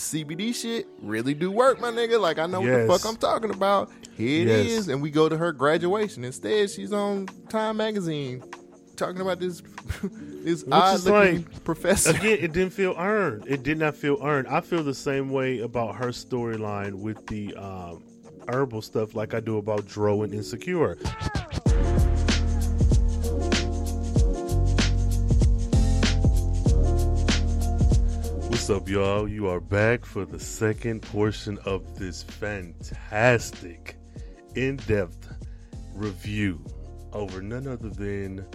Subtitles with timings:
[0.00, 2.20] CBD shit really do work, my nigga.
[2.20, 2.88] Like I know Yes.
[2.88, 3.90] what the fuck I'm talking about.
[4.16, 4.66] Here it Yes.
[4.66, 6.24] is, and we go to her graduation.
[6.24, 8.42] Instead, she's on Time Magazine
[8.96, 9.62] talking about this
[10.44, 12.10] this Which odd looking like- professor.
[12.10, 13.44] Again, it didn't feel earned.
[13.46, 14.48] It did not feel earned.
[14.48, 18.02] I feel the same way about her storyline with the um,
[18.48, 20.98] herbal stuff, like I do about Dro and Insecure.
[28.70, 29.26] What's up, y'all?
[29.26, 33.96] You are back for the second portion of this fantastic,
[34.54, 35.28] in depth
[35.92, 36.64] review
[37.12, 38.46] over none other than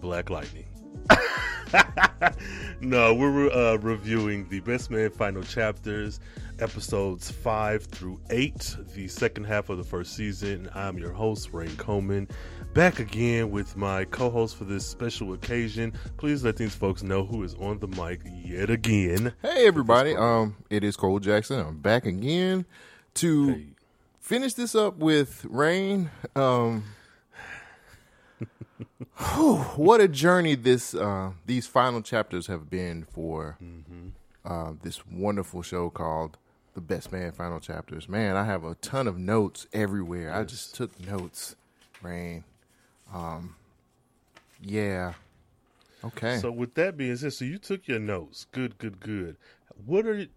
[0.00, 0.66] Black Lightning.
[2.80, 6.20] no, we're uh, reviewing the Best Man final chapters,
[6.60, 10.70] episodes five through eight, the second half of the first season.
[10.76, 12.28] I'm your host, Rain Coleman,
[12.74, 15.92] back again with my co host for this special occasion.
[16.16, 19.32] Please let these folks know who is on the mic yet again.
[19.42, 21.60] Hey everybody, um, it is Cole Jackson.
[21.60, 22.66] I'm back again
[23.14, 23.66] to Hey.
[24.20, 26.10] finish this up with Rain.
[26.34, 26.84] Um,
[29.18, 33.56] whew, what a journey this uh, these final chapters have been for
[34.44, 36.36] uh, this wonderful show called
[36.74, 38.08] The Best Man Final Chapters.
[38.08, 40.34] Man, I have a ton of notes everywhere.
[40.34, 41.54] I just took notes,
[42.02, 42.42] Rain.
[43.14, 43.54] Um,
[44.60, 45.14] yeah.
[46.04, 46.38] Okay.
[46.38, 48.46] So, with that being said, so you took your notes.
[48.52, 49.36] Good, good, good.
[49.86, 50.28] What are you...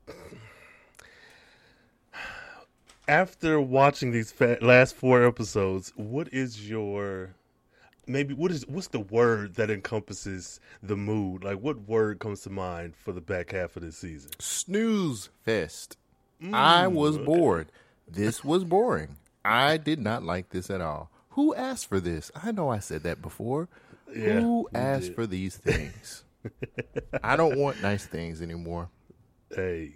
[3.08, 5.92] after watching these last four episodes?
[5.96, 7.36] What is your
[8.06, 11.44] maybe what is what's the word that encompasses the mood?
[11.44, 14.32] Like, what word comes to mind for the back half of this season?
[14.40, 15.98] snooze fest.
[16.54, 17.72] I was bored.
[18.08, 19.18] This was boring.
[19.44, 21.10] I did not like this at all.
[21.38, 22.32] Who asked for this?
[22.36, 23.70] I know I said that before.
[24.12, 25.16] Yeah, Who asked did.
[25.16, 26.24] for these things?
[27.24, 28.90] I don't want nice things anymore.
[29.56, 29.92] Hey,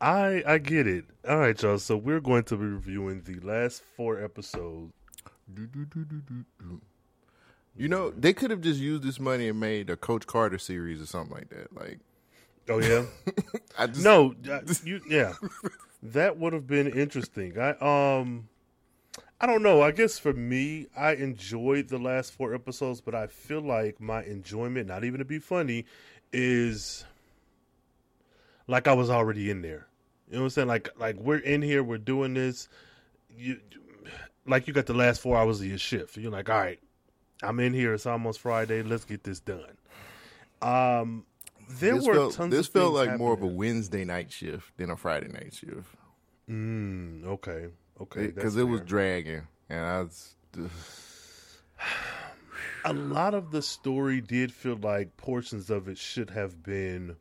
[0.00, 1.04] I I get it.
[1.28, 1.78] All right, y'all.
[1.78, 4.92] So we're going to be reviewing the last four episodes.
[7.76, 11.00] You know, they could have just used this money and made a Coach Carter series
[11.00, 11.72] or something like that.
[11.72, 12.00] Like,
[12.68, 13.04] Oh yeah.
[13.78, 15.34] I just No, uh, you yeah,
[16.02, 17.56] that would have been interesting.
[17.58, 17.70] I
[18.20, 18.48] um,
[19.40, 19.82] I don't know.
[19.82, 24.24] I guess for me, I enjoyed the last four episodes, but I feel like my
[24.24, 25.84] enjoyment, not even to be funny,
[26.32, 27.04] is
[28.66, 29.86] like I was already in there.
[30.28, 30.68] You know what I'm saying?
[30.68, 32.68] Like like we're in here, we're doing this.
[33.36, 33.60] You
[34.44, 36.16] like you got the last four hours of your shift.
[36.16, 36.80] You're like, all right,
[37.42, 37.94] I'm in here.
[37.94, 38.82] It's almost Friday.
[38.82, 39.76] Let's get this done.
[40.60, 41.24] Um,
[41.70, 42.50] there this were felt, tons.
[42.50, 43.46] this felt like more of a.
[43.46, 45.94] Wednesday night shift than a Friday night shift
[46.48, 47.66] Mm, okay.
[48.00, 48.26] Okay.
[48.28, 50.34] because that's it was dragging, and I was.
[52.84, 57.16] a lot of the story did feel like portions of it should have been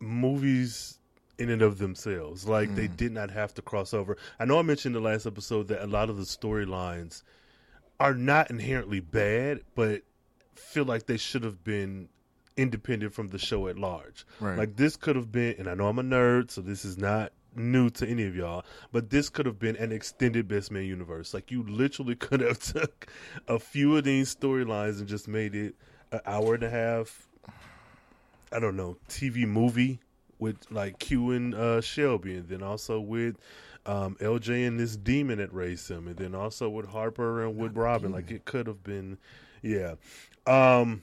[0.00, 0.98] movies
[1.38, 2.46] in and of themselves.
[2.46, 2.96] Like they mm.
[2.96, 4.16] did not have to cross over.
[4.38, 7.22] I know I mentioned in the last episode that a lot of the storylines
[8.00, 10.02] are not inherently bad, but
[10.54, 12.08] feel like they should have been
[12.56, 14.26] independent from the show at large.
[14.40, 14.58] Right.
[14.58, 17.32] Like this could have been, and I know I'm a nerd, so this is not
[17.56, 21.34] new to any of y'all, but this could have been an extended Best Man universe.
[21.34, 23.06] Like you literally could have took
[23.48, 25.74] a few of these storylines and just made it
[26.12, 27.28] an hour and a half.
[28.52, 30.00] I don't know TV movie
[30.38, 33.36] with like Q and uh, Shelby, and then also with
[33.86, 37.76] um, LJ and this demon that raised him, and then also with Harper and with
[37.76, 38.12] Robin.
[38.12, 39.18] Like it could have been,
[39.62, 39.94] yeah.
[40.46, 41.02] Um,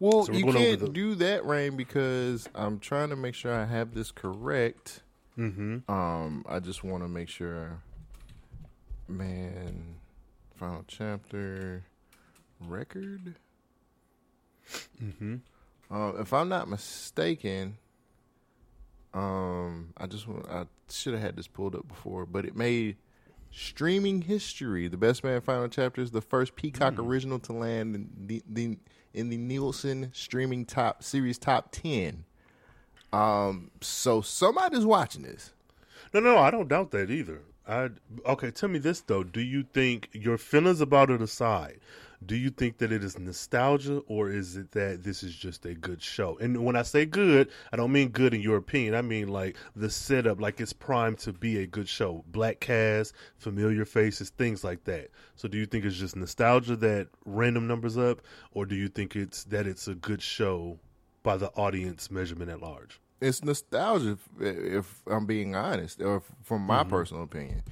[0.00, 3.64] Well, So you can't the- do that, Rain, because I'm trying to make sure I
[3.64, 5.01] have this correct.
[5.38, 5.88] Mhm.
[5.88, 7.80] Um, I just want to make sure,
[9.08, 9.96] man.
[10.56, 11.84] Final chapter
[12.60, 13.34] record.
[15.02, 15.40] Mhm.
[15.90, 17.76] Uh, if I'm not mistaken,
[19.12, 22.96] um, I just want, I should have had this pulled up before, but it made
[23.50, 24.88] streaming history.
[24.88, 28.78] The Best Man Final Chapter is the first Peacock original to land in the, the
[29.12, 32.24] in the Nielsen streaming top series top ten.
[33.12, 35.52] Um, so somebody's watching this.
[36.14, 37.42] No, no, I don't doubt that either.
[37.66, 37.90] I
[38.26, 38.50] okay.
[38.50, 41.80] Tell me this though: Do you think your feelings about it aside?
[42.24, 45.74] Do you think that it is nostalgia, or is it that this is just a
[45.74, 46.38] good show?
[46.38, 48.94] And when I say good, I don't mean good in your opinion.
[48.94, 52.24] I mean like the setup, like it's primed to be a good show.
[52.28, 55.10] Black cast, familiar faces, things like that.
[55.36, 58.22] So, do you think it's just nostalgia that random numbers up,
[58.52, 60.78] or do you think it's that it's a good show
[61.22, 63.00] by the audience measurement at large?
[63.22, 66.90] it's nostalgia if, if I'm being honest, or from my mm-hmm.
[66.90, 67.62] personal opinion.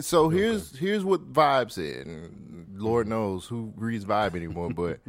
[0.00, 5.00] So here's here's what Vibe said, and Lord knows who reads Vibe anymore, but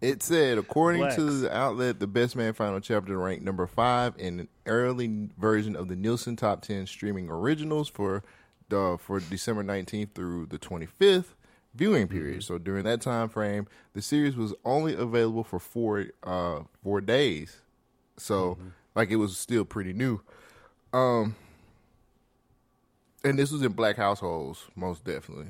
[0.00, 4.40] it said according to the outlet, the Best Man Final Chapter ranked number five in
[4.40, 8.22] an early version of the Nielsen Top Ten streaming originals for
[8.68, 11.34] the for December nineteenth through the twenty fifth
[11.74, 12.42] viewing period.
[12.42, 17.60] So during that time frame, the series was only available for four uh four days.
[18.16, 18.58] So
[18.94, 20.20] like it was still pretty new.
[20.92, 21.36] Um
[23.24, 25.48] and this was in black households, most definitely.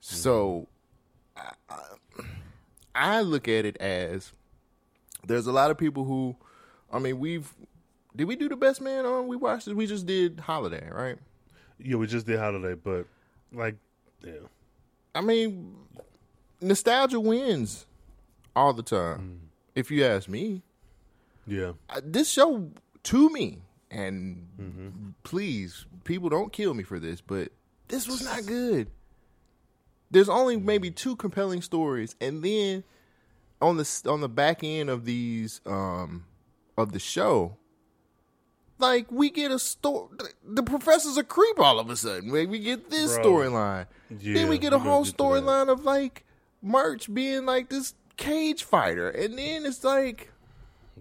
[0.00, 0.66] So,
[1.36, 1.78] I, I,
[2.94, 4.32] I look at it as
[5.24, 6.34] there's a lot of people who,
[6.92, 7.52] I mean, we've
[8.14, 9.28] did we do the best man on?
[9.28, 9.76] We watched it.
[9.76, 11.16] We just did Holiday, right?
[11.78, 13.06] Yeah, we just did holiday, but
[13.52, 13.76] like,
[14.22, 14.32] yeah,
[15.14, 15.76] I mean,
[16.60, 17.86] nostalgia wins
[18.56, 19.40] all the time.
[19.74, 20.62] If you ask me,
[21.46, 22.70] yeah, Uh, this show
[23.04, 27.52] to me, and please, people don't kill me for this, but
[27.88, 28.88] this was not good.
[30.10, 32.84] There's only maybe two compelling stories, and then
[33.60, 36.26] on the on the back end of these um
[36.76, 37.56] of the show,
[38.82, 40.08] like we get a story.
[40.44, 42.30] The professor's a creep all of a sudden.
[42.30, 43.86] We we get this storyline.
[44.10, 45.22] Yeah, then we get a whole get to that.
[45.22, 46.26] storyline of like
[46.60, 50.30] Murch being like this cage fighter, and then it's like.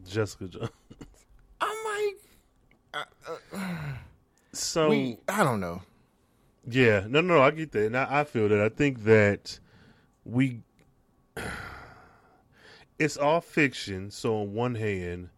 [0.08, 0.70] Jessica Jones.
[1.60, 2.18] I'm like,
[2.94, 3.94] uh, uh,
[4.54, 5.82] So we, I don't know.
[6.68, 8.62] Yeah, no, no, I get that, and I, I feel that.
[8.62, 9.60] I think that
[10.26, 10.62] we,
[13.00, 14.12] it's all fiction.
[14.12, 15.30] So on one hand,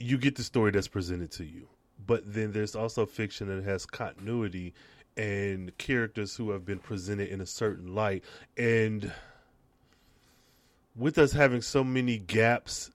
[0.00, 1.68] you get the story that's presented to you,
[2.06, 4.74] but then there's also fiction that has continuity
[5.16, 8.24] and characters who have been presented in a certain light,
[8.56, 9.12] and
[10.96, 12.90] with us having so many gaps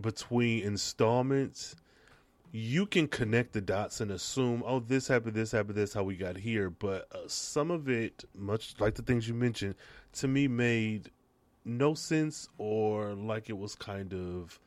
[0.00, 1.74] between installments
[2.52, 6.16] you can connect the dots and assume, oh, this happened, this happened, this how we
[6.16, 6.70] got here.
[6.70, 9.74] But uh, some of it, much like the things you mentioned,
[10.14, 11.10] to me made
[11.66, 14.58] no sense or like it was kind of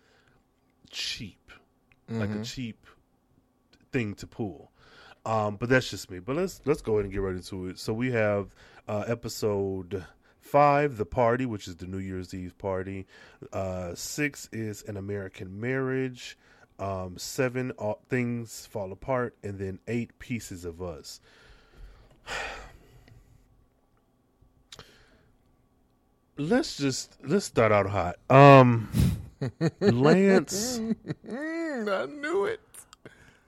[0.92, 1.52] cheap,
[2.10, 2.86] like a cheap
[3.92, 4.72] thing to pull.
[5.26, 6.20] Um, but that's just me.
[6.20, 7.78] But let's let's go ahead and get right into it.
[7.80, 8.56] So we have
[8.88, 10.06] uh, episode
[10.40, 13.06] five, the party, which is the New Year's Eve party.
[13.54, 16.38] Uh, six is an American marriage.
[16.80, 21.20] Um, seven, all, things fall apart, and then eight pieces of us.
[26.38, 28.16] let's just let's start out hot.
[28.30, 28.90] Um,
[29.80, 30.80] Lance.
[31.28, 32.62] Mm, I knew it.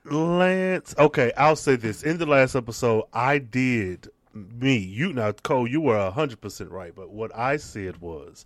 [0.04, 0.94] Lance.
[0.98, 2.02] Okay, I'll say this.
[2.02, 4.76] In the last episode, I did me.
[4.76, 5.68] You now, Cole.
[5.68, 6.94] You were hundred percent right.
[6.94, 8.44] But what I said was,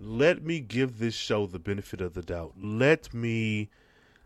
[0.00, 2.54] let me give this show the benefit of the doubt.
[2.60, 3.70] Let me,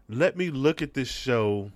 [0.08, 1.70] let me look at this show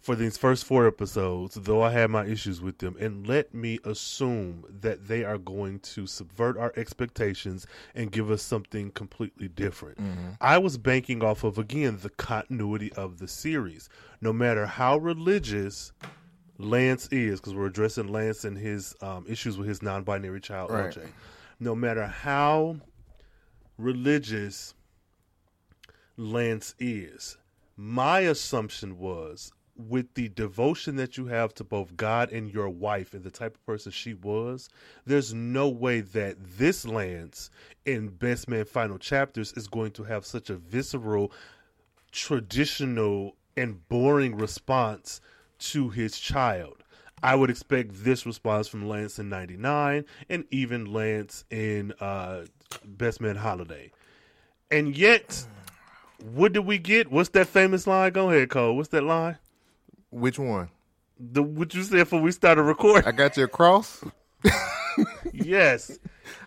[0.00, 3.78] for these first four episodes, though I had my issues with them, and let me
[3.84, 9.98] assume that they are going to subvert our expectations and give us something completely different.
[10.40, 13.88] I was banking off of, again, the continuity of the series.
[14.20, 15.92] No matter how religious
[16.58, 20.70] Lance is, because we're addressing Lance and his um, issues with his non binary child,
[20.70, 20.90] Right.
[20.94, 21.08] LJ.
[21.60, 22.76] No matter how
[23.76, 24.74] religious
[26.16, 27.36] Lance is.
[27.76, 33.14] My assumption was with the devotion that you have to both God and your wife
[33.14, 34.68] and the type of person she was,
[35.06, 37.50] there's no way that this Lance
[37.86, 41.32] in Best Man Final Chapters is going to have such a visceral,
[42.10, 45.20] traditional, and boring response
[45.58, 46.82] to his child.
[47.22, 52.44] I would expect this response from Lance in 99 and even Lance in uh,
[52.84, 53.90] Best Man Holiday.
[54.70, 55.44] And yet,
[56.32, 57.10] what did we get?
[57.10, 58.12] What's that famous line?
[58.12, 58.76] Go ahead, Cole.
[58.76, 59.38] What's that line?
[60.10, 60.70] Which one?
[61.18, 63.06] The what you said before we started recording?
[63.08, 64.02] I got your cross.
[65.32, 65.98] yes.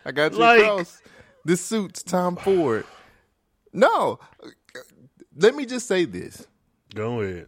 [0.05, 1.01] I got you Like- across.
[1.43, 2.85] This suits Tom Ford.
[3.73, 4.19] No,
[5.35, 6.45] let me just say this.
[6.93, 7.47] Go ahead.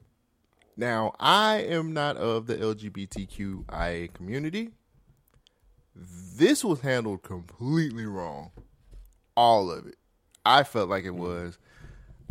[0.75, 4.71] Now, I am not of the LGBTQIA community.
[5.95, 8.49] This was handled completely wrong.
[9.37, 9.95] All of it.
[10.43, 11.59] I felt like it was.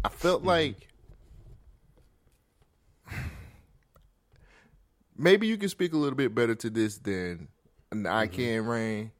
[0.04, 0.88] I felt like
[5.22, 7.48] maybe you can speak a little bit better to this than
[7.90, 8.36] an I mm-hmm.
[8.36, 9.12] can rain.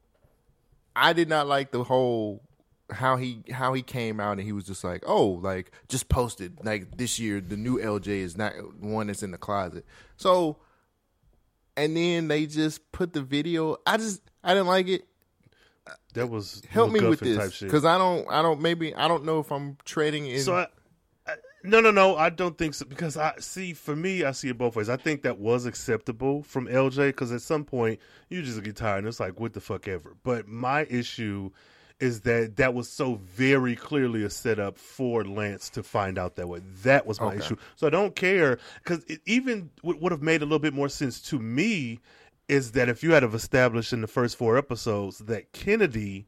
[0.95, 2.43] I did not like the whole
[2.91, 6.59] how he how he came out and he was just like, oh, like just posted
[6.65, 9.87] like this year the new LJ is not one that's in the closet.
[10.17, 10.59] So,
[11.77, 13.77] and then they just put the video.
[13.87, 15.07] I just I didn't like it.
[16.15, 19.41] That was Help me with this because I don't I don't maybe I don't know
[19.41, 20.41] if I'm trading in.
[20.41, 20.67] So I,
[21.65, 22.17] No, no, no.
[22.17, 23.73] I don't think so because I see.
[23.73, 24.89] For me, I see it both ways.
[24.89, 28.99] I think that was acceptable from LJ because at some point you just get tired
[28.99, 30.17] and it's like, what the fuck ever.
[30.23, 31.51] But my issue
[32.01, 36.49] is that that was so very clearly a setup for Lance to find out that
[36.49, 36.61] way.
[36.83, 37.39] That was my Okay.
[37.39, 37.57] issue.
[37.77, 40.89] So I don't care because it even would would have made a little bit more
[40.89, 42.01] sense to me
[42.49, 46.27] is that if you had have established in the first four episodes that Kennedy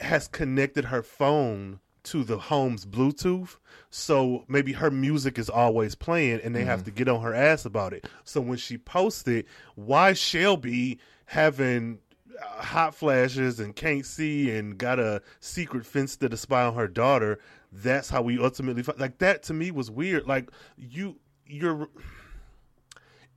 [0.00, 3.56] has connected her phone to the home's Bluetooth,
[3.90, 7.64] so maybe her music is always playing, and they have to get on her ass
[7.64, 8.06] about it.
[8.24, 11.98] So when she posted, why Shelby having
[12.40, 16.88] uh, hot flashes and can't see and got a secret fence to spy on her
[16.88, 17.40] daughter?
[17.72, 19.42] That's how we ultimately like that.
[19.44, 20.26] To me, was weird.
[20.26, 21.88] Like you, you're.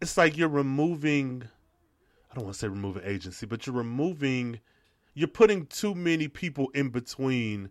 [0.02, 1.44] It's like you're removing.
[2.32, 4.60] I don't want to say removing agency, but you're removing
[5.14, 7.70] you're putting too many people in between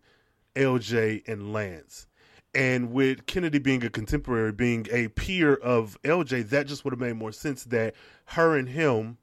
[0.54, 2.06] LJ and Lance.
[2.54, 7.00] And with Kennedy being a contemporary, being a peer of LJ, that just would have
[7.00, 7.94] made more sense that
[8.26, 9.18] her and him,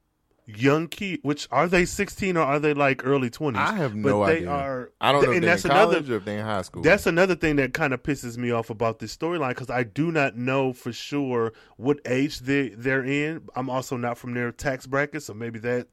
[0.46, 3.56] young kid, which are they 16 or are they like early 20s?
[3.58, 4.50] I have but no they idea.
[4.50, 6.62] Are, I don't know if and they're that's in another or if they're in high
[6.62, 6.84] school.
[6.84, 10.12] that's another thing that kind of pisses me off about this storyline because I do
[10.12, 13.48] not know for sure what age they they're in.
[13.56, 15.88] I'm also not from their tax bracket, so maybe that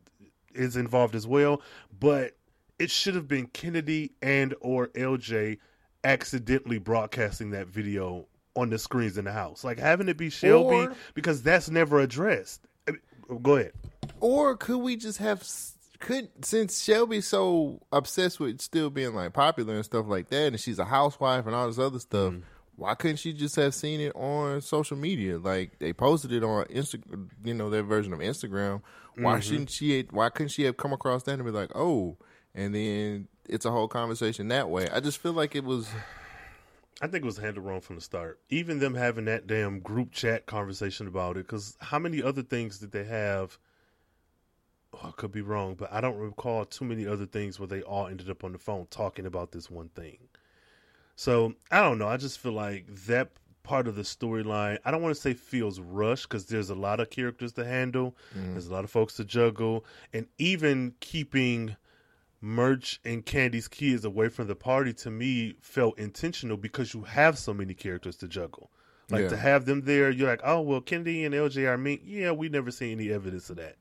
[0.54, 1.62] is involved as well.
[1.98, 2.36] But
[2.82, 5.58] it should have been Kennedy and or LJ
[6.02, 10.86] accidentally broadcasting that video on the screens in the house, like having it be Shelby
[10.86, 12.66] Or- because that's never addressed.
[12.88, 13.72] I mean, Go ahead.
[14.18, 15.48] Or could we just have
[16.00, 20.60] could since Shelby's so obsessed with still being like popular and stuff like that, and
[20.60, 22.32] she's a housewife and all this other stuff.
[22.32, 22.42] Mm-hmm.
[22.74, 25.38] Why couldn't she just have seen it on social media?
[25.38, 28.82] Like they posted it on Instagram, you know, their version of Instagram.
[29.14, 29.40] Why mm-hmm.
[29.40, 30.04] shouldn't she?
[30.10, 32.16] Why couldn't she have come across that and be like, oh,
[32.54, 34.88] and then it's a whole conversation that way?
[34.90, 35.88] I just feel like it was.
[37.00, 38.38] I think it was handled wrong from the start.
[38.48, 42.78] Even them having that damn group chat conversation about it, because how many other things
[42.78, 43.58] did they have?
[44.94, 47.82] Oh, I could be wrong, but I don't recall too many other things where they
[47.82, 50.18] all ended up on the phone talking about this one thing.
[51.16, 52.08] So I don't know.
[52.08, 53.30] I just feel like that
[53.62, 54.78] part of the storyline.
[54.84, 58.14] I don't want to say feels rushed because there's a lot of characters to handle.
[58.36, 58.52] Mm-hmm.
[58.52, 61.76] There's a lot of folks to juggle, and even keeping
[62.42, 67.38] Murch and Candy's kids away from the party to me felt intentional because you have
[67.38, 68.70] so many characters to juggle.
[69.10, 69.28] Like Yeah.
[69.28, 72.00] to have them there, you're like, oh well, Kennedy and LJ are me.
[72.04, 73.76] Yeah, we never seen any evidence of that.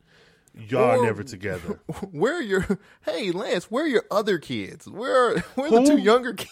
[0.53, 1.79] Y'all Or- never together.
[2.11, 2.79] Where are your?
[3.05, 4.87] Hey, Lance, where are your other kids?
[4.87, 6.51] Where are, where are the two younger kids?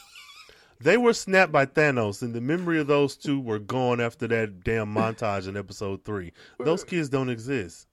[0.82, 4.64] They were snapped by Thanos, and the memory of those two were gone after that
[4.64, 6.32] damn montage in episode three.
[6.58, 7.86] Those kids don't exist.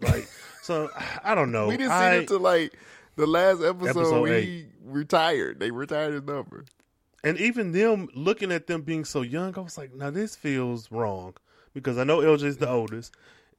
[0.00, 0.28] Like,
[0.62, 0.90] so
[1.24, 1.68] I don't know.
[1.68, 2.74] We didn't see it until like
[3.20, 3.88] the last episode.
[4.00, 4.66] Episode we eight.
[4.84, 5.60] retired.
[5.60, 6.64] They retired his number.
[7.22, 10.90] And even them looking at them being so young, I was like, now this feels
[10.90, 11.34] wrong
[11.74, 13.14] because I know LJ's the oldest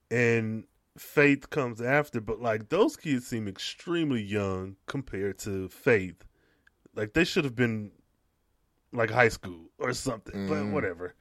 [0.10, 0.66] and
[0.98, 6.26] Faith comes after, but like those kids seem extremely young compared to Faith.
[6.96, 7.92] Like they should have been
[8.92, 10.74] like high school or something, but Mhm.
[10.74, 11.14] whatever.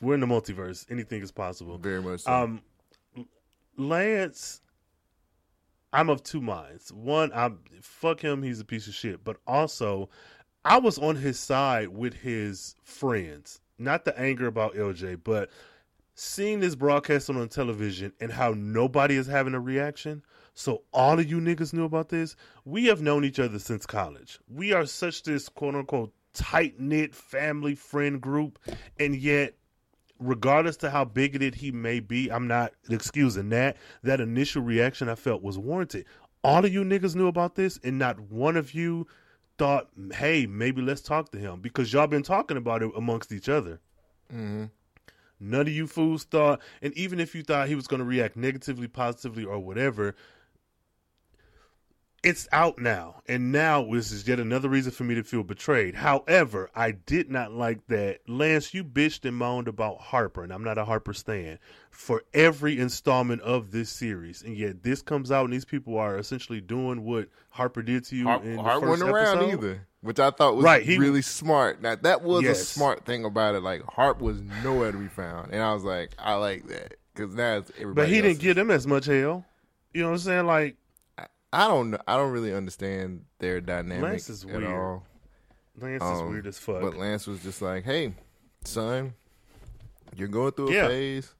[0.00, 0.84] We're in the multiverse.
[0.90, 1.78] Anything is possible.
[1.78, 2.20] Very much.
[2.20, 2.32] So.
[2.32, 2.60] Um,
[3.76, 4.60] Lance,
[5.92, 6.92] I'm of two minds.
[6.92, 9.24] One, I'm fuck him, he's a piece of shit.
[9.24, 10.08] But also,
[10.64, 13.60] I was on his side with his friends.
[13.78, 15.50] Not the anger about LJ, but
[16.14, 20.22] seeing this broadcast on television and how nobody is having a reaction.
[20.54, 22.36] So all of you niggas knew about this.
[22.64, 24.38] We have known each other since college.
[24.48, 28.58] We are such this quote unquote tight knit family friend group,
[28.98, 29.54] and yet
[30.22, 33.76] regardless to how bigoted he may be, I'm not excusing that.
[34.02, 36.06] That initial reaction I felt was warranted.
[36.44, 39.06] All of you niggas knew about this, and not one of you
[39.58, 43.48] thought, hey, maybe let's talk to him because y'all been talking about it amongst each
[43.48, 43.80] other.
[44.30, 44.64] hmm
[45.40, 48.36] None of you fools thought, and even if you thought he was going to react
[48.36, 50.14] negatively, positively, or whatever,
[52.22, 53.22] it's out now.
[53.26, 55.94] And now this is yet another reason for me to feel betrayed.
[55.96, 58.20] However, I did not like that.
[58.28, 61.58] Lance, you bitched and moaned about Harper, and I'm not a Harper stan,
[61.90, 64.42] for every installment of this series.
[64.42, 68.16] And yet this comes out, and these people are essentially doing what Harper did to
[68.16, 69.52] you Hart, in the first wasn't around episode.
[69.52, 71.82] either, which I thought was Right, he- really smart.
[71.82, 73.62] Now that was a smart thing about it.
[73.62, 77.34] Like Hart was nowhere to be found, and I was like, I like that because
[77.34, 77.94] now it's everybody.
[77.94, 78.42] But he didn't else's.
[78.42, 79.44] give them as much hell.
[79.92, 80.46] You know what I'm saying?
[80.46, 80.76] Like,
[81.52, 81.98] I don't know.
[82.06, 84.64] I don't really understand their dynamic Lance is at weird.
[84.64, 85.06] all.
[85.78, 86.80] Lance is Um, weird as fuck.
[86.80, 88.14] But Lance was just like, "Hey,
[88.64, 89.14] son,
[90.16, 90.86] you're going through a Yeah.
[90.88, 91.34] phase,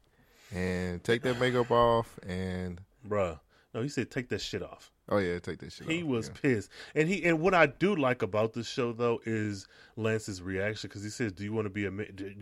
[0.54, 3.40] and take that makeup off." And Bruh.
[3.74, 4.90] No, he said take that shit off.
[5.08, 5.86] Oh yeah, take that shit.
[5.86, 5.92] Off.
[5.92, 6.34] He off, was yeah.
[6.42, 9.66] pissed, and he and what I do like about this show though is
[9.96, 11.90] Lance's reaction because he says, "Do you want to be a?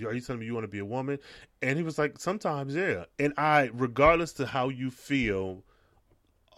[0.08, 1.18] Are you telling me you want to be a woman?"
[1.62, 5.62] And he was like, "Sometimes, yeah." And I, regardless to how you feel,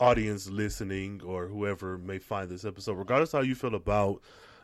[0.00, 4.20] audience listening or whoever may find this episode, regardless how you feel about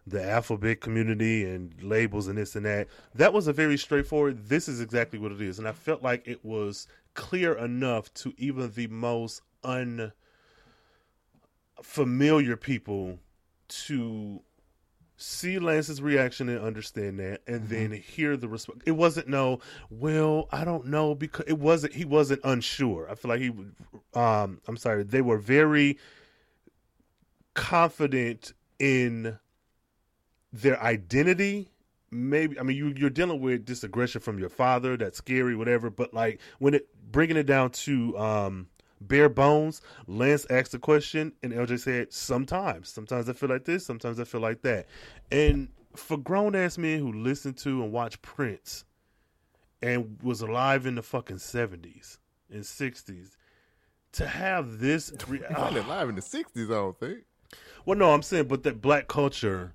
[0.06, 4.48] the alphabet community and labels and this and that, that was a very straightforward.
[4.48, 8.32] This is exactly what it is, and I felt like it was clear enough to
[8.38, 10.12] even the most unfamiliar
[12.56, 13.18] people
[13.68, 14.40] to
[15.18, 18.80] see Lance's reaction and understand that, and then hear the response.
[18.86, 19.58] It wasn't no,
[19.90, 21.92] well, I don't know because it wasn't.
[21.92, 23.10] He wasn't unsure.
[23.10, 23.50] I feel like he.
[23.50, 23.74] would-
[24.14, 25.02] Um, I'm sorry.
[25.02, 25.98] They were very
[27.54, 29.38] confident in
[30.52, 31.68] their identity.
[32.10, 34.96] Maybe I mean you you're dealing with this aggression from your father.
[34.96, 35.90] That's scary, whatever.
[35.90, 38.68] But like when it bringing it down to um
[39.00, 43.84] bare bones, Lance asked the question, and LJ said, "Sometimes, sometimes I feel like this,
[43.84, 44.86] sometimes I feel like that."
[45.30, 48.84] And for grown ass men who listen to and watch Prince,
[49.82, 52.18] and was alive in the fucking seventies
[52.50, 53.36] and sixties,
[54.12, 55.88] to have this, re- He wasn't ah.
[55.88, 57.18] alive in the '60s, I don't think.
[57.84, 59.74] well, no, I'm saying, but that black culture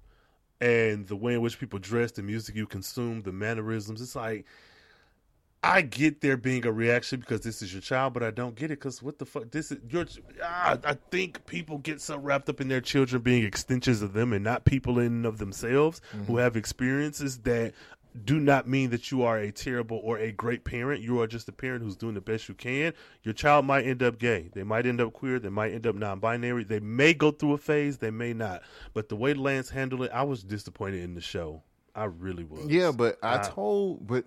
[0.61, 4.45] and the way in which people dress, the music you consume, the mannerisms, it's like
[5.63, 8.65] I get there being a reaction because this is your child, but I don't get
[8.65, 9.49] it because what the fuck?
[9.51, 10.05] This is your.
[10.43, 14.33] Ah, I think people get so wrapped up in their children being extensions of them
[14.33, 17.73] and not people in and of themselves who have experiences that
[18.25, 21.01] do not mean that you are a terrible or a great parent.
[21.01, 22.93] You are just a parent who's doing the best you can.
[23.23, 24.49] Your child might end up gay.
[24.53, 25.39] They might end up queer.
[25.39, 26.65] They might end up non-binary.
[26.65, 27.97] They may go through a phase.
[27.97, 28.61] They may not.
[28.93, 31.63] But the way Lance handled it, I was disappointed in the show.
[31.95, 32.67] I really was.
[32.67, 34.25] Yeah, but I I- told, but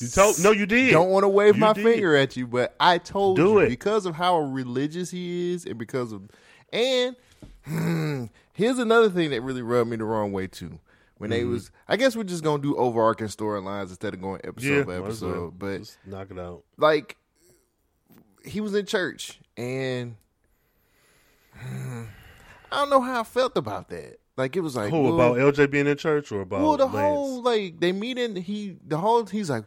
[0.00, 0.38] You told?
[0.40, 0.92] No, you did.
[0.92, 1.84] Don't want to wave You my did.
[1.84, 3.68] finger at you, but I told Do you it.
[3.68, 6.28] because of how religious he is, and because of,
[6.72, 7.16] and
[7.64, 10.78] hmm, here's another thing that really rubbed me the wrong way too.
[11.18, 11.50] When they Mm-hmm.
[11.52, 14.92] was, I guess we're just gonna do overarching storylines instead of going episode Yeah, by
[14.92, 15.06] might well.
[15.06, 15.58] episode.
[15.58, 16.62] But Just knock it out.
[16.78, 17.16] like,
[18.44, 20.16] he was in church, and
[21.58, 22.04] hmm,
[22.72, 24.19] I don't know how I felt about that.
[24.40, 26.86] Like it was like Who well, about LJ being in church or about well, the
[26.86, 26.96] Lance?
[26.96, 29.64] whole like they meet in he the whole he's like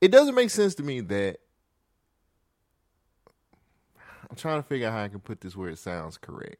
[0.00, 1.38] it doesn't make sense to me that
[4.30, 6.58] I'm trying to figure out how I can put this where it sounds correct.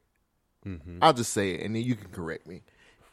[0.65, 0.99] Mm-hmm.
[1.01, 2.63] I'll just say it and then you can correct me.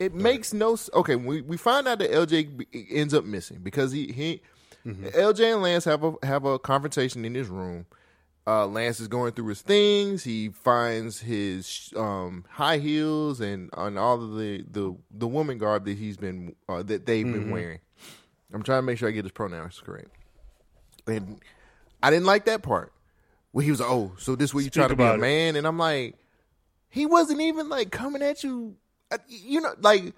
[0.01, 1.15] It makes no okay.
[1.15, 4.41] We we find out that LJ ends up missing because he he
[4.87, 5.07] Mm-hmm.
[5.07, 7.87] LJ and Lance have a have a confrontation in his room.
[8.45, 10.25] Uh, Lance is going through his things.
[10.25, 15.85] He finds his um, high heels and on all of the, the the woman garb
[15.85, 17.51] that he's been uh, that they've been Mm-hmm.
[17.51, 17.79] wearing.
[18.53, 20.11] I'm trying to make sure I get his pronouns correct.
[21.07, 21.41] And
[22.03, 22.93] I didn't like that part
[23.53, 25.21] where he was like, "Oh, so this way you trying to be a it.
[25.21, 26.17] man?" And I'm like,
[26.89, 28.75] he wasn't even like coming at you.
[29.13, 30.15] uh, You know, like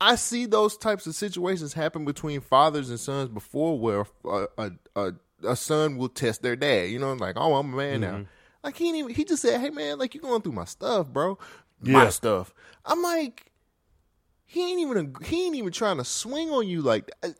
[0.00, 4.70] I see those types of situations happen between fathers and sons before, where a a,
[4.96, 5.12] a,
[5.44, 6.90] a son will test their dad.
[6.90, 8.22] You know, like, "Oh, I'm a man Mm-hmm.
[8.22, 8.26] now."
[8.64, 9.14] Like he didn't even.
[9.14, 11.38] He just said, "Hey, man, like you going through my stuff, bro.
[11.80, 12.52] My stuff."
[12.84, 13.52] I'm like,
[14.46, 15.14] he ain't even.
[15.24, 17.34] He ain't even trying to swing on you like that.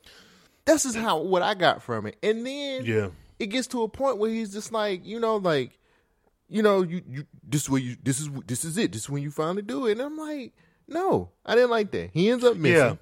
[0.64, 3.08] This is how what I got from it, and then Yeah.
[3.38, 5.78] it gets to a point where he's just like, you know, like,
[6.48, 8.92] you know, you, you this is where you this is this is it.
[8.92, 9.92] This is when you finally do it.
[9.92, 10.52] And I'm like,
[10.86, 12.10] no, I didn't like that.
[12.12, 12.76] He ends up missing.
[12.76, 12.96] Yeah.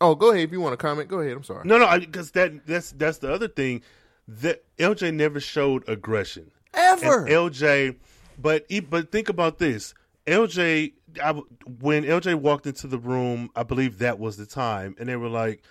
[0.00, 1.08] Oh, go ahead if you want to comment.
[1.08, 1.36] Go ahead.
[1.36, 1.62] I'm sorry.
[1.64, 3.82] No, no, because that that's that's the other thing.
[4.28, 6.50] That LJ never showed aggression.
[6.74, 7.26] Ever.
[7.26, 7.96] And LJ,
[8.38, 9.94] but e- but think about this.
[10.26, 11.32] LJ, I,
[11.80, 15.28] when LJ walked into the room, I believe that was the time, and they were
[15.28, 15.62] like,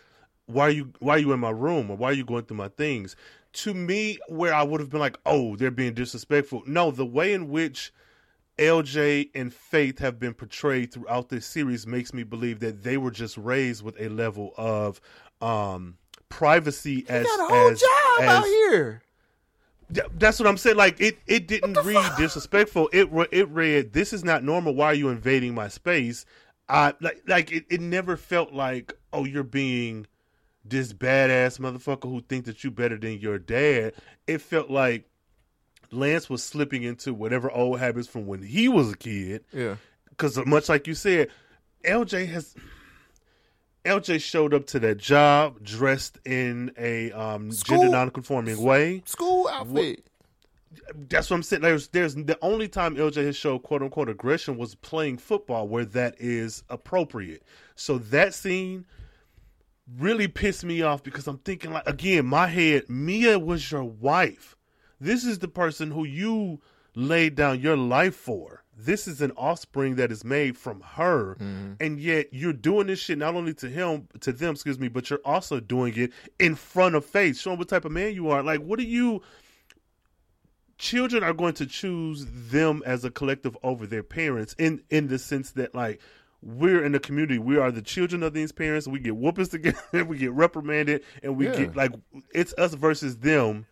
[0.45, 1.89] "Why are you Why are you in my room?
[1.89, 3.15] Or why are you going through my things?"
[3.53, 7.33] To me, where I would have been like, "Oh, they're being disrespectful." No, the way
[7.33, 7.93] in which
[8.57, 13.11] LJ and Faith have been portrayed throughout this series makes me believe that they were
[13.11, 15.01] just raised with a level of
[15.41, 15.97] um
[16.31, 19.01] privacy as got a whole as, job out as- here.
[19.93, 20.77] Th- That's what I'm saying.
[20.77, 22.89] Like it, it didn't read disrespectful.
[22.93, 24.73] It, re- it read, "This is not normal.
[24.73, 26.25] Why are you invading my space?"
[26.69, 30.07] I like, like it, it never felt like, "Oh, you're being
[30.63, 33.93] this badass motherfucker who think that you better than your dad."
[34.27, 35.09] It felt like
[35.91, 39.43] Lance was slipping into whatever old habits from when he was a kid.
[39.51, 39.75] Yeah.
[40.09, 41.27] Because much like you said,
[41.83, 42.55] LJ has
[43.85, 49.47] LJ showed up to that job dressed in a um, gender School- nonconforming way School
[49.47, 50.05] outfit.
[51.09, 51.61] that's what I'm saying.
[51.63, 55.85] There's, there's the only time LJ has showed quote unquote aggression was playing football, where
[55.85, 57.43] that is appropriate.
[57.75, 58.85] So that scene
[59.97, 64.55] really pissed me off because I'm thinking like again, my head, Mia was your wife.
[64.99, 66.61] This is the person who you
[66.95, 68.63] laid down your life for.
[68.85, 71.73] This is an offspring that is made from her, Mm-hmm.
[71.79, 75.09] and yet you're doing this shit not only to him, to them, excuse me, but
[75.09, 78.41] you're also doing it in front of Faith, showing what type of man you are.
[78.43, 79.21] Like, what are you?
[80.77, 85.19] Children are going to choose them as a collective over their parents, in in the
[85.19, 86.01] sense that like
[86.41, 88.87] we're in the community, we are the children of these parents.
[88.87, 91.55] We get whoopings together, we get reprimanded, and we Yeah.
[91.55, 91.91] get like
[92.33, 93.67] it's us versus them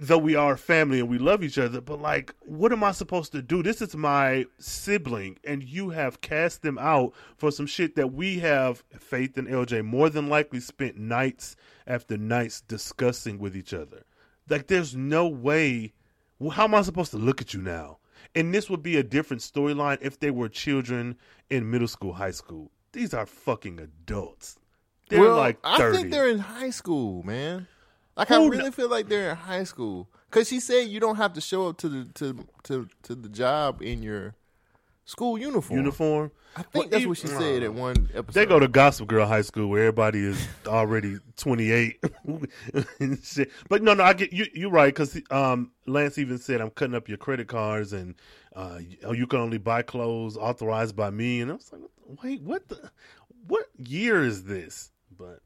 [0.00, 3.32] though we are family and we love each other, but like, what am I supposed
[3.32, 3.62] to do?
[3.62, 8.38] This is my sibling, and you have cast them out for some shit that we
[8.38, 11.54] have, Faith and LJ, more than likely spent nights
[11.86, 14.04] after nights discussing with each other.
[14.48, 15.92] Like, there's no way.
[16.52, 17.98] How am I supposed to look at you now?
[18.34, 21.16] And this would be a different storyline if they were children
[21.50, 22.70] in middle school, high school.
[22.92, 24.58] These are fucking adults.
[25.10, 27.66] They're well, like I think they're in high school, man.
[28.20, 31.16] Like I really kn- feel like they're in high school because she said you don't
[31.16, 34.34] have to show up to the to to to the job in your
[35.04, 35.78] school uniform.
[35.78, 36.30] uniform.
[36.56, 38.32] I think Well, that's what she said at one episode.
[38.34, 42.04] They go to Gospel Girl High School where everybody is already 28
[43.22, 43.50] shit.
[43.68, 44.46] But no, no, I get you.
[44.54, 48.14] You're right because um, Lance even said I'm cutting up your credit cards and
[48.56, 51.40] uh, you- you can only buy clothes authorized by me.
[51.40, 51.82] And I was like,
[52.22, 52.90] wait, what the?
[53.46, 54.90] What year is this?
[55.16, 55.40] But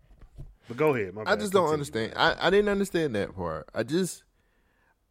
[0.69, 1.15] but go ahead.
[1.15, 1.73] My I just don't Continue.
[1.73, 2.13] understand.
[2.17, 3.69] I, I didn't understand that part.
[3.75, 4.23] I just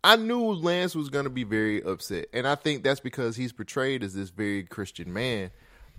[0.04, 4.04] I knew Lance was gonna be very upset, and I think that's because he's portrayed
[4.04, 5.52] as this very Christian man.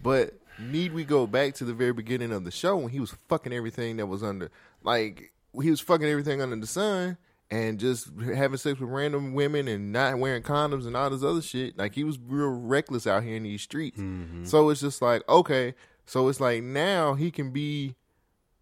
[0.02, 3.14] But need we go back to the very beginning of the show when he was
[3.28, 4.50] fucking everything that was under,
[4.82, 7.16] like he was fucking everything under the sun,
[7.50, 11.42] and just having sex with random women and not wearing condoms and all this other
[11.42, 11.78] shit.
[11.78, 13.98] Like he was real reckless out here in these streets.
[13.98, 14.44] Mm-hmm.
[14.44, 17.94] So it's just like okay, so it's like now he can be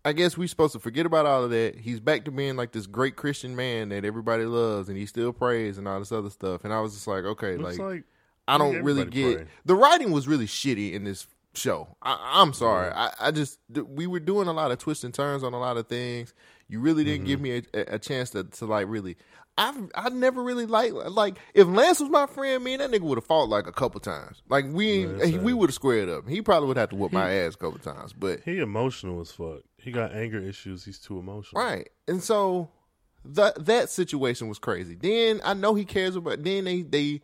[0.05, 1.77] I guess we're supposed to forget about all of that.
[1.77, 5.33] He's back to being like this great Christian man that everybody loves, and he still
[5.33, 6.65] prays and all this other stuff.
[6.65, 8.05] And I was just like, okay, like, like
[8.49, 9.47] I don't really get pray.
[9.65, 11.87] the writing was really shitty in this show.
[12.03, 12.91] I, I'm sorry.
[12.93, 15.61] I, I just th- we were doing a lot of twists and turns on a
[15.61, 16.35] lot of things.
[16.69, 17.93] You really didn't give me Mm-hmm.
[17.93, 19.17] a, a, chance to, to like really.
[19.59, 23.03] I've I never really like like if Lance was my friend, me and that nigga
[23.03, 24.43] would have fought like a couple times.
[24.49, 26.27] Like we ain't- Lance, we would have squared up.
[26.27, 29.31] He probably would have to whoop my ass a couple times, but he emotional as
[29.31, 29.61] fuck.
[29.83, 30.85] He got anger issues.
[30.85, 31.61] He's too emotional.
[31.63, 31.89] Right.
[32.09, 32.69] And so
[33.25, 34.95] that that situation was crazy.
[34.95, 37.21] Then I know he cares about then they they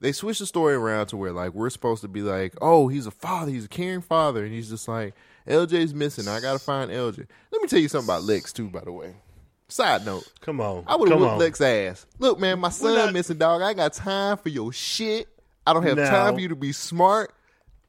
[0.00, 3.06] they switched the story around to where like we're supposed to be like, oh, he's
[3.06, 5.14] a father, he's a caring father, and he's just like,
[5.46, 6.28] LJ's missing.
[6.28, 7.26] I gotta find LJ.
[7.52, 9.14] Let me tell you something about Lex too, by the way.
[9.68, 10.30] Side note.
[10.40, 10.84] Come on.
[10.86, 11.38] I would have Come whooped on.
[11.38, 12.04] Lex ass.
[12.18, 13.62] Look, man, my son not- missing, dog.
[13.62, 15.28] I ain't got time for your shit.
[15.66, 17.32] I don't have Now- time for you to be smart.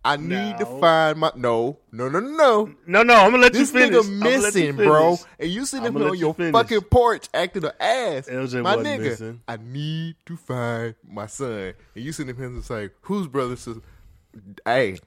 [0.06, 2.74] I need to find my no, no, no, no, no.
[2.86, 4.06] No, no, I'm gonna let This you finish.
[4.06, 6.52] nigga let you missing, bro, and you sitting up on you your finish.
[6.52, 8.28] fucking porch acting an ass.
[8.28, 9.42] LJ my nigga, missing.
[9.48, 13.56] I need to find my son, and you sitting up here and like, whose brother?
[13.56, 13.82] Sister?
[14.66, 15.00] Hey,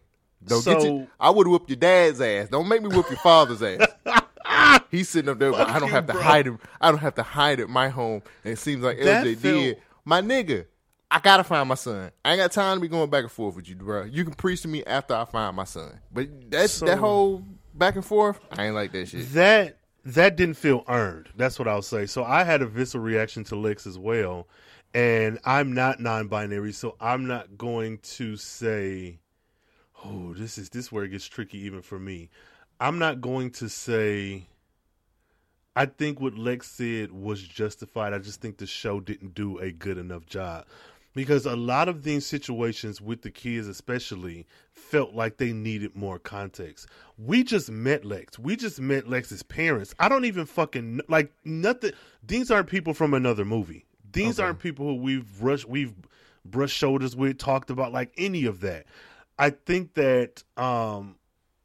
[0.44, 1.06] don't get So- you.
[1.20, 2.48] I would whoop your dad's ass.
[2.48, 3.86] Don't make me whoop your father's ass.
[4.90, 5.52] He's sitting up there.
[5.52, 6.22] Fuck I don't you, have to bro.
[6.22, 6.58] hide him.
[6.80, 8.22] I don't have to hide at my home.
[8.44, 9.82] And it seems like That LJ felt- did.
[10.04, 10.66] My nigga,
[11.10, 12.10] I gotta find my son.
[12.24, 14.04] I ain't got time to be going back and forth with you, bro.
[14.04, 16.00] You can preach to me after I find my son.
[16.12, 18.40] But that's So- that whole back and forth.
[18.50, 19.32] I ain't like that shit.
[19.34, 21.28] that that didn't feel earned.
[21.36, 22.06] That's what I'll say.
[22.06, 24.46] So I had a visceral reaction to Lex as well,
[24.94, 29.18] and I'm not non-binary, so I'm not going to say,
[30.04, 32.30] "Oh, this is this where it gets tricky even for me."
[32.80, 34.48] I'm not going to say.
[35.78, 38.14] I think what Lex said was justified.
[38.14, 40.64] I just think the show didn't do a good enough job.
[41.16, 46.18] Because a lot of these situations with the kids, especially, felt like they needed more
[46.18, 46.88] context.
[47.16, 48.38] We just met Lex.
[48.38, 49.94] We just met Lex's parents.
[49.98, 51.92] I don't even fucking like nothing.
[52.22, 53.86] These aren't people from another movie.
[54.12, 55.94] These aren't people who we've rushed, we've
[56.44, 58.84] brushed shoulders with, talked about like any of that.
[59.38, 61.16] I think that um,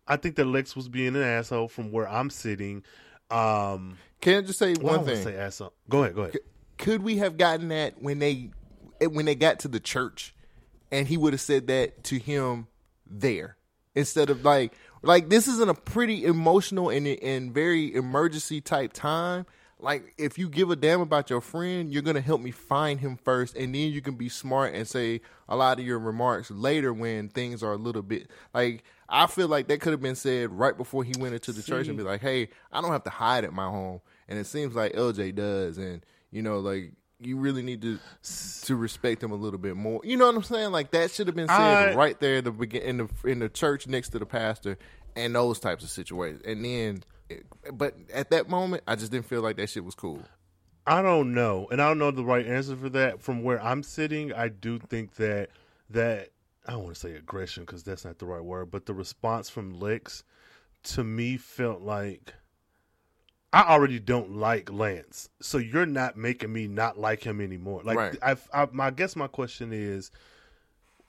[0.07, 2.83] I think that Lex was being an asshole from where I'm sitting.
[3.29, 5.25] Um, Can I just say well, one don't thing?
[5.25, 5.73] Say asshole.
[5.89, 6.15] Go ahead.
[6.15, 6.37] Go ahead.
[6.77, 8.49] Could we have gotten that when they
[9.07, 10.33] when they got to the church,
[10.91, 12.67] and he would have said that to him
[13.05, 13.57] there
[13.95, 19.45] instead of like like this isn't a pretty emotional and and very emergency type time.
[19.79, 23.17] Like if you give a damn about your friend, you're gonna help me find him
[23.17, 26.93] first, and then you can be smart and say a lot of your remarks later
[26.93, 28.83] when things are a little bit like.
[29.13, 31.89] I feel like that could have been said right before he went into the church
[31.89, 34.73] and be like, "Hey, I don't have to hide at my home," and it seems
[34.73, 37.99] like LJ does, and you know, like you really need to
[38.63, 40.01] to respect him a little bit more.
[40.03, 40.71] You know what I'm saying?
[40.71, 43.39] Like that should have been said I- right there at the begin in the in
[43.39, 44.77] the church next to the pastor
[45.15, 46.41] and those types of situations.
[46.45, 47.35] And then, eh,
[47.73, 50.21] but at that moment, I just didn't feel like that shit was cool.
[50.87, 53.21] I don't know, and I don't know the right answer for that.
[53.21, 55.49] From where I'm sitting, I do think that
[55.89, 56.29] that
[56.67, 59.49] I don't want to say aggression because that's not the right word, but the response
[59.49, 60.23] from Lex
[60.83, 62.33] to me felt like
[63.53, 67.81] I already don't like Lance, so you're not making me not like him anymore.
[67.83, 68.17] Like Right.
[68.21, 70.11] I, I, my I guess my question is,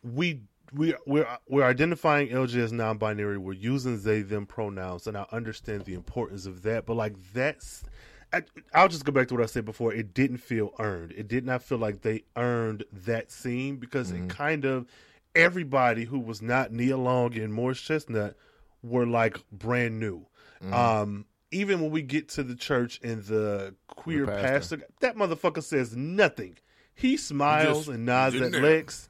[0.03, 0.41] we
[0.73, 3.39] we we're we're identifying LJ as non-binary.
[3.39, 6.85] We're using they them pronouns, and I understand the importance of that.
[6.85, 7.85] But like that's,
[8.33, 8.43] I,
[8.75, 9.93] I'll just go back to what I said before.
[9.93, 11.13] It didn't feel earned.
[11.13, 14.87] It did not feel like they earned that scene because it kind of
[15.35, 18.37] everybody who was not Nia Long and Morris Chestnut
[18.83, 20.27] were like brand new.
[20.73, 24.77] Um, even when we get to the church and the queer The pastor.
[24.79, 24.87] pastor.
[25.01, 26.57] that motherfucker says nothing.
[26.95, 28.63] He smiles just and nods at there.
[28.63, 29.09] Lex,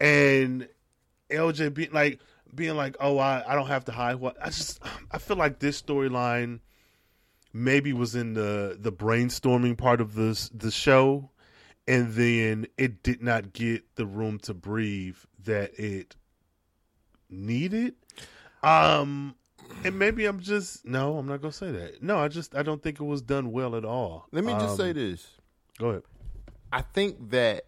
[0.00, 0.68] and
[1.30, 2.20] LJ being like
[2.54, 5.58] being like, "Oh, I, I don't have to hide what." I just I feel like
[5.58, 6.60] this storyline
[7.52, 11.30] maybe was in the the brainstorming part of this the show,
[11.86, 16.16] and then it did not get the room to breathe that it
[17.28, 17.94] needed.
[18.62, 19.34] Um,
[19.84, 22.02] and maybe I'm just no, I'm not gonna say that.
[22.02, 24.26] No, I just I don't think it was done well at all.
[24.32, 25.28] Let me just Um, say this.
[25.78, 26.02] Go ahead.
[26.72, 27.64] I think that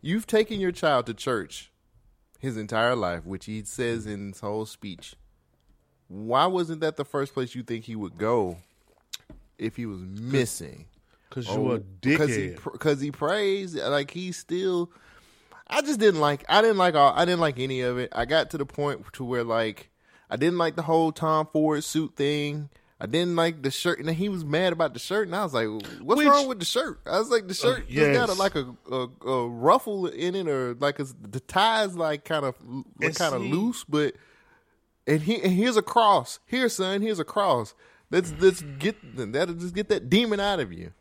[0.00, 1.70] you've taken your child to church
[2.38, 5.14] his entire life, which he says in his whole speech.
[6.08, 8.58] Why wasn't that the first place you think he would go
[9.58, 10.86] if he was missing?
[11.28, 12.72] Because Oh, you're a because he dickhead.
[12.72, 14.90] because he prays like he's still.
[15.70, 16.44] I just didn't like.
[16.48, 17.12] I didn't like all.
[17.14, 18.12] I didn't like any of it.
[18.14, 19.88] I got to the point to where like
[20.28, 22.68] I didn't like the whole Tom Ford suit thing.
[23.02, 25.54] I didn't like the shirt, and he was mad about the shirt, and I was
[25.54, 25.68] like,
[26.02, 28.34] "What's Which- Uh, wrong with the shirt?" I was like, "The shirt just got a,
[28.34, 32.56] like a, a a ruffle in it, or like it's, the ties like kind of
[32.60, 32.84] And
[33.16, 34.14] kind of loose, but."
[35.06, 36.38] And, he, and here's a cross.
[36.46, 37.00] Here, son.
[37.00, 37.74] Here's a cross.
[38.10, 38.96] Let's let's get
[39.32, 40.92] that'll just get that demon out of you.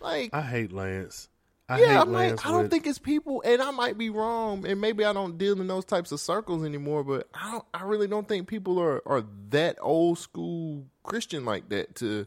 [0.00, 1.28] Like I hate Lance.
[1.68, 4.08] I yeah, hate I'm like, I don't with- think it's people, and I might be
[4.08, 7.02] wrong, and maybe I don't deal in those types of circles anymore.
[7.02, 11.68] But I don't, I really don't think people are are that old school Christian like
[11.70, 11.96] that.
[11.96, 12.26] To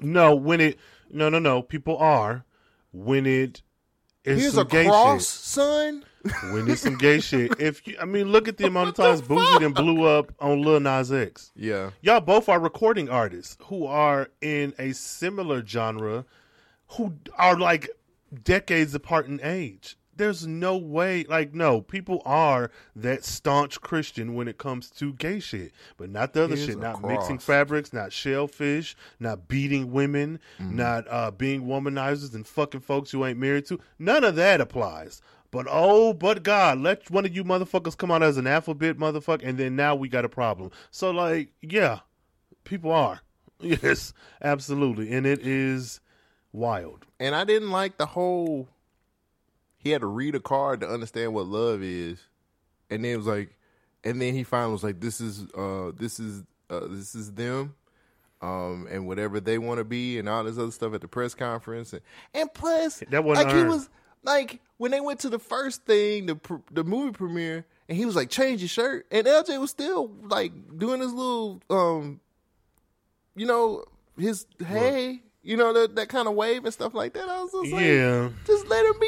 [0.00, 0.78] No, when it
[1.10, 2.44] no no no, people are
[2.92, 3.62] when it
[4.24, 5.44] is here's some a gay cross, shit.
[5.44, 6.04] son.
[6.52, 7.54] When it's some gay shit.
[7.60, 10.62] If you, I mean, look at the amount of times Boosie then blew up on
[10.62, 11.52] Lil Nas X.
[11.54, 16.24] Yeah, Y'all both are recording artists who are in a similar genre,
[16.90, 17.88] who are like
[18.44, 19.96] decades apart in age.
[20.18, 25.40] There's no way, like, no, people are that staunch Christian when it comes to gay
[25.40, 26.78] shit, but not the other Here's shit.
[26.78, 30.76] Not mixing fabrics, not shellfish, not beating women, Mm-hmm.
[30.76, 33.78] not uh, being womanizers and fucking folks you ain't married to.
[33.98, 35.20] None of that applies.
[35.50, 39.42] But oh, but God, let one of you motherfuckers come out as an alphabet motherfucker,
[39.44, 40.70] and then now we got a problem.
[40.90, 42.00] So, like, yeah,
[42.64, 43.20] people are.
[43.60, 45.12] Yes, absolutely.
[45.12, 46.00] And it is
[46.56, 47.06] wild.
[47.20, 48.68] and I didn't like the whole.
[49.78, 52.18] He had to read a card to understand what love is,
[52.90, 53.54] and then it was like,
[54.02, 57.74] and then he finally was like, "This is, uh, this is, uh, this is them."
[58.42, 61.34] um, and whatever they want to be, and all this other stuff at the press
[61.34, 62.02] conference, and,
[62.34, 63.88] and plus, That wasn't like he was
[64.22, 68.04] like when they went to the first thing, the pr- the movie premiere, and he
[68.04, 72.20] was like, "Change your shirt," and LJ was still like doing his little, um,
[73.34, 73.84] you know,
[74.18, 77.28] his hey, you know, that that kind of wave and stuff like that.
[77.28, 78.28] I was just like, Yeah.
[78.46, 79.06] just let him be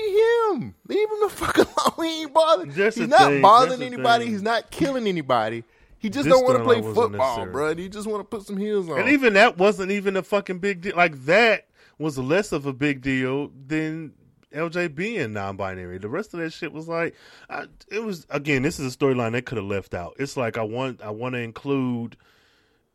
[0.61, 0.75] him.
[0.87, 2.09] Leave him the fuck alone.
[2.09, 2.71] He ain't bothering.
[2.71, 3.43] That's He's not thing.
[3.43, 4.27] bothering That's anybody.
[4.27, 5.65] He's not killing anybody.
[5.99, 7.75] He just This don't want to play football, bro.
[7.75, 9.01] He just want to put some heels on.
[9.01, 10.97] And even that wasn't even a fucking big deal.
[10.97, 11.67] Like that
[11.99, 14.13] was less of a big deal than
[14.55, 15.99] LJ being non-binary.
[15.99, 17.17] The rest of that shit was like,
[17.51, 18.63] I, it was again.
[18.63, 20.15] This is a storyline they could have left out.
[20.21, 22.17] It's like I want, I want to include.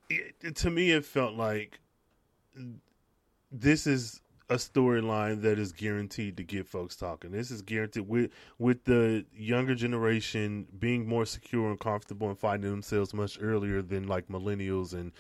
[0.10, 1.80] It, it- to me, it felt like
[3.54, 7.32] this is a storyline that is guaranteed to get folks talking.
[7.32, 12.70] This is guaranteed with with the younger generation being more secure and comfortable and finding
[12.70, 15.12] themselves much earlier than like millennials and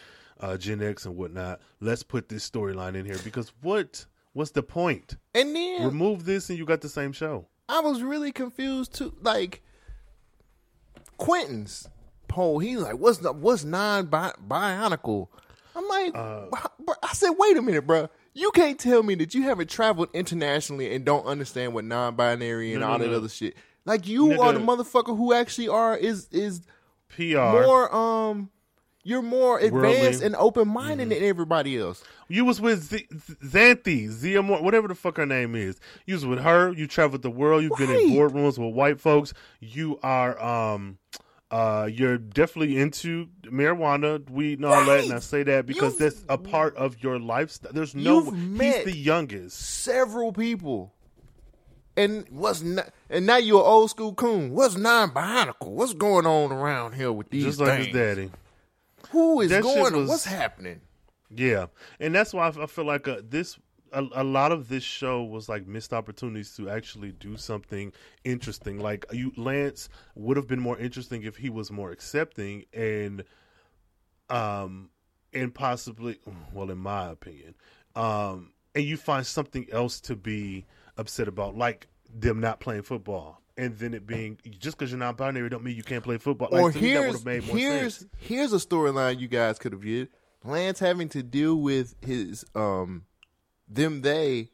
[0.41, 1.61] uh, Gen X and whatnot.
[1.79, 5.15] Let's put this storyline in here because what what's the point?
[5.33, 7.47] and then Remove this and you got the same show.
[7.69, 9.15] I was really confused too.
[9.21, 9.61] Like
[11.17, 11.87] Quentin's
[12.27, 15.27] poll, he's like, "What's the, what's non bionical?"
[15.75, 16.45] I'm like, Uh,
[17.01, 18.09] I said, "Wait a minute, bro.
[18.33, 22.81] You can't tell me that you haven't traveled internationally and don't understand what non-binary and
[22.81, 23.17] No, no, all that no.
[23.17, 23.55] other shit.
[23.85, 24.39] Like you Nigga.
[24.39, 26.61] are the motherfucker who actually are is is
[27.09, 27.37] PR.
[27.37, 28.49] more um."
[29.05, 29.99] You're more advanced Worldly.
[30.11, 30.25] Mm-hmm.
[30.27, 32.01] and open minded than everybody else.
[32.29, 33.05] You was with Z-
[33.43, 35.77] Xanthi, Zia Moore, whatever the fuck her name is.
[36.05, 36.71] You was with her.
[36.71, 37.63] You traveled the world.
[37.63, 39.33] You've been in boardrooms with white folks.
[39.59, 40.99] You are um
[41.53, 46.05] Uh, you're definitely into marijuana, weed, and all that, and I say that because You've-
[46.05, 47.71] that's a part of your lifestyle.
[47.71, 49.59] There's no, he's the youngest.
[49.59, 50.93] several people.
[51.95, 54.49] And what's not, and now you're an old school coon.
[54.49, 55.67] What's non-bionical?
[55.67, 57.85] What's going on around here with these Just like things?
[57.87, 58.31] his daddy.
[59.11, 59.95] Who is That going?
[59.95, 60.81] was- What's happening?
[61.29, 61.67] Yeah,
[61.99, 63.59] and that's why I feel like uh, this
[63.93, 68.79] a, a lot of this show was like missed opportunities to actually do something interesting.
[68.79, 73.23] Like you, Lance would have been more interesting if he was more accepting and,
[74.29, 74.89] um,
[75.31, 76.19] and possibly,
[76.51, 77.55] well, in my opinion,
[77.95, 80.65] um, and you find something else to be
[80.97, 83.39] upset about, like them not playing football.
[83.55, 86.49] And then it being just because you're not binary don't mean you can't play football.
[86.51, 88.11] Like, or to me, that would here's have made more here's sense.
[88.17, 90.09] here's a storyline you guys could have viewed.
[90.43, 93.03] Lance having to deal with his um
[93.67, 94.49] them they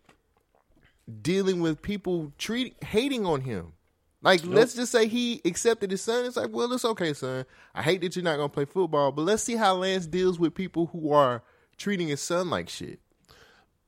[1.22, 3.74] dealing with people treating hating on him.
[4.22, 6.26] Like let's just say he accepted his son.
[6.26, 7.46] It's like, well, it's okay, son.
[7.74, 10.54] I hate that you're not gonna play football, but let's see how Lance deals with
[10.54, 11.42] people who are
[11.78, 13.00] treating his son like shit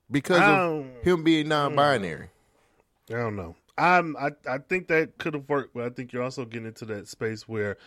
[0.10, 2.30] because of um, him being non-binary.
[3.10, 3.56] I don't know.
[3.78, 6.86] I'm I I think that could have worked, but I think you're also getting into
[6.86, 7.78] that space where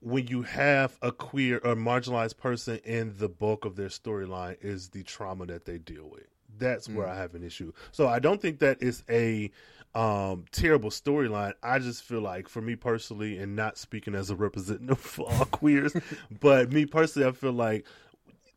[0.00, 4.90] when you have a queer or marginalized person in the bulk of their storyline is
[4.90, 6.26] the trauma that they deal with.
[6.58, 7.72] That's where I have an issue.
[7.92, 9.50] So I don't think that is a
[9.94, 11.54] um, terrible storyline.
[11.62, 15.44] I just feel like, for me personally, and not speaking as a representative for all
[15.46, 15.94] queers,
[16.40, 17.86] but me personally, I feel like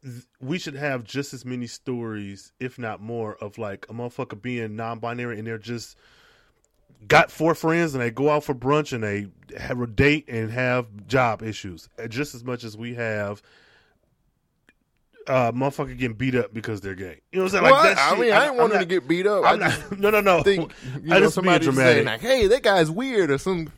[0.03, 4.41] th- we should have just as many stories, if not more, of like a motherfucker
[4.41, 5.97] being non-binary and they're just
[7.07, 9.25] got four friends and they go out for brunch and they
[9.57, 13.41] have a date and have job issues just as much as we have
[15.27, 17.21] uh motherfucker getting beat up because they're gay.
[17.31, 17.63] You know what I'm saying?
[17.63, 19.45] Well, Like that I shit, mean, I didn't I'm want not- to get beat up.
[19.45, 20.43] I'm I not, no, no, no.
[20.43, 20.71] think
[21.03, 23.69] you I know somebody saying like, "Hey, that guy's weird" or some.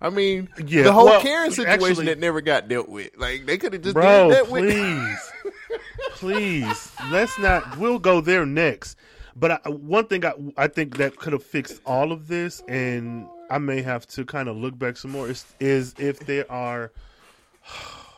[0.00, 3.16] I mean, Yeah, the whole well, Karen situation actually- that never got dealt with.
[3.16, 4.64] Like they could have just Bro, that with.
[4.70, 5.32] please,
[6.12, 7.78] please, let's not.
[7.78, 8.96] We'll go there next.
[9.36, 13.26] But I, one thing I, I think that could have fixed all of this, and
[13.50, 16.92] I may have to kind of look back some more, is, is if there are.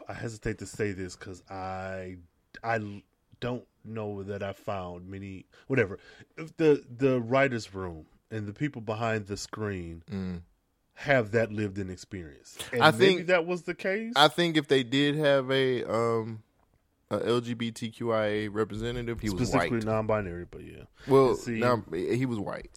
[0.09, 2.17] I hesitate to say this because I
[2.63, 3.03] I
[3.41, 5.99] don't know that I found many whatever.
[6.37, 10.03] If the the writers' room and the people behind the screen
[10.95, 12.85] have that lived in experience, and Mm.
[12.85, 14.13] I think- that was the case.
[14.17, 16.43] I think if they did have a um
[17.11, 19.85] a LGBTQIA representative, he was specifically white.
[19.87, 20.85] non-binary, but yeah.
[21.07, 22.71] Well, See- no, he was white.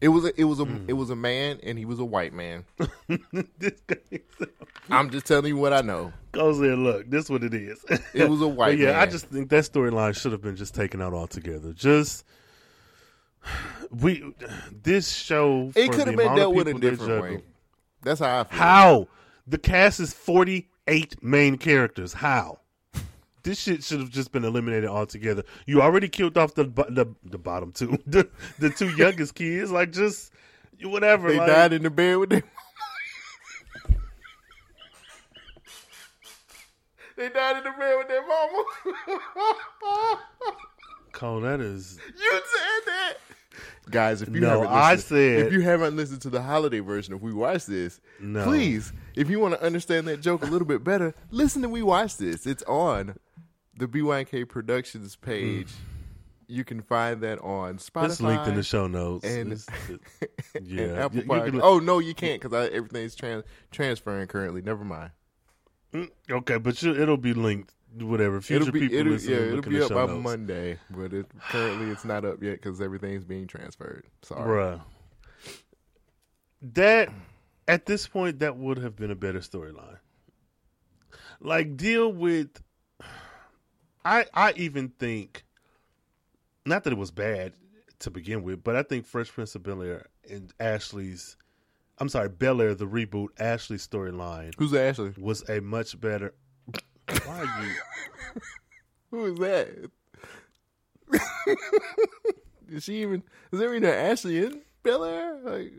[0.00, 0.84] It was a, it was a Hmm.
[0.88, 2.64] it was a man, and he was a white man.
[4.90, 6.12] I'm just telling you what I know.
[6.32, 6.76] goes there.
[6.76, 7.84] Look, this what it is.
[8.14, 8.96] It was a But white yeah, man.
[8.96, 11.72] I just think that storyline should have been just taken out altogether.
[11.72, 12.24] Just
[13.90, 14.34] we
[14.82, 15.70] this show.
[15.76, 17.42] it could have been dealt with a different way.
[18.02, 18.58] That's how I feel.
[18.58, 19.08] How
[19.46, 22.14] the cast is forty eight main characters.
[22.14, 22.59] How
[23.42, 25.44] this shit should have just been eliminated altogether.
[25.66, 29.70] You already killed off the the, the bottom two, the, the two youngest kids.
[29.70, 30.32] Like just
[30.82, 31.28] whatever.
[31.30, 32.42] They like, died in the bed with them.
[37.16, 38.64] they died in the bed with their mama.
[41.12, 43.14] Cole, that is you said that,
[43.90, 44.22] guys.
[44.22, 47.14] If you No, haven't I listened- said- if you haven't listened to the holiday version
[47.14, 48.44] of We Watch This, No.
[48.44, 51.82] please, if you want to understand that joke a little bit better, listen to We
[51.82, 52.46] Watch This.
[52.46, 53.16] It's on
[53.76, 55.72] the BYK Productions page.
[56.46, 58.04] You can find that on Spotify.
[58.06, 59.24] It's linked in the show notes.
[59.24, 59.66] and- It's-
[60.20, 60.30] it-
[60.64, 61.60] yeah, and Apple Podcast.
[61.62, 64.60] oh no, you can't because everything's trans- transferring currently.
[64.60, 65.10] Never mind.
[65.94, 67.74] mm, okay, but you, it'll be linked.
[67.98, 70.22] Whatever future it'll be people it'll, listen yeah, it'll be up by notes.
[70.22, 74.06] Monday, but it, currently it's not up yet because everything's being transferred.
[74.22, 74.76] Sorry.
[74.76, 74.80] Bruh.
[76.62, 77.08] That
[77.66, 79.98] at this point, that would have been a better storyline.
[81.40, 82.62] Like deal with.
[84.04, 85.44] I I even think,
[86.64, 87.54] not that it was bad
[88.00, 91.36] to begin with, but I think Fresh Prince of Bel Air and Ashley's,
[91.98, 95.12] I'm sorry, Bel Air the reboot Ashley storyline Who's Ashley?
[95.18, 96.34] was a much better.
[97.24, 97.74] Why are you?
[99.10, 99.90] Who is that?
[102.68, 103.22] is she even?
[103.52, 105.38] Is there even an Ashley in Bel Air?
[105.42, 105.72] Like,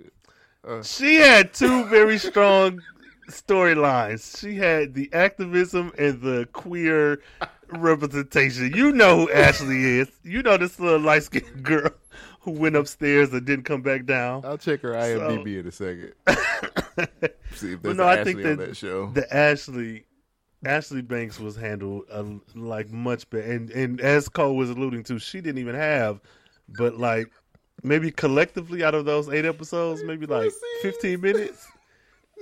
[0.67, 0.83] uh.
[0.83, 2.81] She had two very strong
[3.29, 4.39] storylines.
[4.39, 7.21] She had the activism and the queer
[7.69, 8.73] representation.
[8.75, 10.09] You know who Ashley is.
[10.23, 11.91] You know this little light skinned girl
[12.41, 14.43] who went upstairs and didn't come back down.
[14.45, 16.13] I'll check her IMDb in a second.
[17.55, 19.11] See if there's no, an I Ashley think on that that show.
[19.11, 20.05] the Ashley
[20.65, 22.23] Ashley Banks was handled uh,
[22.55, 26.21] like much better, and and as Cole was alluding to, she didn't even have,
[26.77, 27.31] but like
[27.83, 30.51] maybe collectively out of those eight episodes, maybe like
[30.81, 31.67] fifteen minutes.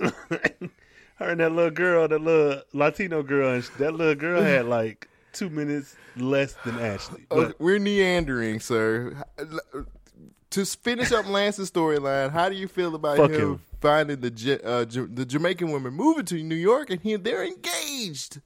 [0.00, 5.06] Her and that little girl, that little Latino girl, and that little girl had like
[5.32, 7.26] two minutes less than Ashley.
[7.30, 9.22] Okay, But we're neandering, sir.
[10.50, 13.62] To finish up Lance's storyline, how do you feel about Fuck him, him.
[13.80, 18.40] finding the uh, Ja- the Jamaican woman moving to New York and he they're engaged?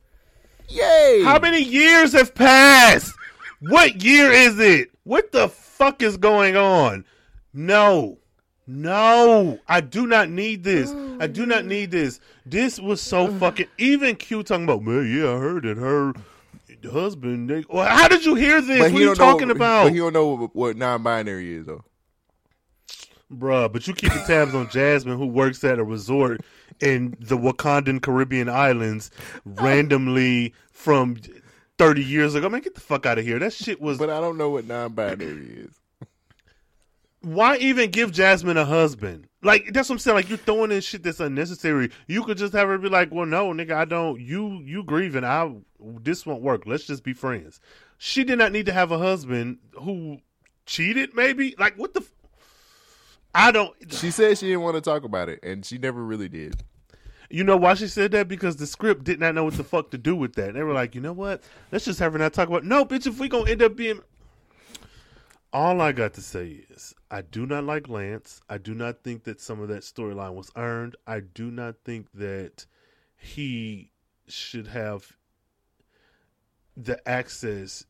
[0.68, 1.22] Yay!
[1.24, 3.12] how many years have passed?
[3.60, 4.90] What year is it?
[5.04, 7.04] What the fuck is going on?
[7.52, 8.18] No.
[8.66, 10.90] No, I do not need this.
[11.20, 12.18] I do not need this.
[12.46, 13.66] This was so fucking.
[13.76, 15.76] Even Q talking about, man, yeah, I heard it.
[15.76, 16.14] Her
[16.90, 17.50] husband.
[17.50, 18.78] They, well, how did you hear this?
[18.78, 19.84] But what are you talking know, about?
[19.84, 21.84] But he don't know what, what non-binary is though.
[23.38, 26.40] Bruh, but you keeping tabs on Jasmine, who works at a resort
[26.80, 29.10] in the Wakandan Caribbean islands,
[29.44, 31.16] randomly from
[31.78, 32.48] thirty years ago.
[32.48, 33.38] Man, get the fuck out of here.
[33.38, 33.98] That shit was.
[33.98, 35.80] But I don't know what non-binary is.
[37.22, 39.28] Why even give Jasmine a husband?
[39.42, 40.16] Like that's what I'm saying.
[40.16, 41.90] Like you're throwing in shit that's unnecessary.
[42.06, 44.20] You could just have her be like, "Well, no, nigga, I don't.
[44.20, 45.24] You you grieving?
[45.24, 46.64] I this won't work.
[46.66, 47.60] Let's just be friends."
[47.96, 50.18] She did not need to have a husband who
[50.66, 51.14] cheated.
[51.14, 52.00] Maybe like what the.
[52.00, 52.12] F-
[53.34, 53.74] I don't.
[53.92, 56.62] She said she didn't want to talk about it, and she never really did.
[57.30, 58.28] You know why she said that?
[58.28, 60.54] Because the script did not know what the fuck to do with that.
[60.54, 61.42] They were like, you know what?
[61.72, 62.62] Let's just have her not talk about.
[62.62, 62.66] It.
[62.66, 63.06] No, bitch.
[63.06, 64.00] If we gonna end up being,
[65.52, 68.40] all I got to say is, I do not like Lance.
[68.48, 70.96] I do not think that some of that storyline was earned.
[71.06, 72.66] I do not think that
[73.16, 73.90] he
[74.28, 75.16] should have
[76.76, 77.84] the access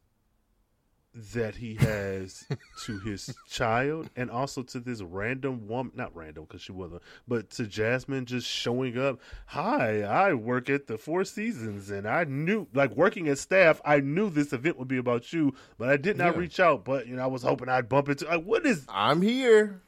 [1.14, 2.44] that he has
[2.84, 7.48] to his child and also to this random woman not random because she wasn't but
[7.50, 12.66] to jasmine just showing up hi i work at the four seasons and i knew
[12.74, 16.16] like working as staff i knew this event would be about you but i did
[16.18, 16.40] not Yeah.
[16.40, 19.22] reach out but you know i was hoping i'd bump into like what is I'm
[19.22, 19.80] here.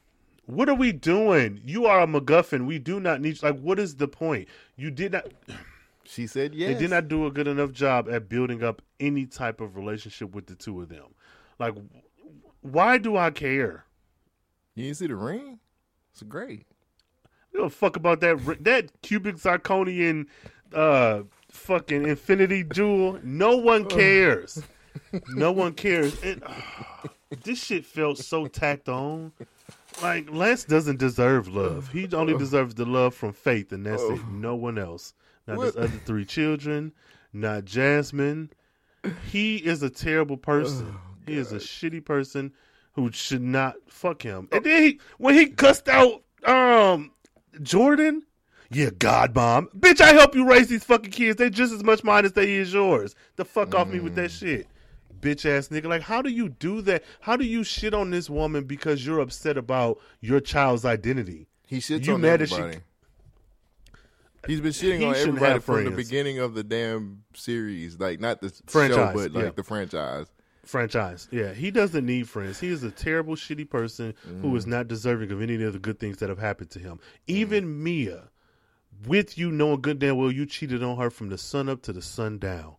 [0.46, 3.96] what are we doing you are a macguffin we do not need like what is
[3.96, 4.46] the point
[4.76, 5.26] you did not
[6.04, 6.72] She said yes.
[6.72, 10.32] they did not do a good enough job at building up any type of relationship
[10.36, 11.06] with the two of them.
[11.58, 11.74] Like,
[12.60, 13.84] why do I care?
[14.74, 15.58] You didn't see the ring?
[16.12, 16.66] It's great.
[17.52, 20.26] You don't fuck about that that cubic zirconian
[20.74, 23.18] uh fucking infinity jewel.
[23.22, 24.62] No one cares.
[25.30, 26.20] no one cares.
[26.22, 26.42] And,
[27.44, 29.32] this shit felt so tacked on.
[30.02, 31.90] Like Lance doesn't deserve love.
[31.90, 34.26] He only deserves the love from Faith, and that's it.
[34.28, 35.14] No one else.
[35.46, 36.92] Not his other three children.
[37.32, 38.50] Not Jasmine.
[39.30, 40.98] He is a terrible person.
[41.26, 42.52] He is a shitty person
[42.94, 44.48] who should not fuck him.
[44.52, 47.12] And then he, when he cussed out um
[47.62, 48.22] Jordan,
[48.70, 50.00] yeah, God bomb, bitch.
[50.00, 51.36] I help you raise these fucking kids.
[51.36, 53.14] They just as much mine as they is yours.
[53.36, 54.66] The fuck off me with that shit,
[55.20, 55.86] bitch ass nigga.
[55.86, 57.04] Like, how do you do that?
[57.20, 61.46] How do you shit on this woman because you're upset about your child's identity?
[61.66, 62.80] He shits You on mad that she-
[64.46, 68.40] He's been shitting He on everybody from the beginning of the damn series, like not
[68.40, 69.50] the Franchise, show, but like yeah.
[69.50, 70.26] the franchise.
[70.66, 71.28] Franchise.
[71.30, 72.60] Yeah, he doesn't need friends.
[72.60, 74.70] He is a terrible, shitty person who is mm.
[74.70, 76.96] not deserving of any of the good things that have happened to him.
[76.96, 77.00] Mm.
[77.26, 78.30] Even Mia,
[79.06, 81.92] with you knowing good damn well you cheated on her from the sun up to
[81.92, 82.76] the sun down.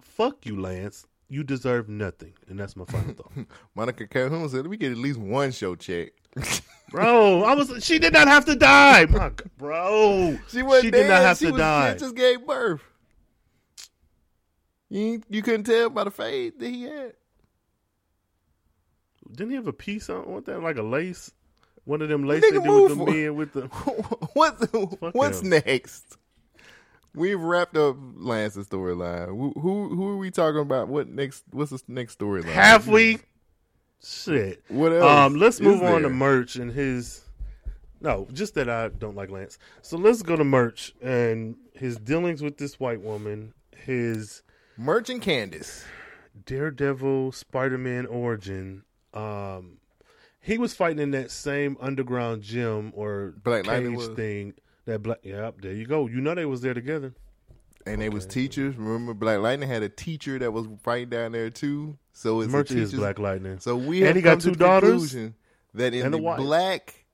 [0.00, 1.06] Fuck you, Lance.
[1.28, 3.32] You deserve nothing, and that's my final thought.
[3.74, 6.12] Monica Calhoun said, "Let me get at least one show check."
[6.90, 7.82] Bro, I was.
[7.82, 10.38] She did not have to die, bro.
[10.50, 11.94] she She did not have she to was, die.
[11.94, 12.82] She just gave birth.
[14.92, 17.14] You you couldn't tell by the fade that he had.
[19.30, 21.32] Didn't he have a piece on what that like a lace?
[21.84, 23.62] One of them lace they do with the men with the.
[24.34, 25.48] what's Fuck what's him.
[25.48, 26.18] next?
[27.14, 29.28] We've wrapped up Lance's storyline.
[29.28, 30.88] Who, who who are we talking about?
[30.88, 31.44] What next?
[31.50, 32.52] What's the next storyline?
[32.52, 33.20] Have we?
[34.04, 34.62] Shit.
[34.68, 35.04] What else?
[35.04, 36.10] Um, let's move on to there?
[36.10, 37.22] Murch and his.
[38.02, 39.58] No, just that I don't like Lance.
[39.80, 44.42] So let's go to Murch and his dealings with this white woman, his
[44.82, 45.84] Murch and Candace.
[46.46, 48.82] Daredevil Spider-Man origin.
[49.14, 49.78] Um,
[50.40, 54.16] he was fighting in that same underground gym or Black Lightning cage was?
[54.16, 54.54] thing.
[54.86, 56.08] That black, yep, there you go.
[56.08, 57.14] You know they was there together.
[57.86, 58.76] And they was teachers.
[58.76, 61.98] Remember, Black Lightning had a teacher that was fighting down there too.
[62.12, 62.92] So it's Murch is.
[62.92, 63.58] Black Lightning.
[63.60, 65.12] So we And he got two daughters
[65.74, 66.38] that in and the wife.
[66.38, 67.04] black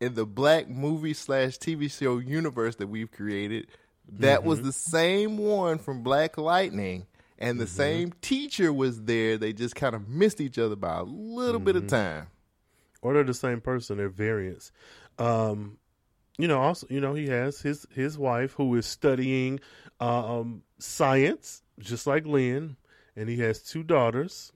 [0.00, 3.68] in the black movie slash TV show universe that we've created,
[4.18, 4.66] that was Mm-hmm.
[4.68, 7.06] the same one from Black Lightning,
[7.38, 7.74] and the Mm-hmm.
[7.76, 9.36] same teacher was there.
[9.38, 11.84] They just kind of missed each other by a little bit Mm-hmm.
[11.86, 12.26] of time.
[13.02, 13.98] or they're the same person.
[13.98, 14.72] They're variants.
[15.18, 15.78] Um,
[16.38, 19.60] you know, also, you know, he has his his wife who is studying
[20.00, 22.76] um, science, just like Lynn,
[23.16, 24.52] and he has two daughters,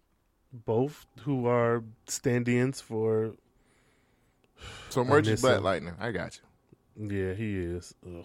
[0.53, 3.33] both who are stand-ins for.
[4.91, 5.61] So Murch miss Black.
[5.63, 5.95] Lightning.
[6.01, 6.39] I got
[6.99, 7.09] you.
[7.09, 7.95] Yeah, he is.
[8.07, 8.25] Ugh.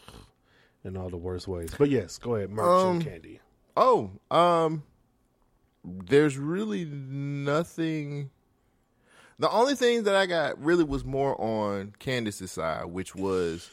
[0.84, 1.74] in all the worst ways.
[1.78, 3.39] But yes, go ahead, Murch Um, and candy.
[3.78, 4.84] Oh, um,
[5.84, 8.30] there's really nothing.
[9.38, 13.69] The only thing that I got really was more on Candace's side, which was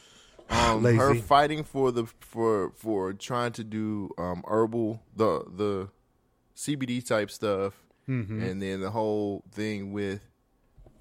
[0.49, 5.89] um, her fighting for the for for trying to do um, herbal the the
[6.55, 7.73] CBD type stuff,
[8.09, 8.43] Mm-hmm.
[8.43, 10.19] and then the whole thing with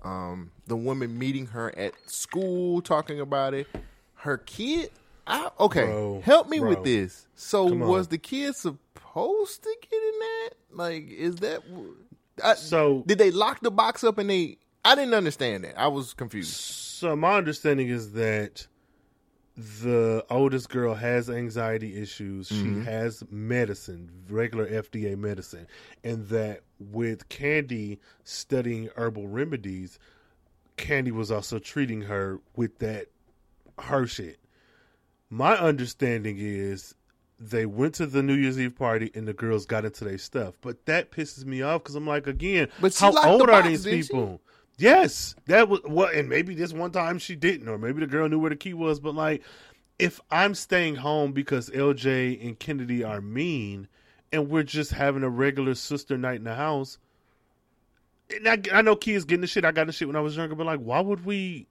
[0.04, 3.66] um, the woman meeting her at school talking about it.
[4.14, 4.90] Her kid,
[5.26, 6.68] I, okay, Bro, help me bro.
[6.68, 7.26] with this.
[7.34, 8.54] So was the kid
[9.12, 10.50] supposed to get in that?
[10.70, 11.62] Like, is that?
[12.42, 14.58] I, So did they lock the box up and they?
[14.84, 15.78] I didn't understand that.
[15.78, 16.52] I was confused.
[16.52, 18.66] So my understanding is that
[19.56, 22.48] the oldest girl has anxiety issues.
[22.48, 22.82] She mm-hmm.
[22.82, 25.66] has medicine, regular FDA medicine,
[26.02, 29.98] and that with Candy studying herbal remedies,
[30.76, 33.08] Candy was also treating her with that
[33.78, 34.38] her shit.
[35.30, 36.94] My understanding is
[37.50, 40.54] they went to the New Year's Eve party and the girls got into their stuff,
[40.60, 43.62] but that pisses me off because I'm like, again, But how locked the old are
[43.62, 44.08] these didn't she?
[44.08, 44.40] people?
[44.78, 48.28] Yes, that was what, and maybe this one time she didn't, or maybe the girl
[48.28, 49.00] knew where the key was.
[49.00, 49.42] But like,
[49.98, 53.88] if I'm staying home because LJ and Kennedy are mean,
[54.32, 56.98] and we're just having a regular sister night in the house,
[58.34, 59.64] and I, I know kids getting the shit.
[59.64, 61.66] I got the shit when I was younger, but like, why would we?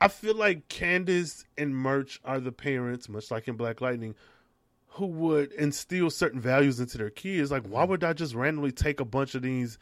[0.00, 4.14] I feel like Candace and Murch are the parents, much like in Black Lightning,
[4.94, 7.50] who would instill certain values into their kids.
[7.50, 9.76] Like, why would I just randomly take a bunch of these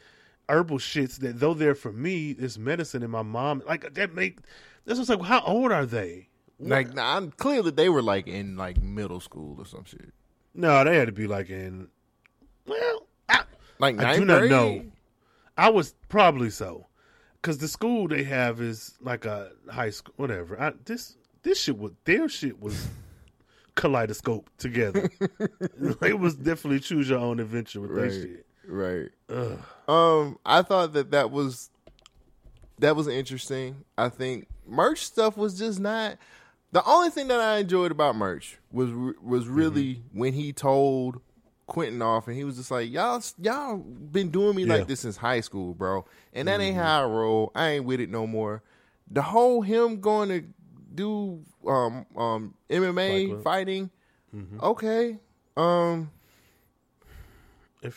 [0.49, 4.39] herbal shits that, though they're for me, is medicine, and my mom like that make.
[4.85, 6.29] This was like, how old are they?
[6.59, 10.13] Like, nah, I'm clearly they were like in like middle school or some shit.
[10.55, 11.89] No, they had to be like in.
[12.65, 13.43] Well, I,
[13.79, 14.51] Like I do not grade?
[14.51, 14.85] know.
[15.57, 16.87] I was probably so,
[17.41, 20.59] because the school they have is like a high school, whatever.
[20.59, 22.87] I, this this shit was their shit was
[23.75, 25.09] kaleidoscope together.
[26.01, 28.09] it was definitely choose your own adventure with Right.
[28.09, 28.45] that shit.
[28.67, 29.09] Right.
[29.29, 29.59] Ugh.
[29.87, 31.69] Um, I thought that that was
[32.79, 33.83] that was interesting.
[33.97, 36.17] I think Murch stuff was just not
[36.71, 38.89] the only thing that I enjoyed about Murch was
[39.21, 40.19] was really Mm-hmm.
[40.19, 41.21] when he told
[41.67, 44.75] Quentin off and he was just like, "Y'all, y'all been doing me Yeah.
[44.75, 46.61] like this since high school, bro, and that Mm-hmm.
[46.61, 47.51] ain't how I roll.
[47.55, 48.63] I ain't with it no more."
[49.11, 50.43] The whole him going to
[50.93, 53.89] do um um MMA fighting,
[54.35, 54.59] Mm-hmm.
[54.63, 55.17] okay,
[55.57, 56.09] um.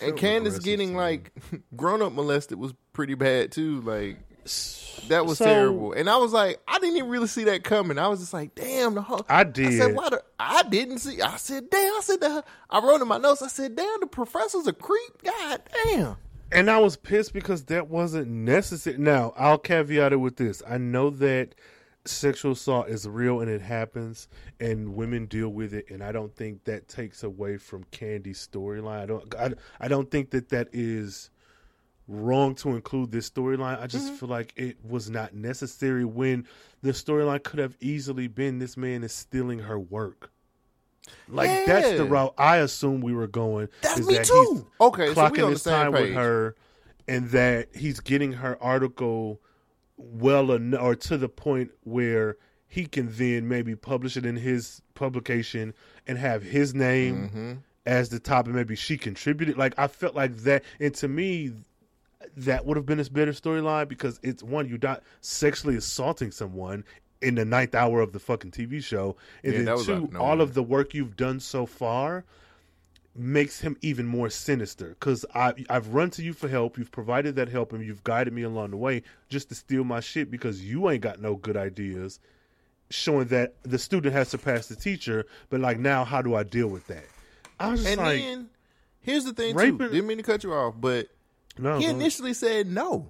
[0.00, 1.30] And Candace getting like
[1.76, 3.80] grown up molested was pretty bad too.
[3.82, 4.16] Like
[5.08, 5.92] that was So- terrible.
[5.92, 7.96] And I was like, I didn't even really see that coming.
[7.98, 9.66] I was just like, damn, the whole I did.
[9.68, 13.00] I said, why the I didn't see I said, damn, I said that I wrote
[13.00, 15.22] in my notes, I said, damn, the professor's a creep.
[15.22, 16.16] God damn.
[16.50, 18.98] And I was pissed because that wasn't necessary.
[18.98, 20.62] Now, I'll caveat it with this.
[20.68, 21.54] I know that
[22.08, 24.28] sexual assault is real and it happens
[24.60, 29.00] and women deal with it and I don't think that takes away from Candy's storyline.
[29.00, 29.50] I don't I,
[29.80, 31.30] I don't think that that is
[32.08, 33.80] wrong to include this storyline.
[33.80, 34.16] I just mm-hmm.
[34.16, 36.46] feel like it was not necessary when
[36.82, 40.30] the storyline could have easily been this man is stealing her work.
[41.28, 43.68] Like that's the route I assume we were going.
[43.82, 44.66] That's is me that too.
[44.80, 46.56] Okay, so we clocking on the his same time with her,
[47.06, 49.40] and that he's getting her article
[49.96, 52.36] well enough, or to the point where
[52.68, 55.72] he can then maybe publish it in his publication
[56.06, 57.52] and have his name Mm-hmm.
[57.86, 59.56] as the top, and maybe she contributed.
[59.56, 61.52] Like I felt like that, and to me,
[62.36, 66.84] that would have been a better storyline because it's one you're not sexually assaulting someone
[67.22, 70.54] in the ninth hour of the fucking TV show, and Yeah, then two, all of
[70.54, 72.24] the work you've done so far
[73.18, 76.78] makes him even more sinister because I I've run to you for help.
[76.78, 80.00] You've provided that help and you've guided me along the way just to steal my
[80.00, 82.20] shit because you ain't got no good ideas.
[82.88, 86.68] Showing that the student has surpassed the teacher, but like now, how do I deal
[86.68, 87.04] with that?
[87.58, 88.48] I was just And like, then
[89.00, 89.78] here's the thing too.
[89.78, 91.08] Didn't mean to cut you off, but
[91.58, 91.90] no, he no.
[91.90, 93.08] initially said no.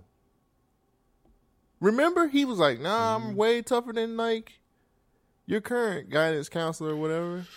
[1.80, 3.28] Remember, he was like, "Nah, Mm-hmm.
[3.30, 4.60] I'm way tougher than like
[5.44, 7.46] your current guidance counselor or whatever."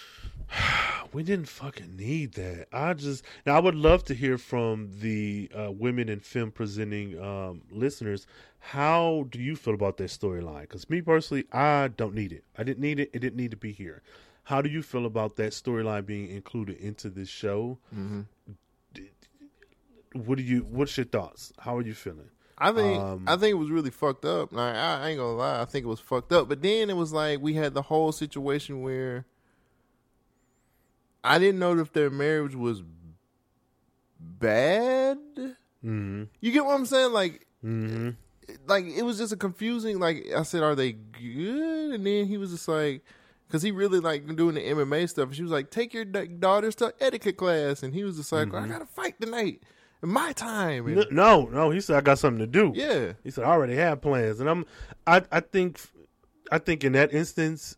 [1.13, 2.67] we didn't fucking need that.
[2.71, 7.19] I just now I would love to hear from the uh, women in film presenting
[7.21, 8.27] um, listeners.
[8.59, 10.61] How do you feel about that storyline?
[10.61, 12.43] Because me personally, I don't need it.
[12.57, 13.09] I didn't need it.
[13.13, 14.01] It didn't need to be here.
[14.43, 17.77] How do you feel about that storyline being included into this show?
[18.93, 19.09] D-
[20.13, 20.61] What do you?
[20.69, 21.53] What's your thoughts?
[21.59, 22.29] How are you feeling?
[22.57, 24.51] I think Um, I think it was really fucked up.
[24.51, 26.49] Like I, I ain't gonna lie, I think it was fucked up.
[26.49, 29.25] But then it was like we had the whole situation where
[31.23, 32.81] I didn't know if their marriage was
[34.19, 35.17] bad.
[35.37, 36.23] Mm-hmm.
[36.39, 37.13] You get what I'm saying?
[37.13, 38.11] Like, Mm-hmm.
[38.67, 39.99] like it was just a confusing.
[39.99, 41.91] Like I said, are they good?
[41.93, 43.03] And then he was just like,
[43.47, 45.33] because he really like doing the MMA stuff.
[45.33, 48.53] She was like, "Take your da- daughters to etiquette class," and he was just like,
[48.53, 49.61] "I gotta fight tonight,
[50.01, 52.71] in my time." And, No, no, he said I got something to do.
[52.75, 54.65] yeah, He said I already have plans, and I'm,
[55.05, 55.81] I, I think,
[56.49, 57.75] I think in that instance,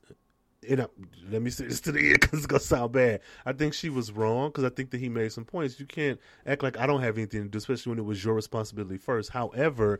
[0.68, 0.90] you uh, know,
[1.32, 3.22] let me say this to the end because it's gonna sound bad.
[3.46, 5.80] I think she was wrong because I think that he made some points.
[5.80, 8.34] You can't act like I don't have anything to do, especially when it was your
[8.34, 9.32] responsibility first.
[9.32, 10.00] However,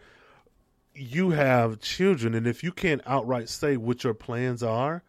[0.94, 5.04] you have children, and if you can't outright say what your plans are,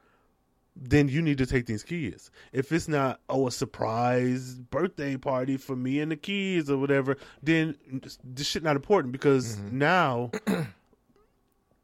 [0.75, 2.31] then you need to take these kids.
[2.53, 7.17] If it's not oh a surprise birthday party for me and the kids or whatever,
[7.43, 7.77] then
[8.25, 9.79] this shit not important because mm-hmm.
[9.79, 10.31] now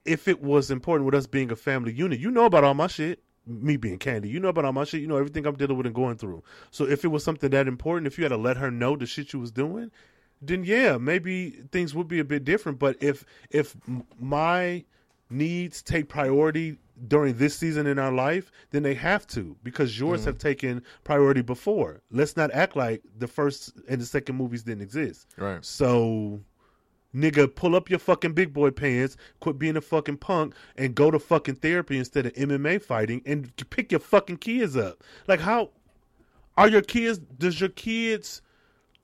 [0.07, 2.87] if it was important with us being a family unit, you know about all my
[2.87, 3.23] shit.
[3.49, 5.01] Me being Candy, you know about all my shit.
[5.01, 6.43] You know everything I'm dealing with and going through.
[6.71, 9.07] So if it was something that important, if you had to let her know the
[9.07, 9.91] shit you was doing,
[10.43, 12.79] then yeah, maybe things would be a bit different.
[12.79, 13.77] But if if
[14.21, 14.85] my
[15.31, 20.21] needs take priority during this season in our life, then they have to because yours
[20.21, 20.29] mm-hmm.
[20.31, 22.03] have taken priority before.
[22.11, 25.27] Let's not act like the first and the second movies didn't exist.
[25.37, 25.65] Right.
[25.65, 26.41] So,
[27.15, 31.11] nigga, pull up your fucking big boy pants, quit being a fucking punk, and go
[31.11, 35.03] to fucking therapy instead of MMA fighting, and pick your fucking kids up.
[35.27, 35.71] Like, how
[36.57, 37.19] are your kids?
[37.19, 38.43] Does your kids'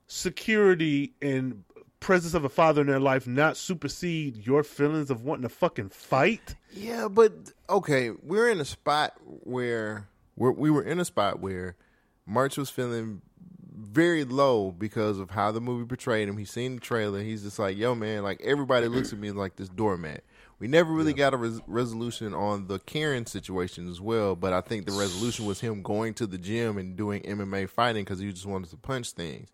[0.07, 1.63] security and
[1.99, 5.89] presence of a father in their life not supersede your feelings of wanting to fucking
[5.89, 6.55] fight?
[6.71, 7.33] Yeah, but
[7.69, 11.75] okay, we're in a spot where we're, we were in a spot where
[12.27, 13.21] Murch was feeling
[13.85, 16.37] very low because of how the movie portrayed him.
[16.37, 17.21] He's seen the trailer.
[17.21, 20.23] He's just like, "Yo, man!" Like everybody looks at me like this doormat.
[20.59, 24.61] We never really got a res- resolution on the Karen situation as well, but I
[24.61, 28.31] think the resolution was him going to the gym and doing MMA fighting because he
[28.31, 29.49] just wanted to punch things.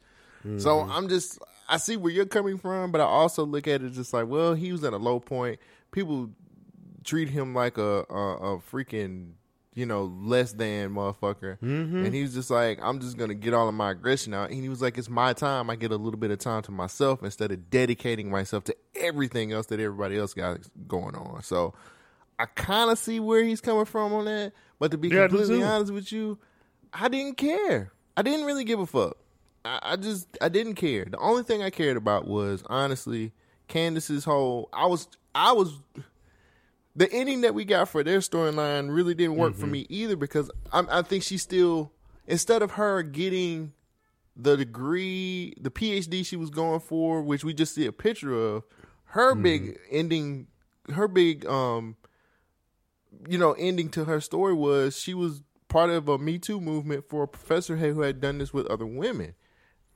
[0.57, 0.91] So mm-hmm.
[0.91, 1.38] I'm just,
[1.69, 4.55] I see where you're coming from, but I also look at it just like, well,
[4.55, 5.59] he was at a low point.
[5.91, 6.32] People
[7.03, 9.34] treat him like a a, a freaking
[9.74, 13.67] you know less than motherfucker, and he was just like, I'm just gonna get all
[13.69, 14.49] of my aggression out.
[14.51, 15.69] And he was like, it's my time.
[15.69, 19.51] I get a little bit of time to myself instead of dedicating myself to everything
[19.53, 21.41] else that everybody else got going on.
[21.43, 21.74] So
[22.38, 25.59] I kind of see where he's coming from on that, but to be Yeah, completely
[25.76, 26.38] honest with you,
[26.91, 27.91] I didn't care.
[28.17, 29.15] I didn't really give a fuck.
[29.63, 31.05] I, I just I didn't care.
[31.05, 33.32] The only thing I cared about was honestly
[33.69, 34.67] Candace's whole.
[34.74, 35.80] I was I was
[36.95, 39.71] the ending that we got for their storyline really didn't work for mm-hmm.
[39.71, 41.91] me either because I, I think she still
[42.27, 43.73] instead of her getting
[44.35, 48.63] the degree, the PhD she was going for, which we just see a picture of,
[49.05, 49.83] her big mm-hmm.
[49.91, 50.47] ending,
[50.93, 51.97] her big um,
[53.27, 57.05] you know, ending to her story was she was part of a Me Too movement
[57.09, 59.35] for a professor who had done this with other women.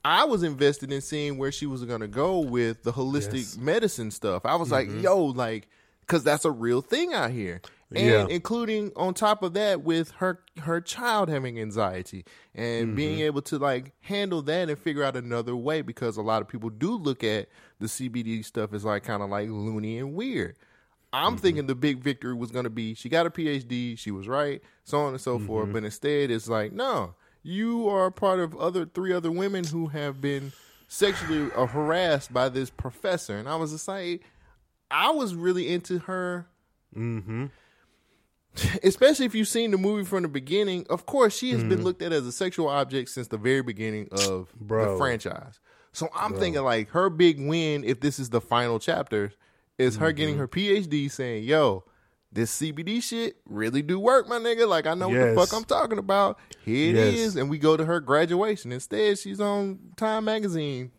[0.04, 3.56] I was invested in seeing where she was going to go with the holistic Yes.
[3.56, 4.46] medicine stuff.
[4.46, 5.00] I was like, mm-hmm.
[5.00, 5.68] yo, like,
[6.06, 7.60] because that's a real thing out here.
[7.94, 8.26] And Yeah.
[8.28, 13.26] including on top of that with her her child having anxiety and being mm-hmm.
[13.26, 16.68] able to like handle that and figure out another way because a lot of people
[16.68, 17.48] do look at
[17.78, 20.56] the CBD stuff as like kind of like loony and weird.
[21.12, 21.36] I'm mm-hmm.
[21.36, 24.60] thinking the big victory was going to be she got a PhD, she was right,
[24.84, 25.66] so on and so forth.
[25.66, 25.72] Mm-hmm.
[25.72, 30.20] But instead, it's like, no, you are part of other three other women who have
[30.20, 30.52] been
[30.88, 33.36] sexually harassed by this professor.
[33.36, 34.22] And I was just like,
[34.90, 36.46] I was really into her.
[36.94, 37.46] Mm-hmm.
[38.82, 40.86] Especially if you've seen the movie from the beginning.
[40.88, 44.08] Of course, she has been looked at as a sexual object since the very beginning
[44.12, 45.60] of the franchise.
[45.92, 49.32] So I'm thinking like her big win, if this is the final chapter,
[49.78, 51.84] is her getting her PhD saying, yo,
[52.32, 54.68] this CBD shit really do work, my nigga.
[54.68, 56.38] Like I know what the fuck I'm talking about.
[56.64, 57.36] Here it is, Yes.
[57.36, 58.72] And we go to her graduation.
[58.72, 60.92] Instead, she's on Time magazine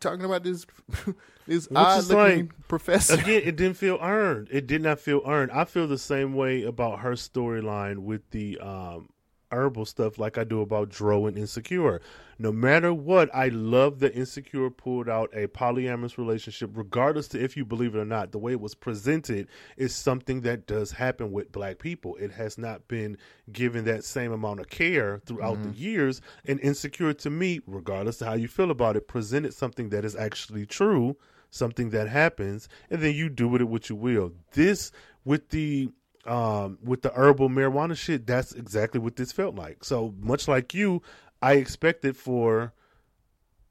[0.00, 0.66] talking about this
[1.52, 3.14] this is odd looking like- professor.
[3.14, 4.48] Again, it didn't feel earned.
[4.50, 5.50] It did not feel earned.
[5.52, 9.08] I feel the same way about her storyline with the um,
[9.52, 12.00] herbal stuff, like I do about Dro and Insecure.
[12.38, 17.56] No matter what, I love that Insecure pulled out a polyamorous relationship, regardless to if
[17.56, 18.32] you believe it or not.
[18.32, 19.46] The way it was presented
[19.76, 22.16] is something that does happen with black people.
[22.16, 23.16] It has not been
[23.52, 26.20] given that same amount of care throughout the years.
[26.46, 30.16] And Insecure, to me, regardless of how you feel about it, presented something that is
[30.16, 31.16] actually true
[31.52, 34.32] something that happens, and then you do with it what you will.
[34.52, 34.90] This
[35.24, 35.90] with the
[36.26, 39.84] um with the herbal marijuana shit, that's exactly what this felt like.
[39.84, 41.02] So much like you,
[41.40, 42.72] I expected for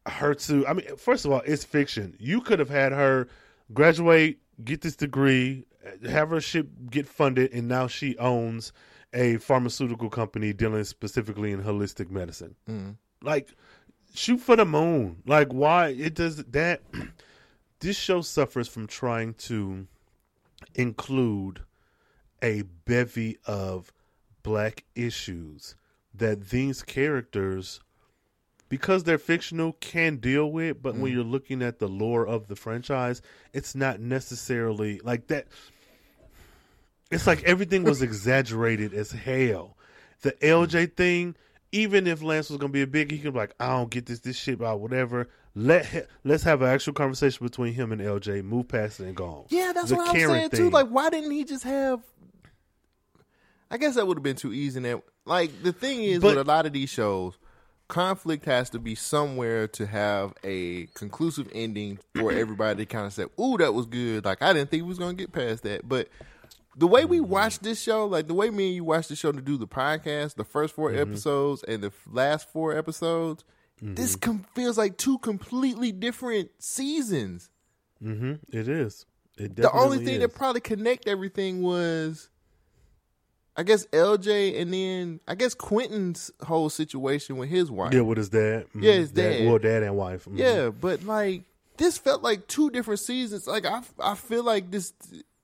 [0.06, 2.16] her to I mean, first of all, it's fiction.
[2.20, 3.28] You could have had her
[3.74, 5.66] graduate, get this degree,
[6.08, 8.72] have her ship get funded, and now she owns
[9.14, 12.56] a pharmaceutical company dealing specifically in holistic medicine.
[13.24, 13.50] Like
[14.14, 15.18] shoot for the moon.
[15.26, 16.82] Like why it does that
[17.82, 19.88] this show suffers from trying to
[20.76, 21.62] include
[22.42, 23.92] a bevy of
[24.44, 25.76] black issues
[26.14, 27.82] that these characters
[28.70, 31.16] because they're fictional can deal with but when mm.
[31.16, 33.22] you're looking at the lore of the franchise
[33.54, 35.48] it's not necessarily like that
[37.12, 39.78] it's like everything was exaggerated as hell.
[40.22, 41.36] The lj thing
[41.72, 44.06] even if lance was gonna be a big he could be like i don't get
[44.06, 48.44] this this shit about whatever let let's have an actual conversation between him and lj
[48.44, 50.70] move past it and go on Yeah, that's The what I'm Karen saying too.
[50.70, 52.02] Like, why didn't he just have?
[53.70, 54.78] I guess that would have been too easy.
[54.78, 57.38] And that, like, the thing is, But- with a lot of these shows,
[57.88, 63.14] conflict has to be somewhere to have a conclusive ending for everybody to kind of
[63.14, 65.88] say, "Ooh, that was good." Like, I didn't think we was gonna get past that,
[65.88, 66.08] but.
[66.78, 67.30] The way we mm-hmm.
[67.30, 69.68] watched this show, like the way me and you watched the show to do the
[69.68, 71.00] podcast, the first 4 mm-hmm.
[71.00, 73.44] episodes and the last four episodes,
[73.82, 77.50] this com- feels like two completely different seasons.
[78.04, 79.06] mm-hmm it is
[79.38, 80.20] it the only thing is.
[80.22, 82.30] that probably connect everything was
[83.56, 87.94] I guess LJ and then I guess Quentin's whole situation with his wife.
[87.94, 88.66] Yeah, with his dad.
[88.74, 88.84] Mhm.
[88.84, 89.46] Yeah, his dad.
[89.46, 90.26] Well, dad and wife.
[90.26, 90.38] Mhm.
[90.38, 91.44] Yeah, but like
[91.78, 93.48] this felt like two different seasons.
[93.48, 94.94] Like I I feel like this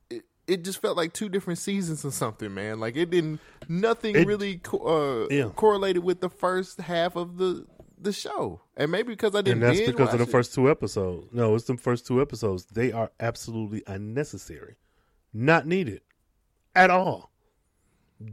[0.09, 2.79] it, it just felt like two different seasons or something, man.
[2.79, 5.49] Like it didn't nothing It- really co- uh, Yeah.
[5.55, 7.65] correlated with the first half of the
[7.97, 8.61] the show.
[8.75, 10.29] And maybe because I didn't And that's because of the it.
[10.29, 11.27] first two episodes.
[11.33, 12.65] No, it's the first two episodes.
[12.65, 14.75] They are absolutely unnecessary,
[15.33, 16.01] not needed
[16.75, 17.31] at all.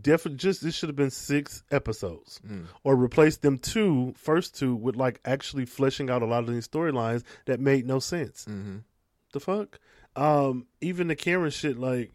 [0.01, 2.65] Definitely, just this should have been six episodes, Mm.
[2.85, 6.67] or replace them two first two with like actually fleshing out a lot of these
[6.67, 8.47] storylines that made no sense.
[8.49, 8.83] Mhm.
[9.35, 9.79] The fuck?
[10.17, 12.12] Um, even the Karen shit, like,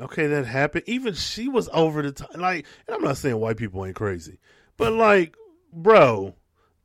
[0.00, 0.84] okay, that happened.
[0.86, 2.34] Even she was over the top.
[2.38, 4.38] Like, and I'm not saying white people ain't crazy,
[4.78, 5.36] but like,
[5.74, 6.34] bro,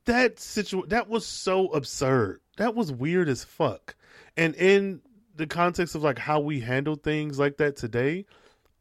[0.06, 2.40] that situ that was so absurd.
[2.58, 3.96] That was weird as fuck.
[4.38, 5.02] And in
[5.36, 8.26] the context of like how we handle things like that today,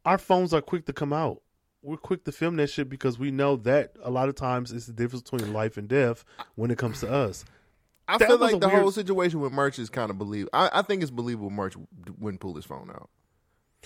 [0.05, 1.41] our phones are quick to come out.
[1.81, 4.87] We're quick to film that shit because we know that a lot of times it's
[4.87, 6.23] the difference between life and death
[6.55, 7.45] when it comes to us.
[8.07, 10.49] I That feel like the weird- whole situation with Murch is kind of believable.
[10.53, 11.75] I, I think it's believable Murch
[12.17, 13.09] wouldn't pull his phone out.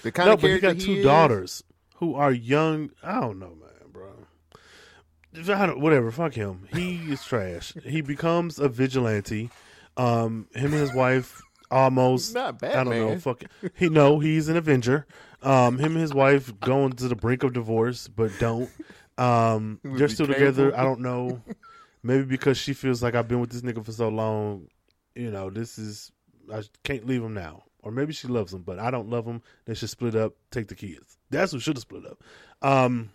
[0.01, 1.63] The kind no, of but he got two is- daughters
[1.95, 2.91] who are young.
[3.03, 3.69] I don't know, man.
[5.35, 6.67] I don't- whatever, fuck him.
[6.73, 7.73] He is trash.
[7.83, 9.49] he becomes a vigilante.
[9.97, 12.33] Um, him and his wife almost.
[12.33, 12.75] Not bad.
[12.75, 13.19] I don't know.
[13.19, 13.43] Fuck.
[13.75, 15.05] He no, he's an Avenger.
[15.41, 18.69] Um, him and his wife going to the brink of divorce, but don't.
[19.17, 20.75] Um, they're still together.
[20.77, 21.41] I don't know.
[22.01, 24.67] Maybe because she feels like I've been with this nigga for so long.
[25.15, 26.11] You know, this is
[26.53, 27.63] I can't leave him now.
[27.81, 29.41] Or maybe she loves him, but I don't love him.
[29.65, 31.17] They should split up, take the kids.
[31.29, 32.21] That's what should have split up.
[32.61, 33.09] Um,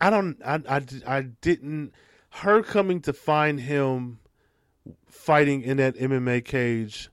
[0.00, 0.36] I don't.
[0.44, 1.92] I, I I didn't.
[2.30, 4.18] Her coming to find him
[5.06, 7.10] fighting in that MMA cage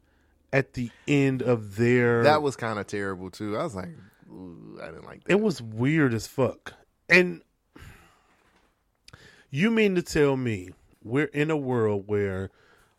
[0.51, 3.57] at the end of their That was kind of terrible too.
[3.57, 3.89] I was like,
[4.81, 5.31] I didn't like that.
[5.31, 6.73] it was weird as fuck.
[7.09, 7.41] And
[9.49, 10.69] you mean to tell me
[11.03, 12.49] we're in a world where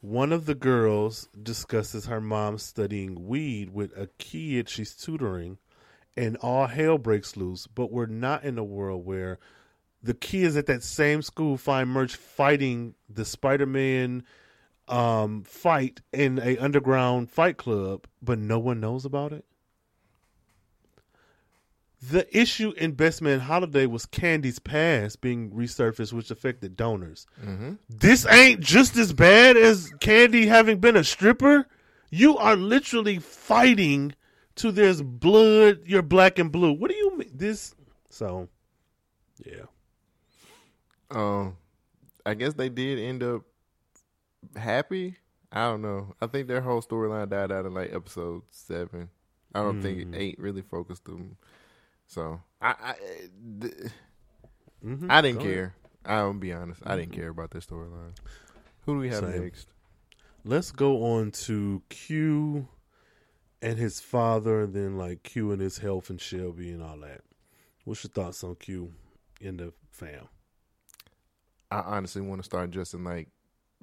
[0.01, 5.59] one of the girls discusses her mom studying weed with a kid she's tutoring
[6.17, 9.39] and all hell breaks loose, but we're not in a world where
[10.03, 14.25] the kids at that same school find Murch fighting the Spider-Man
[14.89, 19.45] um, fight in a underground fight club, but no one knows about it.
[22.03, 27.27] The issue in Best Man Holiday was Candy's past being resurfaced, which affected donors.
[27.45, 27.75] Mm-hmm.
[27.91, 31.67] This ain't just as bad as Candy having been a stripper.
[32.11, 34.15] You are literally fighting
[34.57, 35.81] to there's blood.
[35.85, 36.73] You're black and blue.
[36.73, 37.31] What do you mean?
[37.35, 37.75] This
[38.09, 38.49] so,
[39.45, 39.65] yeah.
[41.11, 41.57] Um,
[42.25, 43.43] I guess they did end up
[44.57, 45.17] happy.
[45.53, 46.15] I don't know.
[46.21, 49.09] I think their whole storyline died out in like episode seven.
[49.55, 50.17] I don't think Mm.
[50.17, 51.37] eight really focused them.
[52.07, 52.95] So I, I,
[53.61, 53.75] th-
[54.85, 55.11] Mhm.
[55.11, 55.55] I didn't Go ahead.
[55.55, 55.75] care.
[56.07, 56.81] I'll be honest.
[56.87, 58.17] I didn't care about their storyline.
[58.87, 59.43] Who do we have Same.
[59.45, 59.69] next?
[60.45, 62.69] Let's go on to Q
[63.61, 67.21] and his father, and then like Q and his health and Shelby and all that.
[67.85, 68.93] What's your thoughts on Q
[69.41, 70.29] in the fam?
[71.71, 73.29] I honestly want to start dressing like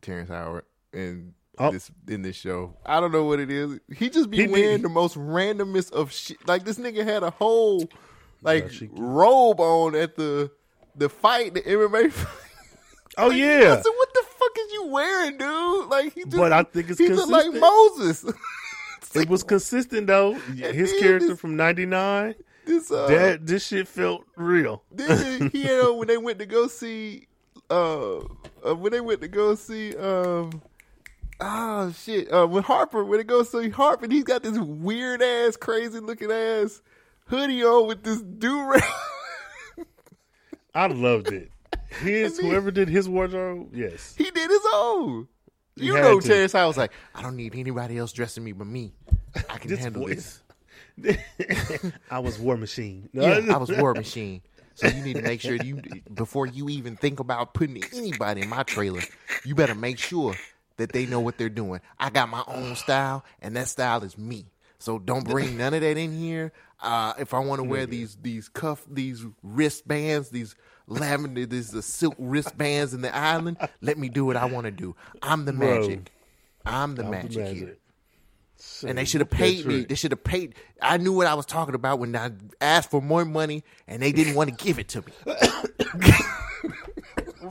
[0.02, 1.72] Terrence Howard in Oh.
[1.72, 2.76] this in this show.
[2.86, 3.80] I don't know what it is.
[3.96, 6.38] He just be He wearing the most randomest of shit.
[6.48, 7.84] Like this nigga had a whole
[8.44, 8.90] like Dashiki.
[8.94, 10.52] robe on at the
[10.96, 12.12] the fight, the MMA.
[12.12, 12.28] fight.
[13.18, 13.46] Oh Like, yeah,
[13.80, 15.90] I said, what the fuck is you wearing, dude?
[15.90, 17.52] Like he just, But I think it's he look like.
[17.54, 18.24] Moses.
[19.16, 20.34] It was consistent though.
[20.34, 22.36] His character this- from '99,
[22.66, 24.84] this uh, that this shit felt real.
[24.92, 27.27] Then he had on when they went to go see
[27.70, 28.18] uh,
[28.66, 30.62] uh when they went to go see um
[31.40, 35.56] oh shit uh when Harper when they go see Harper he's got this weird ass
[35.58, 36.82] crazy looking ass
[37.26, 38.84] hoodie on with this do rag
[40.74, 41.52] I loved it.
[42.02, 44.14] His then- whoever did his wardrobe, yes.
[44.16, 45.28] He did his own.
[45.76, 46.20] You know.
[46.20, 48.94] Terrence Howard was like, I don't need anybody else dressing me but me.
[49.50, 50.44] I can This handle voice.
[50.98, 51.18] this.
[52.12, 53.10] I was War Machine.
[53.14, 54.42] Yeah, I was War Machine.
[54.78, 55.82] So you need to make sure you
[56.14, 59.02] before you even think about putting anybody in my trailer,
[59.44, 60.36] you better make sure
[60.78, 61.82] that they know what they're doing.
[62.00, 64.46] I got my own style, and that style is me.
[64.78, 66.54] So don't bring none of that in here.
[66.80, 70.54] Uh, if I want to wear these these cuff these wristbands, these
[70.86, 74.72] lavender, these the silk wristbands in the island, let me do what I want to
[74.72, 74.96] do.
[75.24, 75.88] I'm the Bro.
[75.88, 76.12] magic.
[76.68, 77.78] I'm the I'm the magic here.
[78.86, 79.84] And they should have paid me.
[79.84, 80.56] They should have paid.
[80.82, 82.32] I knew what I was talking about when I
[82.62, 85.14] asked for more money, and they didn't want to give it to me.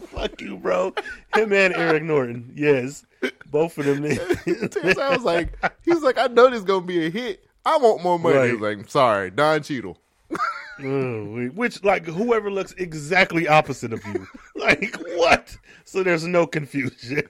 [0.09, 0.93] Fuck you, bro.
[1.35, 2.53] Him and Eric Norton.
[2.55, 3.05] Yes.
[3.51, 4.05] Both of them.
[4.99, 7.45] I was like, he was like, I know this gonna be a hit.
[7.65, 8.35] I want more money.
[8.49, 8.79] He was Right.
[8.79, 9.99] like, sorry, Don Cheadle.
[10.79, 14.27] Oh, Which, like, whoever looks exactly opposite of you.
[14.57, 15.57] Like, what?
[15.87, 17.23] So there's no confusion.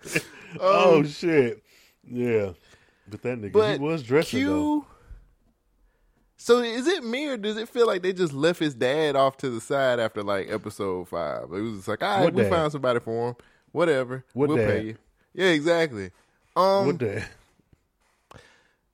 [0.54, 1.62] Um, oh, shit.
[2.10, 2.52] Yeah.
[3.08, 4.46] But that nigga, But he was dressing, Q.
[4.48, 4.86] though.
[6.38, 9.36] So is it me or does it feel like they just left his dad off
[9.38, 11.44] to the side after like episode five?
[11.44, 12.50] It was just like, all right, What we dad?
[12.52, 13.36] found somebody for him.
[13.72, 14.24] Whatever.
[14.34, 14.68] What we'll dad?
[14.68, 14.96] pay you.
[15.34, 16.10] Yeah, exactly.
[16.54, 17.24] Um, What the?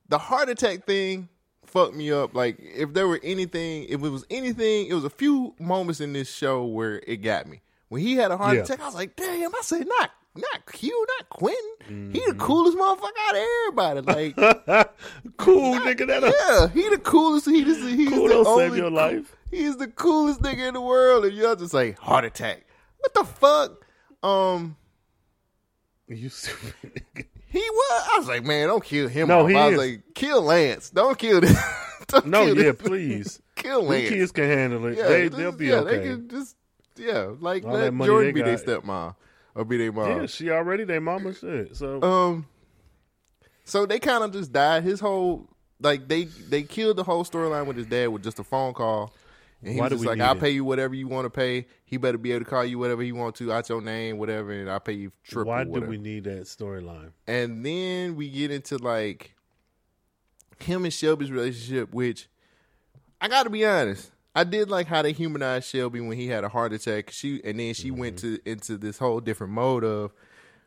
[0.08, 1.28] the heart attack thing
[1.66, 2.34] fucked me up.
[2.34, 6.12] Like if there were anything, if it was anything, it was a few moments in
[6.12, 7.60] this show where it got me.
[7.88, 8.62] When he had a heart Yeah.
[8.62, 11.58] attack, I was like, damn, I said not not Q, not Quentin.
[11.86, 12.30] He Mm-hmm.
[12.30, 13.42] the coolest motherfucker out of
[14.06, 14.34] everybody.
[14.34, 14.36] Like
[15.36, 16.06] cool nigga.
[16.06, 17.46] That yeah, he the coolest.
[17.48, 19.36] He just he's Cool the only, save your life.
[19.50, 22.64] He's the coolest nigga in the world, and y'all just like heart attack.
[22.98, 23.84] What the fuck?
[24.22, 24.76] Um,
[26.08, 26.74] You stupid
[27.14, 27.24] nigga.
[27.48, 28.08] he was.
[28.14, 29.28] I was like, man, don't kill him.
[29.28, 29.50] No, off.
[29.50, 29.78] he I was is.
[29.78, 30.90] like, kill Lance.
[30.90, 31.58] Don't kill this.
[32.08, 32.76] don't No, kill yeah, this.
[32.82, 33.42] please.
[33.56, 34.08] kill The Lance.
[34.08, 34.98] kids can handle it.
[34.98, 35.98] yeah, they, they'll be yeah, okay.
[35.98, 36.56] They can just
[36.96, 39.14] yeah, like All let Jordan be their stepmom
[39.54, 40.20] or be their mom.
[40.20, 41.76] yeah, she already their mama shit.
[41.76, 42.46] So Um,
[43.64, 44.82] so they kind of just died.
[44.82, 45.48] His whole
[45.80, 49.12] like they they killed the whole storyline with his dad with just a phone call,
[49.62, 50.40] and he Why was just like, "I'll it?
[50.40, 51.66] pay you whatever you want to pay.
[51.84, 54.52] He better be able to call you whatever he want to out your name, whatever,
[54.52, 57.10] and I'll pay you triple." why do we need that storyline?
[57.26, 59.34] And then we get into like
[60.60, 62.28] him and Shelby's relationship, which
[63.20, 64.10] I got to be honest.
[64.34, 67.10] I did like how they humanized Shelby when he had a heart attack.
[67.10, 68.36] She and then she went mm-hmm.
[68.36, 70.12] to into this whole different mode of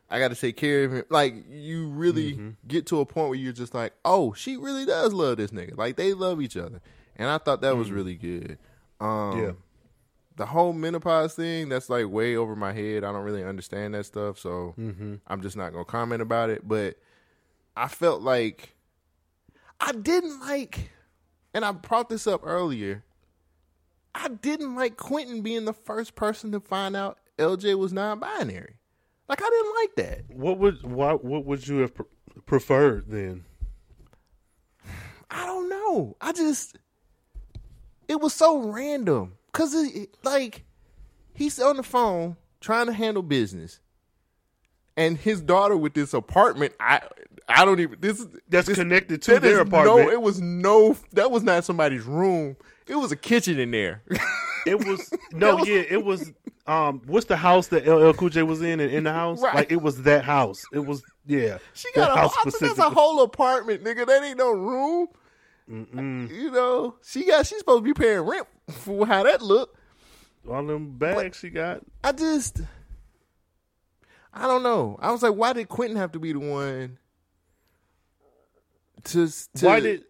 [0.08, 1.04] I got to take care of him.
[1.10, 2.50] Like you really mm-hmm.
[2.66, 5.76] get to a point where you're just like, oh, she really does love this nigga.
[5.76, 6.80] Like they love each other,
[7.16, 7.96] and I thought that was mm-hmm.
[7.96, 8.58] really good.
[9.00, 9.52] Um, yeah.
[10.36, 13.04] the whole menopause thing that's like way over my head.
[13.04, 14.74] I don't really understand that stuff, so
[15.26, 16.66] I'm just not gonna comment about it.
[16.66, 16.98] But
[17.76, 18.76] I felt like
[19.80, 20.92] I didn't like,
[21.52, 23.02] and I brought this up earlier.
[24.16, 28.76] I didn't like Quentin being the first person to find out LJ was non-binary.
[29.28, 30.36] Like I didn't like that.
[30.36, 32.06] What would why what would you have pre-
[32.46, 33.44] preferred then?
[35.30, 36.16] I don't know.
[36.20, 36.78] I just
[38.08, 40.64] it was so random because it, like
[41.34, 43.80] he's on the phone trying to handle business,
[44.96, 46.72] and his daughter with this apartment.
[46.80, 47.02] I
[47.48, 50.06] I don't even this That's this, connected to that their apartment.
[50.06, 50.96] No, it was no.
[51.12, 52.56] That was not somebody's room.
[52.86, 54.02] It was a kitchen in there.
[54.66, 56.32] It was no, was- yeah, it was.
[56.66, 59.40] Um, what's the house that LL Cool J was in and in the house?
[59.40, 59.54] Right.
[59.54, 60.64] Like it was that house.
[60.72, 61.58] It was yeah.
[61.72, 64.04] she got a, house I think that's a whole apartment, nigga.
[64.04, 65.06] That ain't no room.
[65.68, 67.46] You know, she got.
[67.46, 69.78] She's supposed to be paying rent for how that look.
[70.50, 71.82] All them bags she got.
[72.02, 72.60] I just,
[74.32, 74.98] I don't know.
[75.00, 76.98] I was like, why did Quentin have to be the one
[79.04, 80.04] to to Why did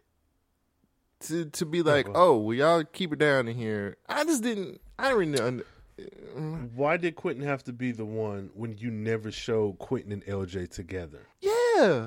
[1.20, 3.96] to to be like, oh, well, y'all keep it down in here?
[4.08, 4.80] I just didn't.
[4.98, 5.40] I didn't really.
[5.40, 5.62] un-
[5.98, 6.40] uh,
[6.74, 10.68] why did Quentin have to be the one when you never showed Quentin and LJ
[10.70, 11.26] together?
[11.40, 11.52] Yeah,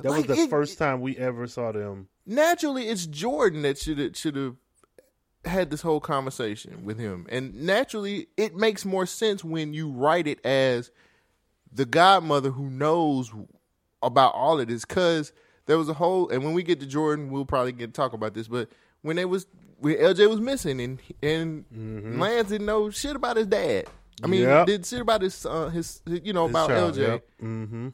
[0.03, 2.07] That like, was the it- first time we ever saw them.
[2.25, 4.55] Naturally, it's Jordan that should have should have
[5.45, 10.27] had this whole conversation with him, and naturally, it makes more sense when you write
[10.27, 10.91] it as
[11.71, 13.31] the godmother who knows
[14.03, 15.31] about all of this because
[15.65, 18.13] there was a whole and when we get to Jordan we'll probably get to talk
[18.13, 18.69] about this but
[19.01, 19.45] when they was
[19.79, 23.85] when LJ was missing and and Lance didn't know shit about his dad
[24.23, 24.67] I mean Yep.
[24.67, 27.25] did shit about his uh, his you know about child, LJ yep.
[27.41, 27.87] Mm-hmm.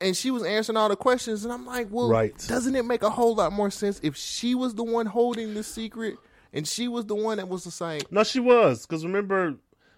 [0.00, 2.36] and she was answering all the questions and I'm like well Right.
[2.48, 5.62] doesn't it make a whole lot more sense if she was the one holding the
[5.62, 6.16] secret
[6.52, 8.00] and she was the one that was the same?
[8.10, 9.56] No, she was because remember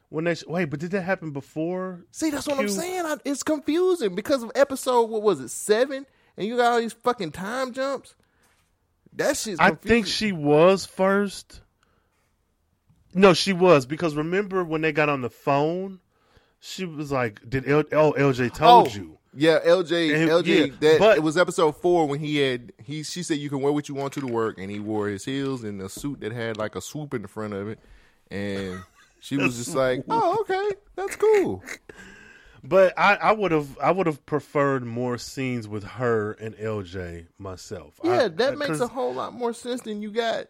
[0.09, 2.04] when they wait, but did that happen before?
[2.11, 3.04] See, that's what I'm saying.
[3.04, 6.06] I, it's confusing because of episode what was it seven,
[6.36, 8.14] and you got all these fucking time jumps.
[9.14, 9.59] That shit's.
[9.61, 11.61] I think she was first.
[13.14, 16.00] No, she was because remember when they got on the phone,
[16.61, 20.46] she was like, "Did L- oh LJ told Oh, you?" Yeah, LJ, And- LJ.
[20.46, 23.02] yeah, that but- it was episode four when he had he.
[23.02, 25.24] She said you can wear what you want to to work, and he wore his
[25.24, 27.78] heels and a suit that had like a swoop in the front of it,
[28.30, 28.82] and
[29.20, 31.62] she was just like, "Oh, okay, that's cool."
[32.62, 37.26] But I, I would have I would have preferred more scenes with her and LJ
[37.38, 38.00] myself.
[38.02, 40.46] Yeah, I- that makes a whole lot more sense than you got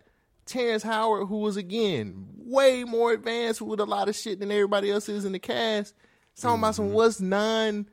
[0.46, 4.90] Terrence Howard, who was again way more advanced with a lot of shit than everybody
[4.90, 5.94] else is in the cast.
[6.40, 6.94] Talking about some mm-hmm.
[6.94, 7.88] what's non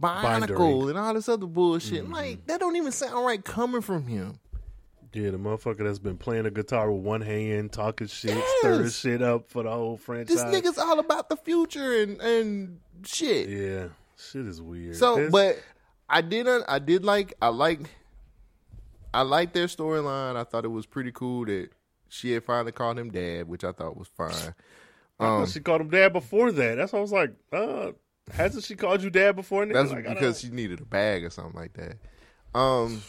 [0.00, 2.04] bionicle and all this other bullshit.
[2.04, 2.12] Mm-hmm.
[2.12, 4.38] Like that don't even sound right coming from him.
[5.14, 8.58] Yeah, the motherfucker that's been playing the guitar with one hand, talking shit, Yes.
[8.58, 10.36] stirring shit up for the whole franchise.
[10.36, 13.48] This nigga's all about the future and and shit.
[13.48, 14.96] yeah, shit is weird.
[14.96, 15.58] So, but
[16.08, 16.64] I didn't.
[16.68, 17.34] I did like.
[17.40, 17.80] I like.
[19.14, 20.36] I liked their storyline.
[20.36, 21.70] I thought it was pretty cool that
[22.08, 24.54] she had finally called him dad, which I thought was fine.
[25.18, 26.76] I Um, thought she called him dad before that.
[26.76, 27.92] That's why I was like, uh,
[28.32, 29.62] hasn't she called you dad before?
[29.62, 31.96] And That's like, because she needed a bag or something like that.
[32.54, 33.02] Um,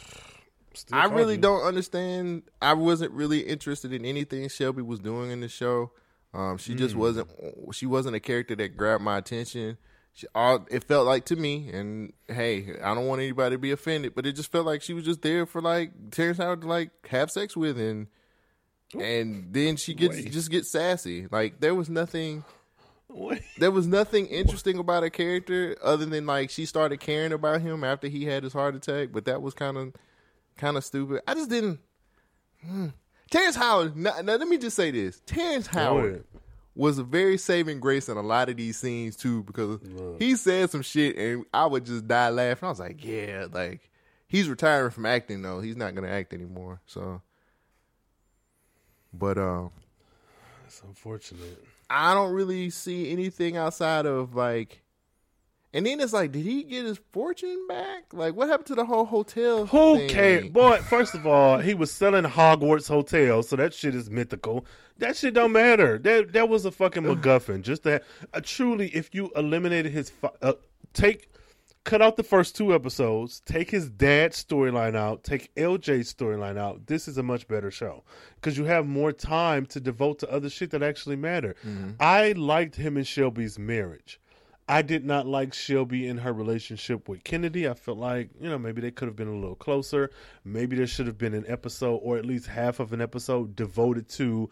[0.91, 1.41] I really you.
[1.41, 2.43] don't understand.
[2.61, 5.91] I wasn't really interested in anything Shelby was doing in the show.
[6.33, 6.99] Um, she just Hmm.
[7.01, 7.27] wasn't.
[7.71, 9.77] She wasn't a character that grabbed my attention.
[10.13, 13.71] She, all it felt like to me, and hey, I don't want anybody to be
[13.71, 16.67] offended, but it just felt like she was just there for like Terrence Howard to
[16.67, 18.07] like have sex with, and
[18.99, 20.31] and then she gets Wait.
[20.31, 21.27] just gets sassy.
[21.31, 22.43] Like there was nothing.
[23.57, 27.83] There was nothing interesting about her character other than like she started caring about him
[27.83, 29.93] after he had his heart attack, but that was kind of
[30.57, 31.21] kind of stupid.
[31.27, 31.79] I just didn't.
[32.63, 32.87] Hmm.
[33.29, 33.95] Terrence Howard.
[33.95, 36.25] Now, now let me just say this: Terrence Howard
[36.75, 39.79] was a very saving grace in a lot of these scenes too, because
[40.17, 42.67] he said some shit and I would just die laughing.
[42.67, 43.89] I was like, yeah, like
[44.27, 45.59] he's retiring from acting though.
[45.59, 46.79] He's not gonna act anymore.
[46.85, 47.21] So,
[49.13, 49.71] but um.
[50.65, 51.63] it's unfortunate.
[51.89, 54.83] I don't really see anything outside of like,
[55.73, 58.05] and then it's like, did he get his fortune back?
[58.11, 59.67] Like, what happened to the whole hotel?
[59.67, 60.09] Who thing?
[60.09, 60.49] cares?
[60.49, 64.65] Boy, first of all, he was selling Hogwarts Hotel, so that shit is mythical.
[64.97, 65.97] That shit don't matter.
[65.99, 67.61] That that was a fucking MacGuffin.
[67.61, 68.03] Just that,
[68.33, 70.11] uh, truly, if you eliminated his,
[70.41, 70.53] uh,
[70.93, 71.29] take,
[71.83, 76.87] cut out the first two episodes, take his dad's storyline out, take LJ's storyline out.
[76.87, 78.03] This is a much better show
[78.35, 81.55] because you have more time to devote to other shit that actually matter.
[81.99, 84.19] I liked him and Shelby's marriage.
[84.69, 87.67] I did not like Shelby in her relationship with Kennedy.
[87.67, 90.11] I felt like, you know, maybe they could have been a little closer.
[90.45, 94.07] Maybe there should have been an episode or at least half of an episode devoted
[94.09, 94.51] to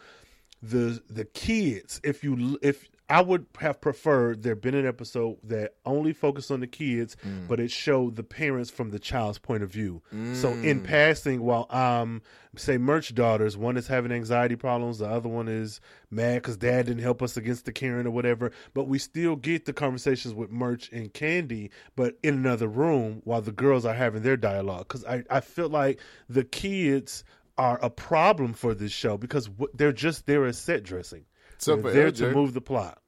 [0.63, 2.01] the the kids.
[2.03, 6.59] If you if I would have preferred there been an episode that only focused on
[6.59, 7.15] the kids,
[7.47, 10.01] but it showed the parents from the child's point of view.
[10.33, 12.21] So in passing, while um
[12.57, 15.79] say Murch daughters, one is having anxiety problems, the other one is
[16.11, 18.51] mad because dad didn't help us against the Karen or whatever.
[18.73, 23.41] But we still get the conversations with Murch and Candy, but in another room while
[23.41, 24.87] the girls are having their dialogue.
[24.87, 27.23] Because I I feel like the kids
[27.57, 31.25] are a problem for this show because w- they're just there as set dressing.
[31.57, 32.17] So They're for there LJ.
[32.17, 32.99] to move the plot.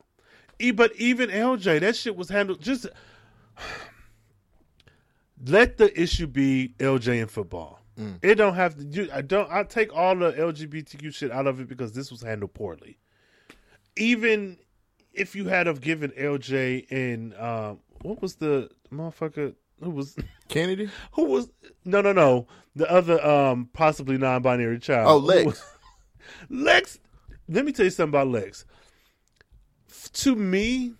[0.59, 2.87] E, but even LJ, that shit was handled just.
[5.45, 7.79] Let the issue be LJ and football.
[7.97, 8.19] Mm.
[8.21, 8.83] It don't have to.
[8.83, 9.49] You, I don't.
[9.49, 12.97] I take all the LGBTQ shit out of it because this was handled poorly.
[13.95, 14.57] Even
[15.13, 20.15] if you had of given LJ and um, what was the motherfucker who was
[20.49, 20.89] Kennedy.
[21.13, 21.49] who was
[21.85, 25.07] no no no the other um possibly non-binary child.
[25.09, 25.63] Oh, Lex.
[26.49, 26.99] Lex.
[27.49, 28.63] Let me tell you something about Lex.
[29.89, 30.93] F- To me,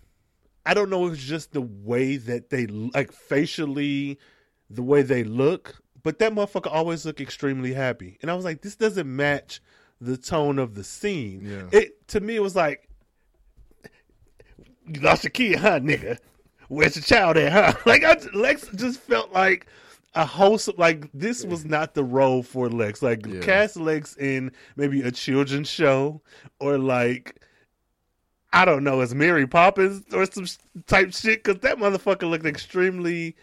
[0.66, 4.18] I don't know if it's just the way that they like facially,
[4.68, 8.62] the way they look, but that motherfucker always look extremely happy, and I was like,
[8.62, 9.60] this doesn't match
[10.00, 11.42] the tone of the scene.
[11.44, 11.78] Yeah.
[11.80, 12.88] It to me it was like,
[14.86, 16.18] you lost your kid, huh, nigga?
[16.68, 17.72] Where's your child at, huh?
[17.86, 19.66] Like I, Lex just felt like
[20.14, 20.74] a wholesome.
[20.78, 23.02] Like this was not the role for Lex.
[23.02, 23.40] Like Yeah.
[23.40, 26.22] cast Lex in maybe a children's show
[26.58, 27.40] or like
[28.52, 30.46] I don't know, as Mary Poppins or some
[30.86, 31.44] type shit.
[31.44, 33.36] Because that motherfucker looked extremely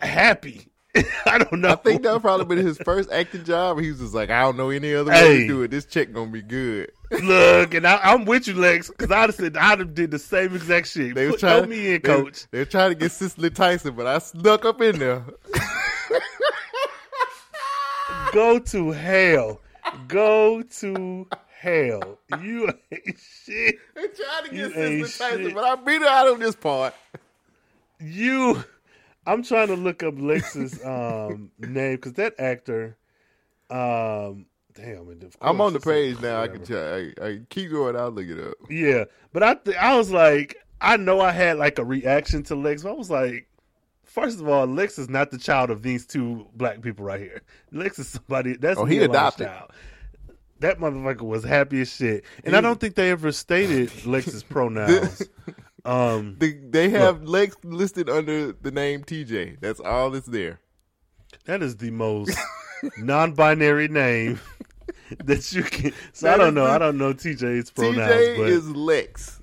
[0.00, 0.68] happy.
[1.26, 1.70] I don't know.
[1.70, 3.80] I think that probably been his first acting job.
[3.80, 5.38] He was just like, I don't know any other way Hey.
[5.42, 5.70] to do it.
[5.70, 6.92] This check gonna be good.
[7.10, 10.54] Look, and I, I'm with you, Lex, because have said I'd have did the same
[10.54, 11.14] exact shit.
[11.14, 12.46] They Put, trying me in, they- coach.
[12.50, 15.24] They, were trying to get Cicely Tyson, but I snuck up in there.
[18.32, 19.60] Go to hell.
[20.08, 21.26] Go to
[21.60, 22.18] hell.
[22.40, 23.76] You ain't shit.
[23.94, 25.54] they tried to get Cicely Tyson, shit.
[25.54, 26.94] but I beat her out on this part.
[28.00, 28.64] You.
[29.26, 32.96] I'm trying to look up Lex's um, name because that actor,
[33.70, 35.20] um, damn.
[35.40, 36.40] I'm on the page now.
[36.42, 36.94] I can tell.
[36.94, 37.96] I, I keep going.
[37.96, 38.54] I'll look it up.
[38.70, 42.54] Yeah, but I th- I was like, I know I had like a reaction to
[42.54, 43.48] Lex, I was like,
[44.02, 47.42] first of all, Lex is not the child of these two black people right here.
[47.72, 49.46] Lex is somebody that's Oh, he adopted.
[49.46, 49.70] child.
[50.60, 55.22] That motherfucker was happy as shit, and I don't think they ever stated Lex's pronouns.
[55.84, 59.60] um, The, they have Lex listed under the name TJ.
[59.60, 60.60] That's all that's there.
[61.46, 62.36] that is the most
[62.98, 64.40] non-binary name
[65.24, 65.92] that you can.
[66.12, 66.64] So I don't know.
[66.66, 69.40] the- I don't know TJ's pronouns, TJ but is Lex.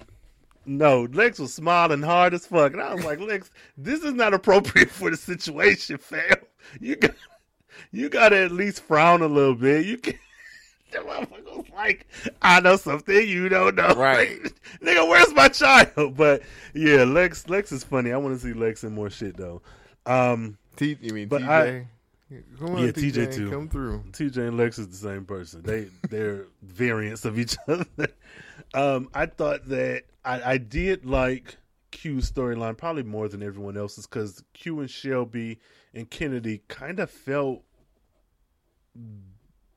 [0.66, 4.34] No, Lex was smiling hard as fuck, and I was like, Lex, this is not
[4.34, 6.36] appropriate for the situation, fam.
[6.80, 7.16] You got,
[7.92, 9.86] you got to at least frown a little bit.
[9.88, 10.20] You can.
[10.92, 12.08] The motherfucker was like,
[12.42, 14.42] I know something you don't know, Right.
[14.44, 16.16] Like, nigga, where's my child?
[16.18, 16.42] But
[16.74, 18.12] yeah, Lex, Lex is funny.
[18.12, 19.62] I want to see Lex in more shit though.
[20.06, 21.86] Um, T, you mean But TJ?
[22.60, 23.50] Come on, Yeah, TJ, TJ too.
[23.50, 24.04] Come through.
[24.12, 25.62] TJ and Lex is the same person.
[25.64, 27.86] They they're variants of each other.
[28.74, 31.58] Um, I thought that I, I did like
[31.92, 35.60] Q's storyline probably more than everyone else's because Q and Shelby
[35.94, 37.64] and Kennedy kind of felt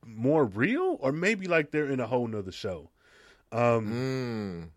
[0.07, 2.91] more real, or maybe like they're in a whole nother show.
[3.53, 4.71] Um,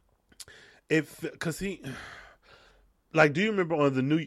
[0.46, 0.52] Mm.
[0.90, 1.82] if because he
[3.14, 4.26] like do you remember on the new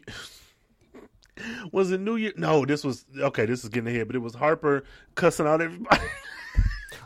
[1.71, 4.35] was it new year no this was okay this is getting ahead but it was
[4.35, 4.83] harper
[5.15, 6.01] cussing out everybody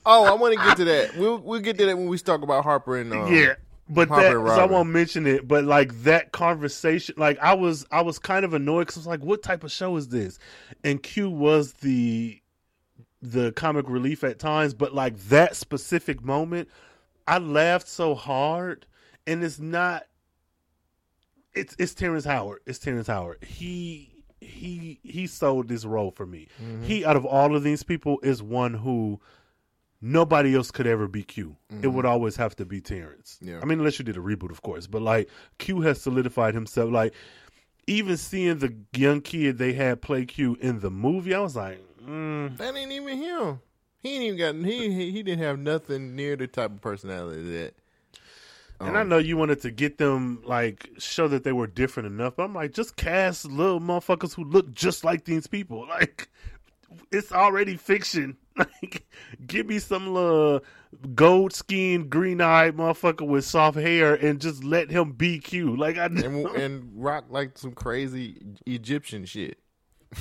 [0.07, 1.17] Oh, I want to get to that.
[1.17, 3.53] We'll we'll get to that when we talk about Harper and um, yeah
[3.89, 7.85] but Harper that so i won't mention it but like that conversation like i was
[7.91, 10.39] i was kind of annoyed because i was like what type of show is this
[10.83, 12.39] and q was the
[13.31, 16.69] the comic relief at times but like that specific moment
[17.27, 18.85] i laughed so hard
[19.27, 20.03] and it's not
[21.53, 26.47] it's it's terrence howard it's terrence howard he he he sold this role for me
[26.61, 26.83] mm-hmm.
[26.83, 29.19] he out of all of these people is one who
[30.05, 31.55] nobody else could ever be Q.
[31.69, 31.93] It mm-hmm.
[31.93, 33.39] would always have to be Terrence.
[33.41, 33.59] Yeah.
[33.61, 34.87] I mean, unless you did a reboot, of course.
[34.87, 36.91] But like Q has solidified himself.
[36.91, 37.13] Like
[37.87, 41.79] even seeing the young kid they had play Q in the movie, I was like,
[42.05, 43.59] mm, that ain't even him.
[44.01, 44.55] He ain't even got.
[44.69, 47.73] He he, he didn't have nothing near the type of personality that.
[48.79, 52.07] and I Um, know you wanted to get them like show that they were different
[52.07, 52.35] enough.
[52.35, 55.87] But I'm like, just cast little motherfuckers who look just like these people.
[55.89, 56.29] Like
[57.11, 58.37] it's already fiction.
[58.57, 59.05] Like,
[59.45, 60.61] give me some little
[61.13, 65.75] gold skinned, green eyed motherfucker with soft hair and just let him be Q.
[65.75, 69.57] Like I and and rock like some crazy Egyptian shit.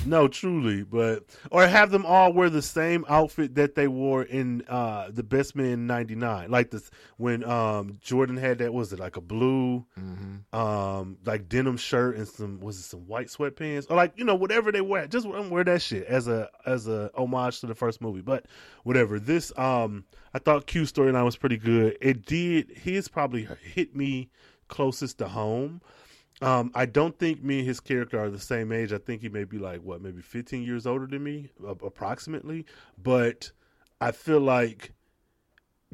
[0.05, 4.63] No, truly, but or have them all wear the same outfit that they wore in
[4.67, 9.17] uh the Best Man '99, like this when um Jordan had that was it like
[9.17, 9.85] a blue
[10.53, 14.35] um like denim shirt and some was it some white sweatpants or like you know
[14.35, 17.75] whatever they wear, just wear wear that shit as a as a homage to the
[17.75, 18.21] first movie.
[18.21, 18.45] But
[18.83, 21.97] whatever, this um I thought Q storyline was pretty good.
[22.01, 24.29] It did his probably hit me
[24.67, 25.81] closest to home.
[26.45, 28.93] Um, I don't think me and his character are the same age.
[28.93, 32.67] I think he may be like what, maybe 15 years older than me, approximately.
[33.01, 33.51] But
[33.99, 34.93] I feel like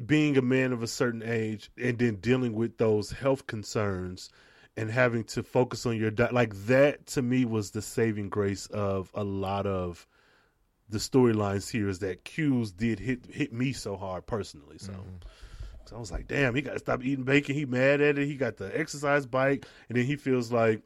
[0.04, 4.28] being a man of a certain age and then dealing with those health concerns
[4.76, 8.66] and having to focus on your diet, like that to me was the saving grace
[8.66, 10.06] of a lot of
[10.90, 11.88] the storylines here.
[11.88, 14.76] Is that Q's did hit hit me so hard personally.
[14.76, 14.92] So.
[15.86, 17.54] So I was like, damn, he got to stop eating bacon.
[17.54, 18.26] He mad at it.
[18.26, 20.82] He got the exercise bike, and then he feels like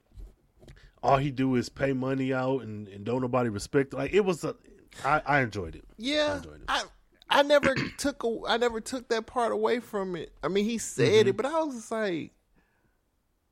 [1.03, 3.93] all he do is pay money out and, and don't nobody respect.
[3.93, 4.57] Like it was a,
[5.05, 5.85] I, I enjoyed it.
[5.89, 6.69] I Yeah, enjoyed it.
[6.69, 6.85] I
[7.31, 10.33] I never took a, I never took that part away from it.
[10.43, 11.29] I mean, he said Mm-hmm.
[11.29, 12.33] it, but I was just like,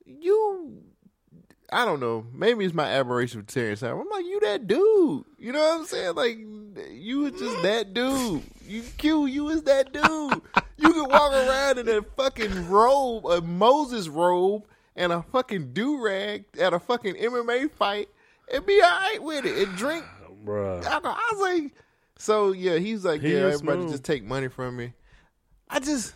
[0.04, 0.82] you.
[1.72, 2.26] I don't know.
[2.32, 3.82] Maybe it's my admiration for Terrence.
[3.82, 5.24] I'm like, you that dude.
[5.38, 6.14] You know what I'm saying?
[6.14, 6.38] Like,
[6.92, 8.42] you was just that dude.
[8.66, 10.42] You Q, you was that dude.
[10.76, 14.64] You could walk around in a fucking robe, a Moses robe,
[14.96, 18.08] and a fucking do rag at a fucking MMA fight,
[18.52, 20.04] and be all right with it, and drink
[20.44, 20.84] Bruh.
[20.84, 21.16] alcohol.
[21.16, 21.72] I was like,
[22.18, 23.90] so yeah, he's like, He yeah, everybody smooth.
[23.90, 24.92] just take money from me.
[25.70, 26.14] I just,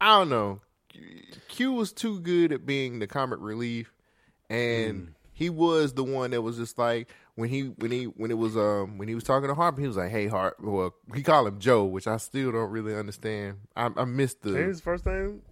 [0.00, 0.60] I don't know.
[1.48, 3.92] Q was too good at being the comic relief,
[4.48, 5.12] and Mm.
[5.32, 7.08] he was the one that was just like
[7.40, 9.86] when he when he when it was um when he was talking to Harper, he
[9.88, 13.58] was like, hey Harp, well he called him Joe, which I still don't really understand.
[13.74, 15.42] I, I missed the his first name?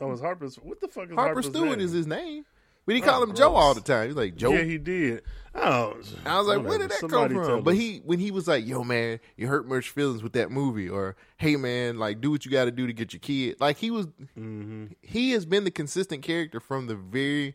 [0.00, 0.56] Oh, it's Harper's.
[0.56, 1.80] What the fuck is Harper Harper's Stewart name?
[1.80, 2.44] is his name,
[2.84, 4.08] but he Oh, called him Joe all the time.
[4.08, 4.50] He's like Joe.
[4.52, 5.22] Yeah, he did.
[5.54, 5.96] Oh,
[6.26, 7.64] I was like, where did that Somebody come from?
[7.64, 10.88] But he when he was like, yo man, you hurt Murch's feelings with that movie,
[10.88, 13.56] or hey man, like do what you got to do to get your kid.
[13.60, 14.06] Like he was,
[14.38, 14.86] Mm-hmm.
[15.00, 17.54] he has been the consistent character from the very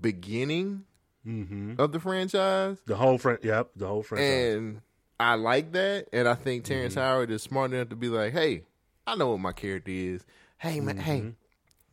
[0.00, 0.84] beginning
[1.26, 1.78] Mhm.
[1.78, 3.38] of the franchise, the whole friend.
[3.42, 4.54] Yep, the whole franchise.
[4.56, 4.80] and
[5.20, 8.64] I like that, and I think Terrence Howard is smart enough to be like, "Hey,
[9.06, 10.24] I know what my character is.
[10.58, 11.34] Hey, man, hey,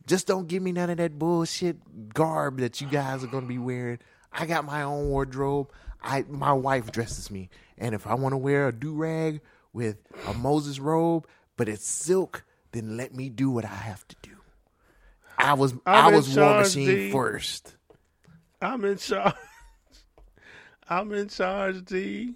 [0.06, 3.58] just don't give me none of that bullshit garb that you guys are gonna be
[3.58, 3.98] wearing.
[4.32, 5.70] I got my own wardrobe.
[6.02, 9.40] I my wife dresses me, and if I want to wear a do rag
[9.72, 11.26] with a Moses robe,
[11.56, 14.30] but it's silk, then let me do what I have to do.
[15.38, 17.12] I was i I'm was War Machine D.
[17.12, 17.76] first.
[18.60, 19.34] I'm in charge.
[20.88, 22.34] I'm in charge, D.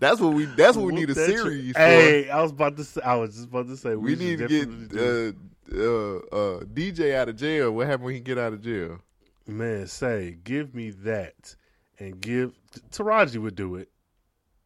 [0.00, 0.46] That's what we.
[0.46, 1.78] That's what we need a that series for.
[1.78, 3.02] Hey, I was about to say.
[3.02, 4.68] I was just about to say we we, need to get
[4.98, 5.32] uh,
[5.76, 7.70] uh, uh, DJ out of jail.
[7.70, 8.98] What happened when he get out of jail?
[9.46, 9.86] man.
[9.86, 11.54] Say, give me that,
[11.98, 12.58] and give
[12.90, 13.90] Taraji would do it.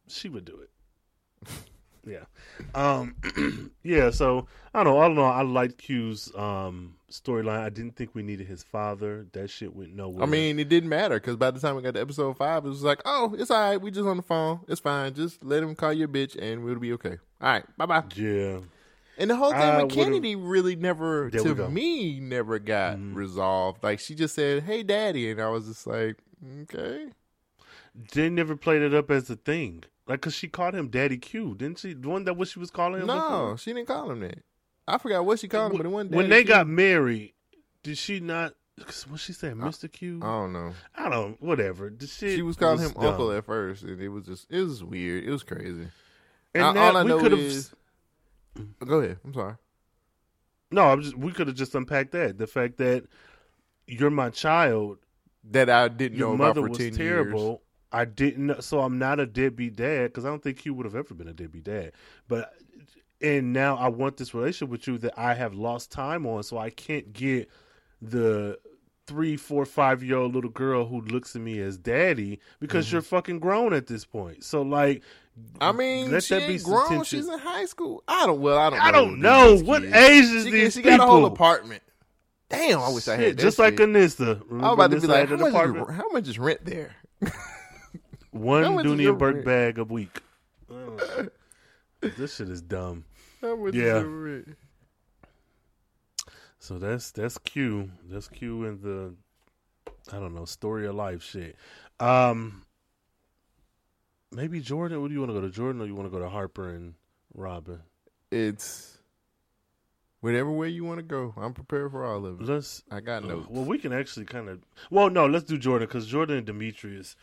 [0.09, 1.49] She would do it.
[2.07, 2.25] yeah,
[2.75, 3.15] um,
[3.83, 4.11] yeah.
[4.11, 5.01] So I don't know.
[5.01, 5.25] I don't know.
[5.25, 7.61] I liked Q's um storyline.
[7.61, 9.27] I didn't think we needed his father.
[9.33, 10.23] That shit went nowhere.
[10.23, 12.69] I mean, it didn't matter because by the time we got to episode five, it
[12.69, 13.81] was like, oh, it's all right.
[13.81, 14.61] We just on the phone.
[14.69, 15.15] It's fine.
[15.15, 17.19] Just let him call you a bitch, and we'll be okay.
[17.41, 18.05] All right, bye bye.
[18.17, 18.61] yeah.
[19.17, 23.15] And the whole thing I with Kennedy really never, to me, never got Mhm.
[23.15, 23.85] resolved.
[23.85, 26.17] Like she just said, "Hey, daddy," and I was just like,
[26.63, 27.11] okay.
[28.13, 29.85] They never played it up as a thing.
[30.07, 31.95] Like, cause she called him Daddy Q, didn't she?
[31.95, 33.07] The one that what she was calling him.
[33.07, 33.59] No, before?
[33.59, 34.43] she didn't call him that.
[34.87, 36.15] I forgot what she called him, but it wasn't.
[36.15, 36.49] when they Q.
[36.53, 37.33] got married,
[37.83, 38.55] did she not?
[39.09, 40.19] What she said, Mister Q.
[40.23, 40.73] I don't know.
[40.97, 41.41] I don't.
[41.41, 41.91] Whatever.
[41.97, 43.05] The shit She was calling him dumb.
[43.07, 45.25] uncle at first, and it was just it was weird.
[45.25, 45.87] It was crazy.
[46.55, 47.73] And I- all I we know is-
[48.85, 49.19] Go ahead.
[49.25, 49.55] I'm sorry.
[50.71, 51.17] No, I'm just.
[51.17, 52.37] We could have just unpacked that.
[52.37, 53.05] The fact that
[53.87, 54.99] you're my child.
[55.51, 57.47] That I didn't Your know about mother for was ten terrible.
[57.49, 57.59] years.
[57.95, 58.63] I didn't.
[58.63, 61.29] So I'm not a deadbeat dad because I don't think Q would have ever been
[61.29, 61.93] a deadbeat dad.
[62.29, 62.53] But
[63.23, 66.59] and now I want this relationship with you that I have lost time on, so
[66.59, 67.49] I can't get
[68.03, 68.59] the
[69.07, 73.03] three, four, five year old little girl who looks at me as daddy because you're
[73.03, 74.45] fucking grown at this point.
[74.45, 75.03] So like,
[75.39, 75.63] Mm-hmm.
[75.63, 77.03] I mean, let she that be grown.
[77.03, 78.05] She's in high school.
[78.07, 78.41] I don't.
[78.41, 78.81] Well, I don't.
[78.81, 79.95] I know don't know what kids.
[79.97, 80.97] age is She, these she people.
[80.99, 81.83] got a whole apartment.
[82.49, 83.89] Damn, I wish I had that just like shit.
[83.89, 84.41] Anissa.
[84.49, 86.95] I was about to be like, how much, is how much is rent there?
[88.35, 89.47] One How much is Dooney and Bourke rent?
[89.47, 90.21] bag a week.
[90.69, 91.31] Ugh.
[92.01, 93.05] this shit is dumb.
[93.41, 94.03] How much Yeah.
[94.05, 94.45] is?
[96.59, 97.91] So that's that's Q.
[98.11, 99.15] That's Q in the
[100.13, 101.55] I don't know story of life shit.
[102.01, 102.63] Um,
[104.33, 105.01] maybe Jordan.
[105.01, 106.71] What do you want to go to Jordan or you want to go to Harper
[106.71, 106.95] and
[107.35, 107.81] Robin?
[108.33, 108.99] It's
[110.23, 111.35] whatever way you want to go.
[111.37, 112.45] I'm prepared for all of it.
[112.47, 112.83] Let's.
[112.91, 113.47] I got notes.
[113.49, 114.61] Well, we can actually kind of.
[114.91, 117.15] Well, no, let's do Jordan because Jordan and Demetrius.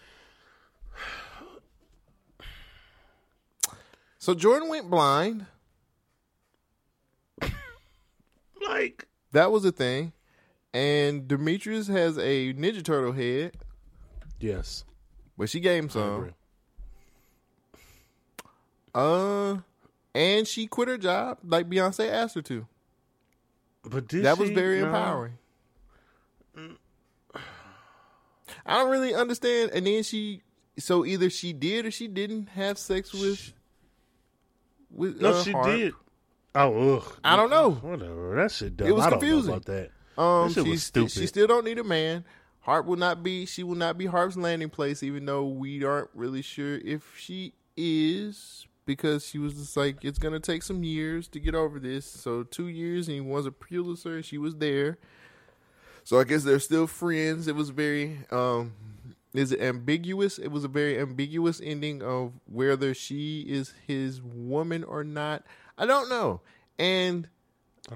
[4.19, 5.45] So Jordan went blind.
[8.67, 10.13] Like, That was a thing.
[10.73, 13.57] And Demetrius has a Ninja Turtle head,
[14.39, 14.85] yes,
[15.37, 16.33] but she gave him some.
[18.95, 19.57] Uh,
[20.15, 22.67] and she quit her job like Beyonce asked her to.
[23.83, 25.33] But that was very empowering.
[28.65, 29.71] I don't really understand.
[29.71, 30.41] And then she,
[30.77, 33.53] so either she did or she didn't have sex with.
[34.89, 35.67] with No, uh, she Harp.
[35.67, 35.93] did.
[36.53, 37.17] Oh, ugh.
[37.23, 37.71] I don't know.
[37.71, 38.35] Whatever.
[38.35, 38.87] That shit dumb.
[38.87, 39.51] It was I don't confusing.
[39.51, 39.91] know about that.
[40.21, 41.11] Um, That was she's stupid.
[41.11, 42.25] she still don't need a man.
[42.61, 43.45] Harp will not be.
[43.45, 47.53] She will not be Harp's landing place, even though we aren't really sure if she
[47.77, 52.05] is, because she was just like it's gonna take some years to get over this.
[52.05, 54.97] So two years, and he was a Pulitzer, and she was there.
[56.03, 57.47] So I guess they're still friends.
[57.47, 58.73] It was very um,
[59.33, 60.37] is it ambiguous?
[60.37, 65.43] It was a very ambiguous ending of whether she is his woman or not.
[65.77, 66.41] I don't know,
[66.79, 67.27] and.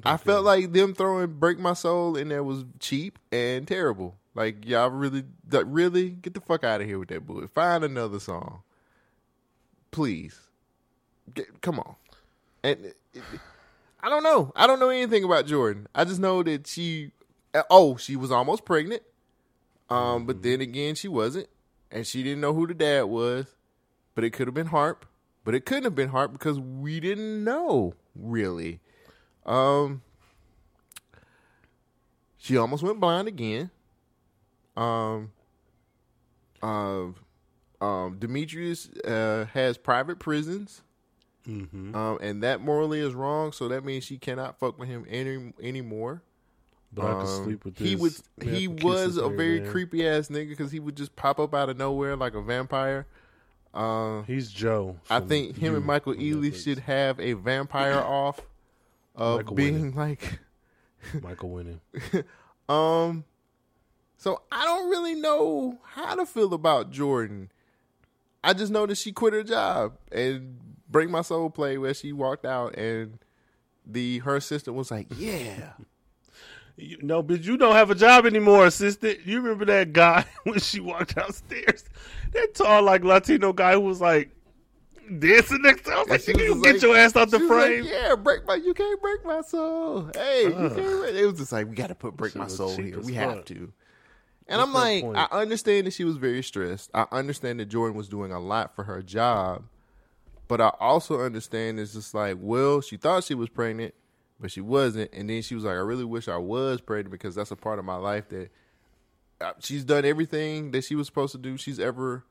[0.03, 4.18] I felt like them throwing "Break My Soul" in there was cheap and terrible.
[4.34, 7.52] Like y'all really, really get the fuck out of here with that bullshit.
[7.52, 8.64] Find another song,
[9.91, 10.40] please.
[11.34, 11.95] Get, come on.
[12.64, 13.24] And it- it-
[14.02, 14.52] I don't know.
[14.56, 15.88] I don't know anything about Jordan.
[15.95, 17.12] I just know that she.
[17.70, 19.03] Oh, she was almost pregnant.
[19.90, 21.48] Um, but then again, she wasn't,
[21.91, 23.56] and she didn't know who the dad was.
[24.16, 25.06] But it could have been Harp.
[25.44, 28.80] But it couldn't have been Harp because we didn't know really.
[29.45, 30.02] Um,
[32.38, 33.70] she almost went blind again.
[34.76, 35.32] Um,
[36.62, 37.07] uh,
[37.82, 40.82] um, Demetrius uh, has private prisons,
[41.45, 43.52] hmm um, and that morally is wrong.
[43.52, 46.24] So that means she cannot fuck with him any anymore.
[46.96, 48.24] But I could Um, sleep with he this.
[48.42, 49.72] Yeah, I He was a very there.
[49.72, 53.06] creepy ass nigga because he would just pop up out of nowhere like a vampire.
[53.74, 54.96] Uh, He's Joe.
[55.10, 56.64] I think him You and Michael Ealy Netflix.
[56.64, 58.40] should have a vampire off
[59.16, 60.40] of Michael being like
[61.22, 61.82] Michael winning.
[62.68, 63.26] Um,
[64.18, 67.52] so I don't really know how to feel about Jordan.
[68.44, 70.58] I just know that she quit her job and
[70.90, 73.20] Bring My Soul play where she walked out and
[73.86, 75.74] the her assistant was like, "Yeah."
[76.77, 79.19] You, no, but you don't have a job anymore, assistant.
[79.26, 81.85] You remember that guy when she walked downstairs?
[82.34, 84.30] That tall, like Latino guy who was like
[85.19, 85.95] dancing next to her.
[85.95, 87.84] I was like, she you get like- your ass out the was like, frame.
[87.85, 88.56] yeah, break my.
[88.56, 90.10] You can't break my soul.
[90.14, 90.76] Hey, you can't.
[90.76, 92.99] break-" It was just like we got to put break my soul here.
[92.99, 93.72] We have to.
[94.47, 95.18] And What's I'm like, point?
[95.18, 96.91] I understand that she was very stressed.
[96.93, 99.64] I understand that Jordan was doing a lot for her job,
[100.47, 103.95] but I also understand it's just like, well, she thought she was pregnant,
[104.40, 107.36] but she wasn't, and then she was like, I really wish I was pregnant because
[107.36, 108.49] that's a part of my life that
[109.41, 111.57] uh, she's done everything that she was supposed to do.
[111.57, 112.24] She's ever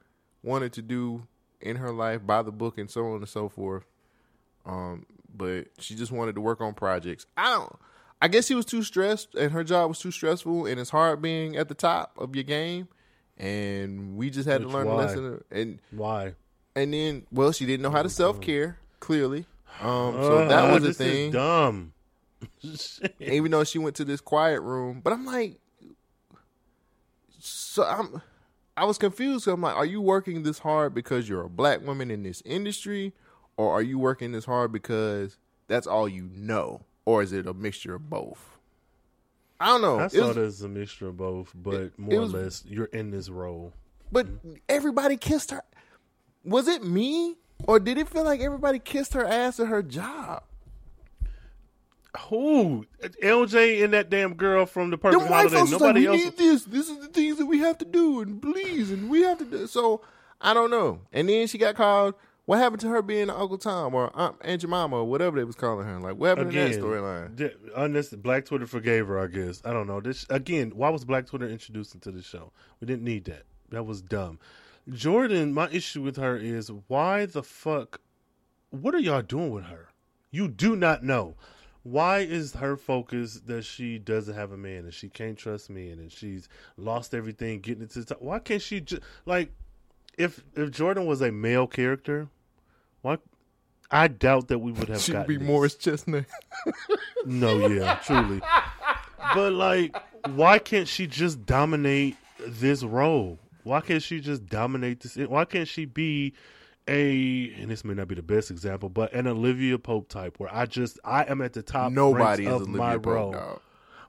[0.43, 1.27] wanted to do
[1.61, 3.85] in her life by the book and so on and so forth.
[4.67, 7.27] Um, but she just wanted to work on projects.
[7.37, 7.77] I don't.
[8.23, 11.21] I guess she was too stressed, and her job was too stressful, and it's hard
[11.21, 12.89] being at the top of your game.
[13.37, 15.43] And we just had Which to learn a lesson.
[15.51, 16.35] And Why?
[16.77, 18.79] and then, well, she didn't know how to self care.
[19.01, 19.45] Clearly,
[19.81, 21.33] um, so that Uh, was a thing.
[21.33, 21.93] dumb.
[23.21, 25.01] Even though she went to this quiet room.
[25.03, 25.59] But I'm like,
[27.39, 28.23] so I'm,
[28.77, 29.47] I was confused.
[29.49, 33.13] I'm like, are you working this hard because you're a black woman in this industry,
[33.57, 35.37] or are you working this hard because
[35.69, 38.51] that's all you know, or is it a mixture of both?
[39.61, 39.99] I don't know.
[40.01, 42.65] I It saw was- it a mixture of both, but it more was- or less,
[42.67, 43.73] you're in this role.
[44.11, 44.27] but
[44.69, 45.63] everybody kissed her.
[46.45, 50.43] Was it me, or did it feel like everybody kissed her ass at her job?
[52.29, 52.87] Who?
[53.03, 55.61] LJ and that damn girl from the The Perfect white Holiday.
[55.63, 56.25] was like, Nobody we else.
[56.25, 56.65] need this.
[56.65, 59.45] This is the things that we have to do, and please, and we have to
[59.45, 59.67] do.
[59.67, 60.01] So
[60.41, 61.01] I don't know.
[61.13, 62.15] And then she got called.
[62.47, 65.55] What happened to her being Uncle Tom or Aunt, Aunt Jemima or whatever they was
[65.57, 65.99] calling her?
[65.99, 67.55] Like, what happened Again, to that storyline?
[67.75, 69.63] unless Black Twitter forgave her, I guess.
[69.65, 69.99] I don't know.
[70.03, 70.71] This again.
[70.75, 72.53] Why was Black Twitter introduced into the show?
[72.81, 73.45] We didn't need that.
[73.71, 74.39] That was dumb.
[74.93, 78.01] Jordan, my issue with her is why the fuck?
[78.69, 79.89] What are y'all doing with her?
[80.31, 81.37] You do not know.
[81.85, 85.99] Why is her focus that she doesn't have a man and she can't trust men
[85.99, 86.49] and she's
[86.79, 88.23] lost everything getting into the top?
[88.23, 89.53] Why can't she just like
[90.19, 92.29] if if Jordan was a male character?
[93.03, 93.19] Why?
[93.91, 95.47] I doubt that we would have She'd be this.
[95.47, 96.25] Morris Chestnut.
[97.27, 98.43] No, yeah, truly.
[99.35, 99.97] But like,
[100.35, 103.39] why can't she just dominate this role?
[103.63, 105.17] Why can't she just dominate this?
[105.17, 106.35] Why can't she be
[106.89, 107.53] a?
[107.61, 110.67] And this may not be the best example, but an Olivia Pope type, where I
[110.67, 111.93] just I am at the top.
[111.93, 113.33] Nobody is of my Olivia role.
[113.33, 113.61] Pope, dog.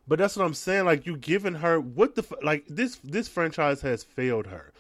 [0.07, 0.85] But that's what I'm saying.
[0.85, 4.71] Like you giving her what the like this this franchise has failed her.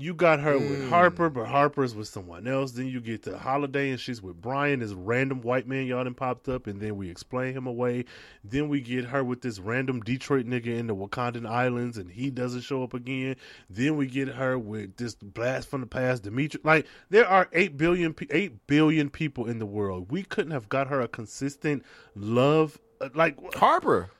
[0.00, 0.70] You got her Hmm.
[0.70, 2.70] with Harper, but Harper's with someone else.
[2.70, 6.14] Then you get to Holiday, and she's with Brian, this random white man y'all done
[6.14, 8.04] popped up, and then we explain him away.
[8.44, 12.30] Then we get her with this random Detroit nigga in the Wakandan Islands, and he
[12.30, 13.34] doesn't show up again.
[13.68, 16.60] Then we get her with this blast from the past, Dimitri.
[16.62, 20.12] Like there are 8 billion, 8 billion people in the world.
[20.12, 21.82] We couldn't have got her a consistent
[22.14, 22.78] love.
[23.00, 24.10] uh, Like Harper.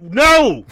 [0.00, 0.64] no.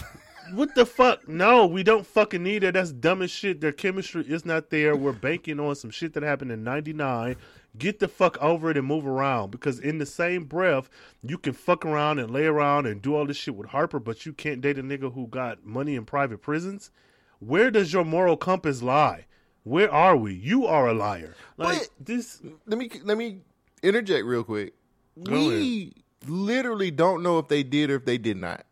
[0.52, 1.26] What the fuck?
[1.28, 2.74] No, we don't fucking need it.
[2.74, 3.60] That's dumb as shit.
[3.60, 4.94] Their chemistry is not there.
[4.94, 7.36] We're banking on some shit that happened in '99.
[7.78, 9.50] Get the fuck over it and move around.
[9.50, 10.90] Because in the same breath,
[11.22, 14.26] you can fuck around and lay around and do all this shit with Harper, but
[14.26, 16.90] you can't date a nigga who got money in private prisons.
[17.38, 19.26] Where does your moral compass lie?
[19.64, 20.34] Where are we?
[20.34, 21.34] You are a liar.
[21.56, 22.42] Like But- this.
[22.66, 23.38] Let me let me
[23.82, 24.74] interject real quick.
[25.16, 25.92] We
[26.26, 28.64] literally don't know if they did or if they did not.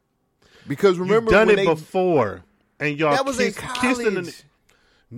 [0.70, 2.44] Because remember You've done it they, before,
[2.78, 4.42] and y'all that was kiss, in kissed in the-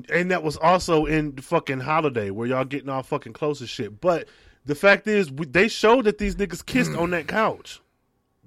[0.08, 4.00] And that was also in fucking Holiday, where y'all getting all fucking close as shit.
[4.00, 4.28] But
[4.64, 7.82] the fact is, they showed that these niggas kissed on that couch.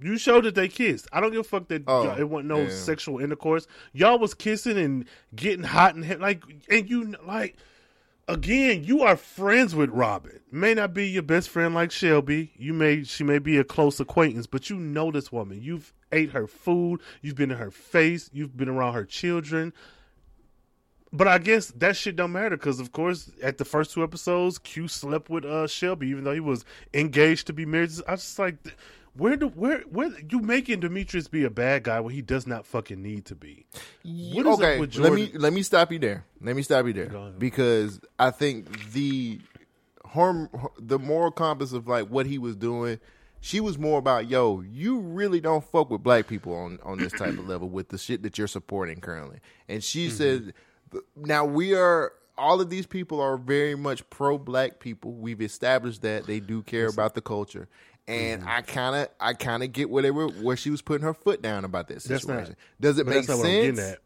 [0.02, 1.08] You showed that they kissed.
[1.14, 2.70] I don't give a fuck that Oh, it wasn't no yeah.
[2.70, 3.68] sexual intercourse.
[3.94, 5.06] Y'all was kissing and
[5.36, 6.42] getting hot and like,
[6.72, 7.56] and you like.
[8.28, 10.40] Again, you are friends with Robin.
[10.52, 12.52] May not be your best friend like Shelby.
[12.58, 15.62] You may she may be a close acquaintance, but you know this woman.
[15.62, 17.02] You've ate her food.
[17.22, 18.32] You've been in her face.
[18.34, 19.74] You've been around her children.
[21.14, 24.58] But I guess that shit don't matter because, of course, at the first two episodes,
[24.58, 26.66] Q slept with uh, Shelby, even though he was
[26.96, 27.92] engaged to be married.
[28.08, 28.56] I was just like,
[29.18, 32.66] where do where where you making Demetrius be a bad guy when he does not
[32.66, 33.66] fucking need to be?
[34.04, 36.26] What is okay, with let me let me stop you there.
[36.42, 39.40] Let me stop you there because I think the
[40.06, 43.00] harm, the moral compass of like what he was doing.
[43.42, 47.14] She was more about, yo, you really don't fuck with black people on on this
[47.14, 49.38] type of level with the shit that you're supporting currently.
[49.70, 50.16] And she Mm-hmm.
[50.18, 50.54] said,
[51.16, 52.14] now we are.
[52.38, 55.14] All of these people are very much pro black people.
[55.14, 57.70] We've established that they do care about the culture,
[58.08, 58.50] and Mm-hmm.
[58.50, 61.14] I kind of, I kind of get where they were, where she was putting her
[61.14, 62.50] foot down about That's situation.
[62.50, 63.78] not- Does it make that's not what I'm sense?
[63.80, 64.00] getting at.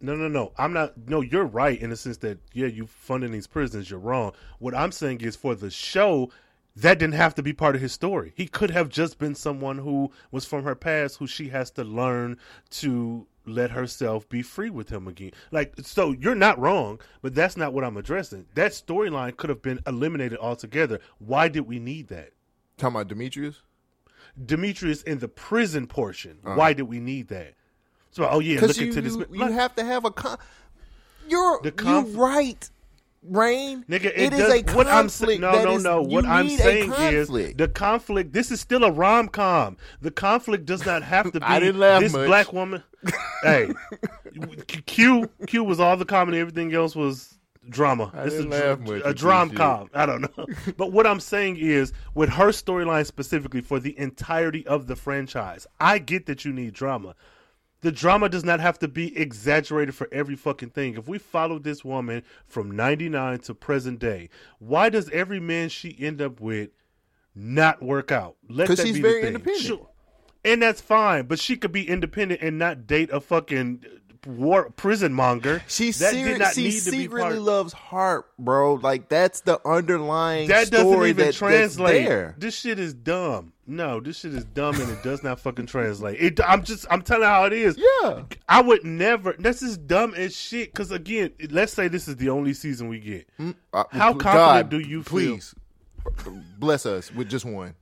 [0.00, 0.52] No, no, no.
[0.58, 1.08] I'm not.
[1.08, 3.88] No, you're right in the sense that yeah, you funding these prisons.
[3.88, 4.32] You're wrong.
[4.58, 6.30] What I'm saying is for the show,
[6.76, 8.32] that didn't have to be part of his story.
[8.36, 11.84] He could have just been someone who was from her past, who she has to
[11.84, 12.36] learn
[12.72, 15.30] to let herself be free with him again.
[15.52, 18.46] Like, so you're not wrong, but that's not what I'm addressing.
[18.54, 20.98] That storyline could have been eliminated altogether.
[21.18, 22.30] Why did we need that?
[22.76, 23.56] Talking about Demetrius?
[24.46, 26.38] Demetrius in the prison portion.
[26.44, 26.56] Uh-huh.
[26.56, 27.54] Why did we need that?
[28.10, 29.14] So, oh yeah, look you, into this.
[29.14, 30.38] you, you Like, have to have a con-
[31.28, 32.70] You're The conf- you right,
[33.22, 33.84] Rain.
[33.88, 34.74] Nigga, it, it is does, a conflict.
[34.76, 35.40] what I'm saying.
[35.40, 36.02] No, no, is- no.
[36.02, 38.32] What I'm saying is the conflict.
[38.32, 39.76] This is still a rom com.
[40.00, 41.46] The conflict does not have to be.
[41.46, 42.26] I didn't laugh this much.
[42.26, 42.82] black woman.
[43.42, 43.70] hey,
[44.86, 46.38] Q Q was all the comedy.
[46.38, 47.36] Everything else was
[47.68, 48.10] drama.
[48.14, 49.90] I this is a, a drum this com.
[49.94, 50.46] I don't know.
[50.76, 55.66] but what I'm saying is, with her storyline specifically for the entirety of the franchise,
[55.80, 57.14] I get that you need drama
[57.84, 60.94] the drama does not have to be exaggerated for every fucking thing.
[60.94, 65.94] If we follow this woman from 99 to present day, why does every man she
[66.00, 66.70] end up with
[67.34, 68.36] not work out?
[68.48, 69.66] Let 'Cause that she's be very independent.
[69.66, 69.90] Sure.
[70.46, 73.84] And that's fine, but she could be independent and not date a fucking
[74.26, 75.62] war prison monger.
[75.68, 78.74] She, that seri- did not she need to be secretly loves Harp, bro.
[78.74, 80.64] Like that's the underlying story.
[80.64, 82.38] that doesn't even that, translate.
[82.38, 83.52] This shit is dumb.
[83.66, 86.20] No, this shit is dumb and it does not fucking translate.
[86.20, 87.78] It, I'm just, I'm telling how it is.
[87.78, 88.24] Yeah.
[88.46, 89.34] I would never.
[89.38, 90.70] This is dumb as shit.
[90.72, 93.26] Because again, let's say this is the only season we get.
[93.72, 95.08] Uh, How God, confident do you feel?
[95.08, 95.54] please
[96.58, 97.74] bless us with just one?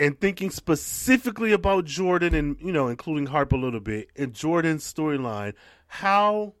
[0.00, 4.90] And thinking specifically about Jordan and you know, including Harp a little bit and Jordan's
[4.92, 5.54] storyline,
[5.86, 6.54] how.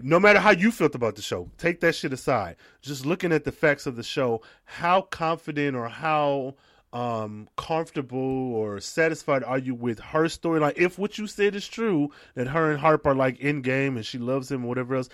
[0.00, 2.54] No matter how you felt about the show, take that shit aside.
[2.82, 6.54] Just looking at the facts of the show, how confident or how
[6.92, 12.10] um comfortable or satisfied are you with her storyline if what you said is true
[12.34, 15.10] that her and harp are like in game and she loves him or whatever else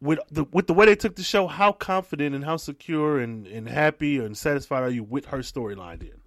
[0.00, 3.46] with the with the way they took the show how confident and how secure and
[3.46, 6.19] and happy and satisfied are you with her storyline then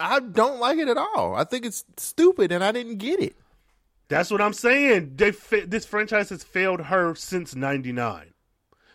[0.00, 1.34] I don't like it at all.
[1.34, 3.36] I think it's stupid, and I didn't get it.
[4.08, 8.34] that's what i'm saying they fa- this franchise has failed her since 99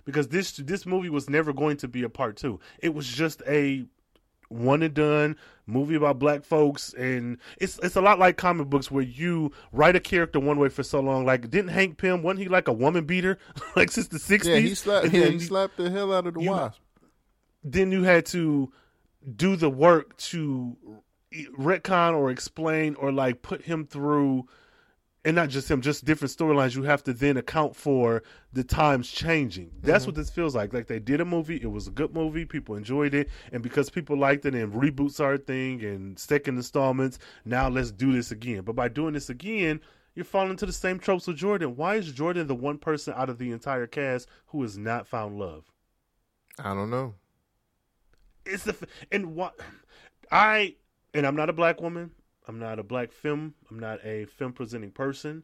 [0.06, 3.42] because this this movie was never going to be a part 2 it was just
[3.48, 3.86] a
[4.50, 5.36] one and done
[5.66, 9.96] movie about black folks and it's it's a lot like comic books where you write
[9.96, 12.74] a character one way for so long like didn't Hank Pym wasn't he like a
[12.74, 13.40] woman beater
[13.76, 15.12] like since the 60s Yeah, he slapped.
[15.12, 16.80] Yeah, he slapped the hell out of the you- wasp.
[17.64, 18.72] then you had to
[19.36, 20.78] do the work to
[21.58, 24.48] retcon or explain or like put him through
[25.26, 28.24] and not just him just different storylines you have to then account for
[28.54, 29.70] the times changing.
[29.82, 30.10] That's mm-hmm.
[30.10, 30.74] what this feels like.
[30.74, 31.60] Like they did a movie.
[31.62, 32.46] It was a good movie.
[32.46, 33.30] People enjoyed it.
[33.52, 37.92] And because people liked it and reboots are a thing and second installments now let's
[37.92, 38.62] do this again.
[38.62, 39.82] But by doing this again
[40.16, 41.76] you're falling into the same tropes with jordan.
[41.76, 45.38] Why is jordan the one person out of the entire cast who has not found
[45.38, 45.72] love?
[46.58, 47.14] I don't know.
[48.50, 48.76] It's the
[49.12, 49.56] and what
[50.32, 50.76] I
[51.14, 52.12] and I'm not a black woman.
[52.48, 53.54] I'm not a black film.
[53.70, 55.44] I'm not a film presenting person.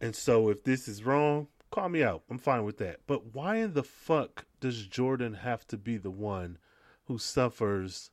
[0.00, 2.22] And so if this is wrong, call me out.
[2.30, 3.00] I'm fine with that.
[3.06, 6.58] But why in the fuck does Jordan have to be the one
[7.06, 8.10] who suffers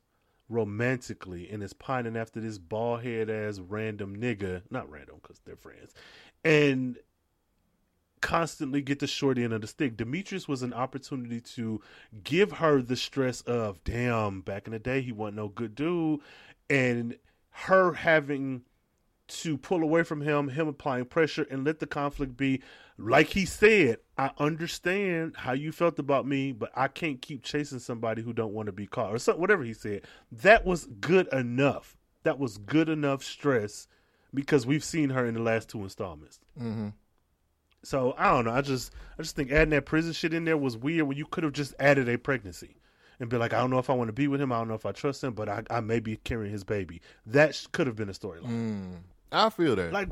[0.48, 4.62] romantically and is pining after this bald head ass random nigga?
[4.70, 5.94] Not random because they're friends.
[6.44, 6.98] And
[8.20, 9.96] constantly get the short end of the stick.
[9.96, 11.80] Demetrius was an opportunity to
[12.22, 16.20] give her the stress of, damn, back in the day, he wasn't no good dude.
[16.68, 17.16] And
[17.50, 18.62] her having
[19.28, 22.62] to pull away from him, him applying pressure, and let the conflict be
[22.98, 23.98] like he said.
[24.18, 28.52] I understand how you felt about me, but I can't keep chasing somebody who don't
[28.52, 30.02] want to be caught, or so, whatever he said.
[30.30, 31.96] That was good enough.
[32.24, 33.86] That was good enough stress
[34.34, 36.40] because we've seen her in the last two installments.
[36.60, 36.88] Mm-hmm.
[37.82, 38.52] So I don't know.
[38.52, 41.06] I just I just think adding that prison shit in there was weird.
[41.06, 42.76] When you could have just added a pregnancy
[43.18, 44.52] and be like, I don't know if I want to be with him.
[44.52, 47.00] I don't know if I trust him, but I, I may be carrying his baby.
[47.26, 48.46] That sh- could have been a storyline.
[48.46, 48.96] Mm.
[49.32, 49.92] I feel that.
[49.92, 50.08] Like,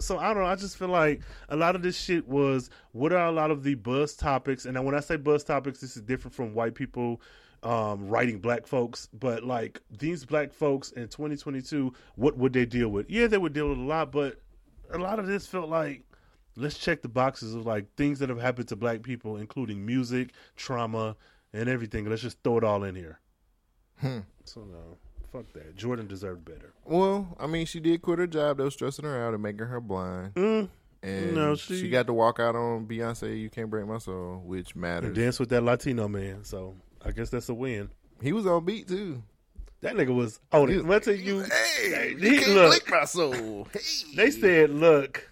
[0.00, 0.48] so I don't know.
[0.48, 3.62] I just feel like a lot of this shit was what are a lot of
[3.62, 4.64] the buzz topics?
[4.64, 7.20] And when I say buzz topics, this is different from white people
[7.62, 9.08] um, writing black folks.
[9.12, 13.10] But like these black folks in 2022, what would they deal with?
[13.10, 14.40] Yeah, they would deal with a lot, but
[14.90, 16.02] a lot of this felt like
[16.56, 20.30] let's check the boxes of like things that have happened to black people, including music,
[20.56, 21.16] trauma,
[21.52, 22.08] and everything.
[22.08, 23.18] Let's just throw it all in here.
[24.00, 24.18] Hmm.
[24.44, 24.96] So no,
[25.32, 25.76] fuck that.
[25.76, 26.72] Jordan deserved better.
[26.84, 29.66] Well, I mean, she did quit her job that was stressing her out and making
[29.66, 30.34] her blind.
[30.34, 30.68] Mm.
[31.02, 34.42] And No, she, she- got to walk out on Beyonce, You Can't Break My Soul,
[34.44, 35.08] which matters.
[35.08, 36.42] And dance with that Latino man.
[36.44, 36.74] So
[37.04, 37.90] I guess that's a win.
[38.20, 39.22] he was on beat, too.
[39.82, 40.76] That nigga was on He it.
[40.78, 42.70] was- When I tell you, Hey, he- you can't look.
[42.70, 43.68] break my soul.
[43.72, 43.80] Hey.
[44.16, 45.30] they said, look,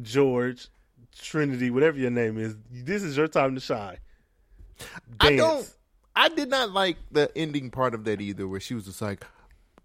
[0.00, 0.68] George,
[1.20, 2.56] Trinity, whatever your name is.
[2.70, 3.98] This is your time to shine.
[5.20, 5.74] I don't.
[6.14, 9.24] I did not like the ending part of that either, where she was just like,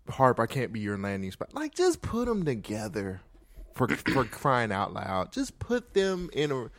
[0.10, 3.22] "Harp, I can't be your landing spot." Like, just put them together
[3.74, 5.32] for for crying out loud.
[5.32, 6.70] Just put them in a.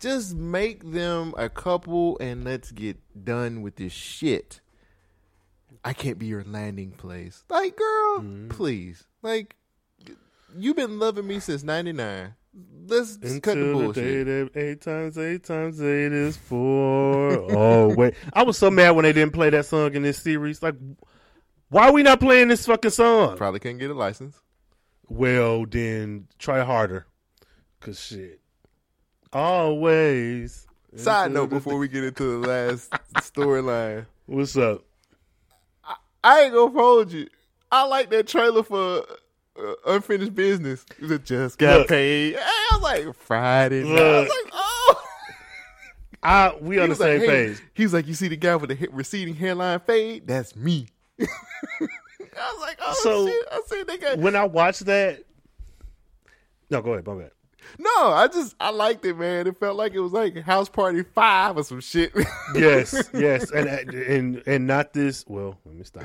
[0.00, 4.60] Just make them a couple, and let's get done with this shit.
[5.84, 7.44] I can't be your landing place.
[7.48, 8.48] Like, girl, Mm-hmm.
[8.48, 9.04] please.
[9.22, 9.56] Like,
[10.56, 12.34] you've been loving me since '99.
[12.86, 17.32] Let's just cut the Until the day that eight times eight times eight is four.
[17.52, 20.62] oh wait, I was so mad when they didn't play that song in this series.
[20.62, 20.74] Like,
[21.70, 23.36] why are we not playing this fucking song?
[23.36, 24.38] Probably couldn't get a license.
[25.08, 27.06] Well, then try harder,
[27.80, 28.40] cause shit.
[29.32, 30.66] Always.
[30.96, 34.06] Side note before we get into the last storyline.
[34.26, 34.84] what's up?
[36.22, 37.26] I ain't gonna hold you.
[37.72, 39.04] I like that trailer for
[39.58, 40.84] uh, Unfinished Business.
[41.00, 41.88] It was just got Look.
[41.88, 42.34] paid.
[42.34, 43.98] Hey, I was like, Friday night.
[44.00, 45.08] I was like, oh.
[46.22, 47.26] I we on the was like, same hey.
[47.48, 47.62] page.
[47.74, 50.26] He was like, you see the guy with the receding hairline fade?
[50.26, 50.86] That's me.
[51.20, 51.26] I
[52.52, 53.46] was like, oh So- shit.
[53.52, 55.22] I said they got When I watched that,
[56.70, 57.30] no, go ahead, my bad.
[57.78, 57.90] no.
[58.08, 59.46] I just I liked it, man.
[59.46, 62.12] It felt like it was like House Party Five or some shit.
[62.56, 65.24] Yes, yes, and and and not this.
[65.28, 66.04] Well, let me stop.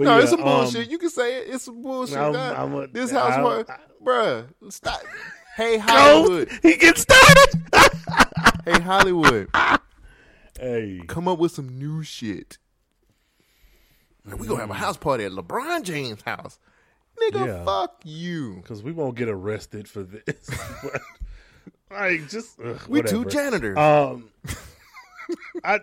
[0.00, 0.90] But no, yeah, it's some um, bullshit.
[0.90, 1.48] you can say it.
[1.54, 2.16] It's some bullshit.
[2.16, 3.72] I'm- I'm a- this House I'm- Party,
[4.02, 4.46] bruh.
[4.72, 5.02] Stop.
[5.56, 6.48] Hey Hollywood.
[6.62, 7.62] he gets started.
[8.64, 9.48] hey Hollywood.
[10.58, 12.56] hey, come up with some new shit.
[14.24, 16.58] And we gonna have a house party at LeBron James' house.
[17.22, 17.64] Nigga, Yeah.
[17.64, 18.56] fuck you.
[18.62, 20.48] because we won't get arrested for this.
[21.92, 23.76] Like, just ugh, We two janitors.
[23.76, 24.30] Um,
[25.64, 25.80] I,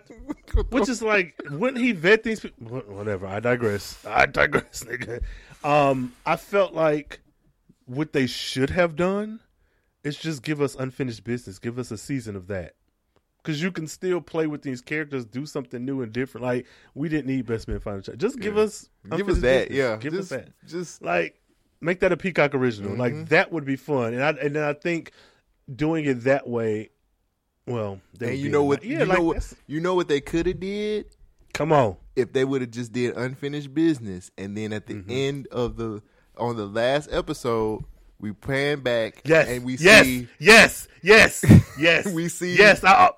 [0.70, 2.80] which is like, wouldn't he vet these people?
[2.80, 3.26] Whatever.
[3.26, 4.04] I digress.
[4.06, 5.22] I digress, nigga.
[5.64, 7.20] Um, I felt like
[7.86, 9.40] what they should have done
[10.04, 11.58] is just give us unfinished business.
[11.58, 12.74] Give us a season of that.
[13.42, 16.44] Because you can still play with these characters, do something new and different.
[16.44, 18.18] Like we didn't need Best Man Final Child.
[18.18, 19.76] Just give us, Give us that, business.
[19.78, 19.96] yeah.
[19.96, 21.40] Give just, us that Just like
[21.80, 22.90] make that a Peacock original.
[22.90, 23.00] Mm-hmm.
[23.00, 24.12] Like that would be fun.
[24.12, 25.12] And I and then I think
[25.74, 26.90] doing it that way,
[27.68, 28.82] well, they and you know what?
[28.84, 29.52] Yeah, you like know what?
[29.66, 31.06] You know what they could have did
[31.54, 35.10] Come on, if they would have just did unfinished business, and then at the Mm-hmm.
[35.10, 36.02] end of the
[36.36, 37.82] on the last episode,
[38.20, 41.44] we pan back yes, and we yes, see yes, yes,
[41.78, 42.06] yes.
[42.12, 42.84] We see- yes.
[42.84, 43.10] I,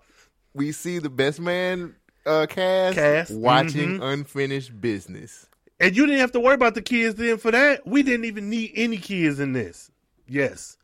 [0.54, 1.94] we see the best man
[2.26, 4.12] uh, cast, Cast, watching mhm.
[4.12, 5.46] unfinished business.
[5.78, 7.86] and you didn't have to worry about the kids then for that.
[7.86, 9.90] We didn't even need any kids in this.
[10.26, 10.76] Yes,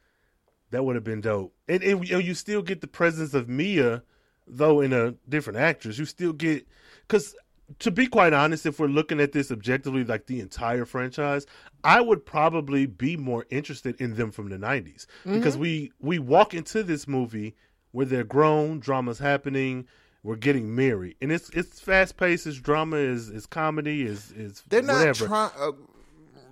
[0.70, 1.54] that would have been dope.
[1.68, 4.02] And, and you still get the presence of Mia,
[4.46, 5.98] though in a different actress.
[5.98, 6.66] You still get
[7.06, 7.34] because
[7.78, 11.46] to be quite honest, if we're looking at this objectively, like the entire franchise,
[11.82, 16.54] I would probably be more interested in them from the '90s because we we walk
[16.54, 17.56] into this movie
[17.92, 19.86] where they're grown, drama's happening.
[20.22, 22.46] We're getting married, and it's it's fast paced.
[22.46, 22.96] It's drama.
[22.96, 24.02] Is is comedy.
[24.02, 25.26] Is is They're not whatever.
[25.26, 25.50] trying.
[25.58, 25.72] Uh,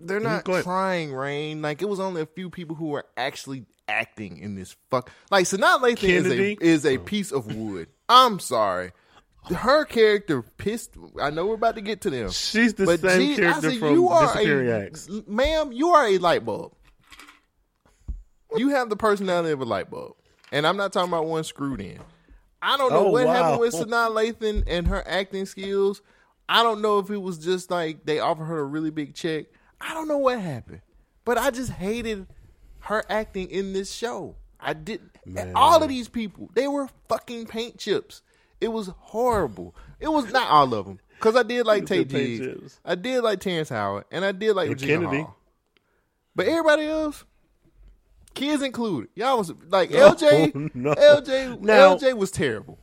[0.01, 1.63] they're not go trying, Rain.
[1.63, 5.11] Like it was only a few people who were actually acting in this fuck.
[5.31, 7.89] Like Sanaa Lathan is a is a piece of wood.
[8.09, 8.93] I'm sorry.
[9.55, 10.97] Her character pissed.
[11.21, 12.31] I know we're about to get to them.
[12.31, 15.09] She's the same I character said, from you are Disappearing a, Acts.
[15.27, 15.71] ma'am.
[15.73, 16.73] You are a light bulb.
[18.57, 20.15] You have the personality of a light bulb,
[20.53, 21.99] and I'm not talking about one screwed in.
[22.63, 23.33] I don't know Oh, what wow.
[23.33, 26.01] happened with Sanaa Lathan and her acting skills.
[26.49, 29.47] I don't know if it was just like they offered her a really big check.
[29.81, 30.81] I don't know what happened,
[31.25, 32.27] but I just hated
[32.85, 34.37] her acting in this show.
[34.61, 35.01] I did.
[35.37, 38.23] and All of these people, they were fucking paint chips.
[38.61, 39.75] It was horrible.
[40.01, 42.81] It was not all of them because I did like Taye Diggs.
[42.85, 45.23] I did like Terrence Howard, and I did like And Regina Kennedy.
[45.23, 45.37] Hall.
[46.35, 47.25] But everybody else,
[48.35, 50.75] kids included, y'all was like Oh, LJ.
[50.75, 50.95] no.
[50.95, 51.61] LJ.
[51.61, 52.79] Now- LJ was terrible.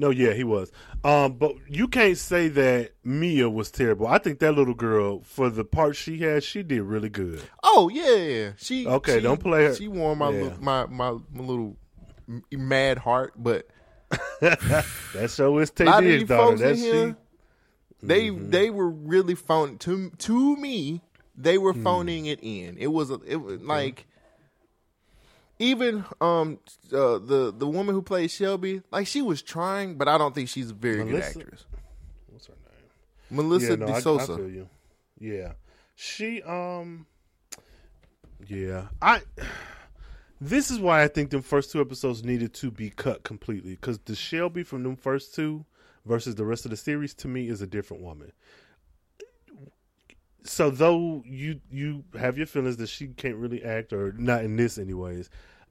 [0.00, 0.72] No, yeah, he was.
[1.04, 4.06] Um, but you can't say that Mia was terrible.
[4.06, 7.42] I think that little girl, for the part she had, she did really good.
[7.62, 8.50] Oh yeah, yeah.
[8.56, 9.74] She Okay, she- don't play her.
[9.74, 10.42] She warmed my Yeah.
[10.42, 11.76] little, my, my my little
[12.52, 13.66] mad heart, but
[14.40, 16.56] That show is Tay a lot of daughter.
[16.56, 17.14] That's she.
[18.02, 18.50] they Mm-hmm.
[18.50, 21.02] they were really phoning to to me.
[21.36, 21.84] They were Hmm.
[21.84, 22.76] phoning it in.
[22.78, 24.06] It was a, it was like
[25.60, 26.58] even um
[26.92, 30.48] uh, the the woman who played Shelby, like she was trying, but I don't think
[30.48, 31.66] she's a very Melissa- good actress.
[32.28, 33.36] What's her name?
[33.36, 34.68] Melissa yeah, no, I- I, feel you.
[35.20, 35.52] Yeah,
[35.94, 36.42] she.
[36.42, 37.06] Um.
[38.48, 39.20] Yeah, I.
[40.40, 43.98] This is why I think the first two episodes needed to be cut completely because
[43.98, 45.66] the Shelby from them first two
[46.06, 48.32] versus the rest of the series to me is a different woman.
[50.44, 54.56] So though you you have your feelings that she can't really act or not in
[54.56, 55.28] this anyways,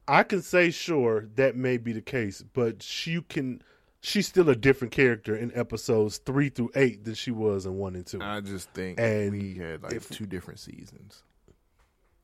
[0.10, 3.61] I can say sure that may be the case, but she can.
[4.02, 7.95] She's still a different character in episodes three through eight than she was in one
[7.95, 8.22] and two.
[8.22, 11.22] I just think And we had like if- two different seasons.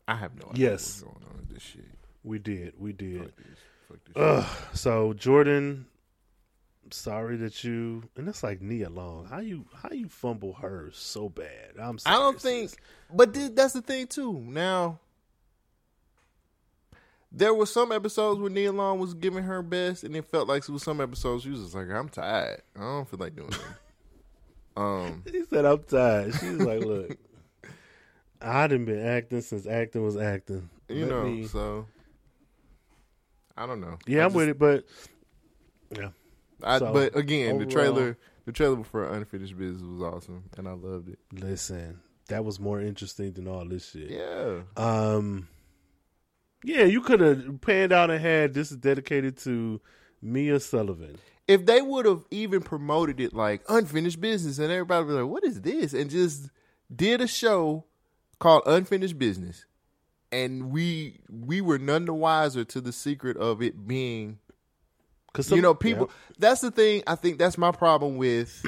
[0.08, 1.02] I have no idea Yes.
[1.04, 1.86] what's going on with this shit.
[2.24, 3.22] we did, we did.
[3.24, 3.60] Fuck this.
[3.90, 4.58] Fuck this Ugh.
[4.74, 5.88] So Jordan,
[6.92, 8.04] sorry that you.
[8.16, 9.26] And it's like Nia Long.
[9.26, 11.74] How you how you fumble her so bad?
[11.82, 11.98] I'm.
[11.98, 12.72] Sorry, I don't think,
[13.14, 14.40] but th- that's the thing too.
[14.40, 15.00] Now,
[17.36, 20.64] there were some episodes where Nia Long was giving her best, and it felt like
[20.64, 22.62] it was some episodes she was just like, "I'm tired.
[22.76, 23.60] I don't feel like doing it."
[24.78, 27.18] um, He said, "I'm tired." She's like, "Look,
[28.42, 30.70] I didn't been acting since acting was acting.
[30.90, 31.88] you Let know, me- so
[33.58, 33.98] I don't know.
[34.08, 34.86] yeah, I I'm with it, but
[35.98, 36.10] yeah,
[36.64, 40.72] I, So, but again, the trailer, the trailer for Unfinished Business was awesome, and I
[40.74, 41.20] loved it.
[41.34, 44.10] listen, that was more interesting than all this shit.
[44.10, 45.48] Yeah, Um,
[46.66, 49.80] yeah, you could have panned out and had this is dedicated to
[50.22, 51.18] Mia Sullivan.
[51.48, 55.30] if they would have even promoted it like unfinished business and everybody would be like
[55.32, 56.50] what is this and just
[56.94, 57.86] did a show
[58.40, 59.66] called unfinished business
[60.32, 64.40] and we we were none the wiser to the secret of it being
[65.34, 66.10] Cause you know people
[66.40, 68.66] that's the thing i think that's my problem with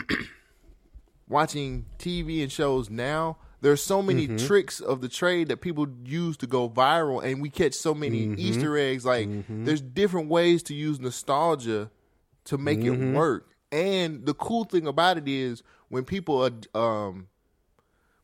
[1.27, 4.45] watching tv and shows now there's so many Mm-hmm.
[4.45, 8.27] tricks of the trade that people use to go viral and we catch so many
[8.27, 8.39] Mm-hmm.
[8.39, 11.89] easter eggs like there's different ways to use nostalgia
[12.45, 13.13] to make Mm-hmm.
[13.13, 17.27] it work and the cool thing about it is when people are um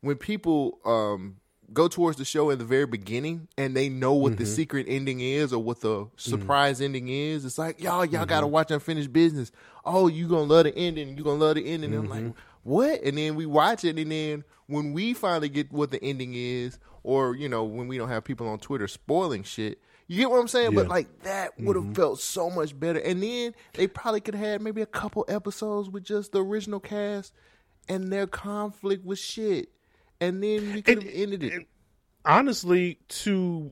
[0.01, 1.37] when people um
[1.71, 5.19] go towards the show in the very beginning and they know what the secret ending
[5.21, 9.51] is or what the surprise ending is, it's like, y'all, y'all gotta watch Unfinished Business.
[9.83, 11.95] Oh, you gonna love the ending, you gonna love the ending.
[11.95, 13.01] And I'm like, what?
[13.03, 16.79] And then we watch it and then when we finally get what the ending is,
[17.03, 20.39] or you know, when we don't have people on Twitter spoiling shit, you get what
[20.39, 20.75] I'm saying?
[20.75, 21.93] But like that would have mm-hmm.
[21.93, 22.99] felt so much better.
[22.99, 26.79] And then they probably could have had maybe a couple episodes with just the original
[26.79, 27.33] cast
[27.87, 29.69] and their conflict with shit.
[30.19, 31.67] And then we could have ended it.
[32.25, 33.71] honestly, to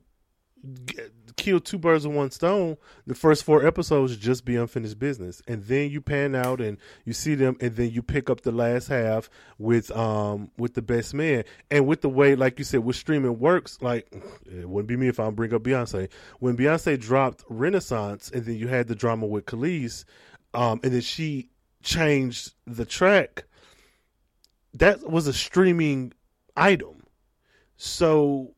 [1.38, 2.78] kill two birds with one stone,
[3.08, 7.14] the first four episodes just be unfinished business, and then you pan out and you
[7.14, 11.14] see them, and then you pick up the last half with um with the best
[11.14, 14.08] man, and with the way, like you said, with streaming works, like
[14.46, 16.10] it wouldn't be me if I bring up Beyonce.
[16.40, 20.06] When Beyonce dropped Renaissance, and then you had the drama with Kelis,
[20.54, 21.50] um, and then she
[21.82, 23.46] changed the track.
[24.74, 26.14] That was a streaming
[26.56, 27.04] item.
[27.78, 28.54] So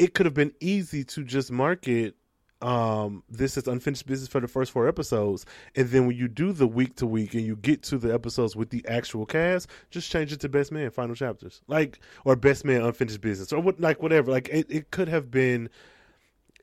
[0.00, 2.14] it could have been easy to just market
[2.62, 5.46] um this is unfinished business for the first four episodes.
[5.76, 8.54] And then when you do the week to week and you get to the episodes
[8.54, 11.62] with the actual cast just change it to best man final chapters.
[11.68, 14.30] Like or best man unfinished business or what like whatever.
[14.30, 15.70] Like it, it could have been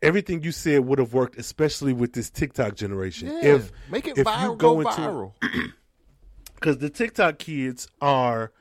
[0.04, 3.30] everything you said would have worked especially with this tiktok generation.
[3.30, 5.34] Yeah, if make it if viral, you go, go into- viral.
[6.60, 8.52] because the TikTok kids are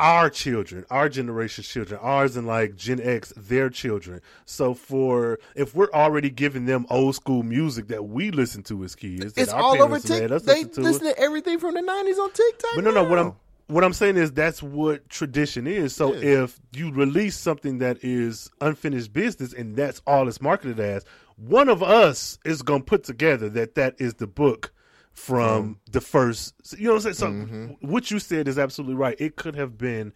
[0.00, 4.20] our children, our generation's children, ours and like Gen X, their children.
[4.46, 8.94] So for if we're already giving them old school music that we listen to as
[8.94, 10.54] kids, It's all over parents made us TikTok.
[10.56, 12.70] They listen to listen to everything from the '90s on TikTok.
[12.74, 13.04] But no, no.
[13.04, 13.18] What.
[13.18, 13.34] I'm
[13.68, 15.94] what I'm saying is that's what tradition is.
[15.94, 16.42] So Yeah.
[16.42, 21.04] if you release something that is unfinished business and that's all it's marketed as,
[21.36, 24.72] one of us is gonna put together that that is the book
[25.12, 26.54] from the first.
[26.78, 27.14] You know what I'm saying?
[27.14, 27.86] So Mm-hmm.
[27.88, 29.16] what you said is absolutely right.
[29.20, 30.12] It could have been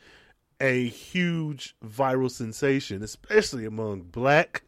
[0.61, 4.63] a huge viral sensation, especially among black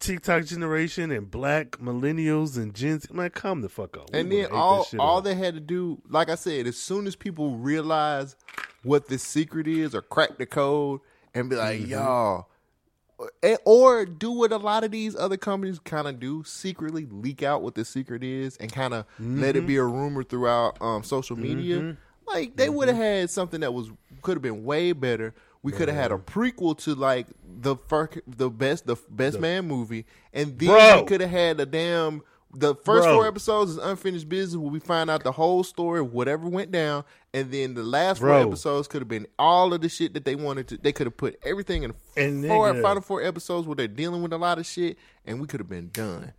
[0.00, 3.08] TikTok generation and black millennials and Gen Z.
[3.12, 4.10] Man, come the fuck up.
[4.12, 5.24] And then all all up.
[5.24, 8.34] they had to do, like I said, as soon as people realize
[8.82, 11.00] what the secret is or crack the code
[11.34, 11.90] and be like, Mm-hmm.
[11.90, 12.48] y'all,
[13.64, 17.62] or do what a lot of these other companies kind of do, secretly leak out
[17.62, 19.58] what the secret is and kind of let Mm-hmm.
[19.58, 21.96] it be a rumor throughout um, social media.
[22.26, 23.04] Like they would have Mm-hmm.
[23.04, 23.90] had something that was
[24.22, 25.34] could have been way better.
[25.62, 27.26] We could have had a prequel to like
[27.60, 31.66] the first, the best, the best man movie, and then we could have had a
[31.66, 32.22] damn.
[32.54, 33.14] The first Bro.
[33.16, 36.70] four episodes is unfinished business where we find out the whole story of whatever went
[36.72, 37.04] down,
[37.34, 40.34] and then the last four episodes could have been all of the shit that they
[40.34, 40.76] wanted to.
[40.78, 44.22] They could have put everything in And four nigga- final four episodes where they're dealing
[44.22, 44.96] with a lot of shit,
[45.26, 46.32] and we could have been done.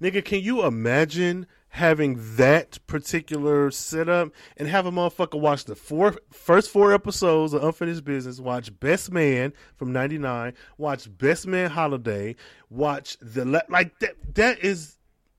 [0.00, 6.16] Nigga, can you imagine having that particular setup and have a motherfucker watch the four
[6.30, 12.34] first four episodes of Unfinished Business, watch Best Man from '99, watch Best Man Holiday,
[12.68, 14.14] watch the like that.
[14.34, 14.96] That is,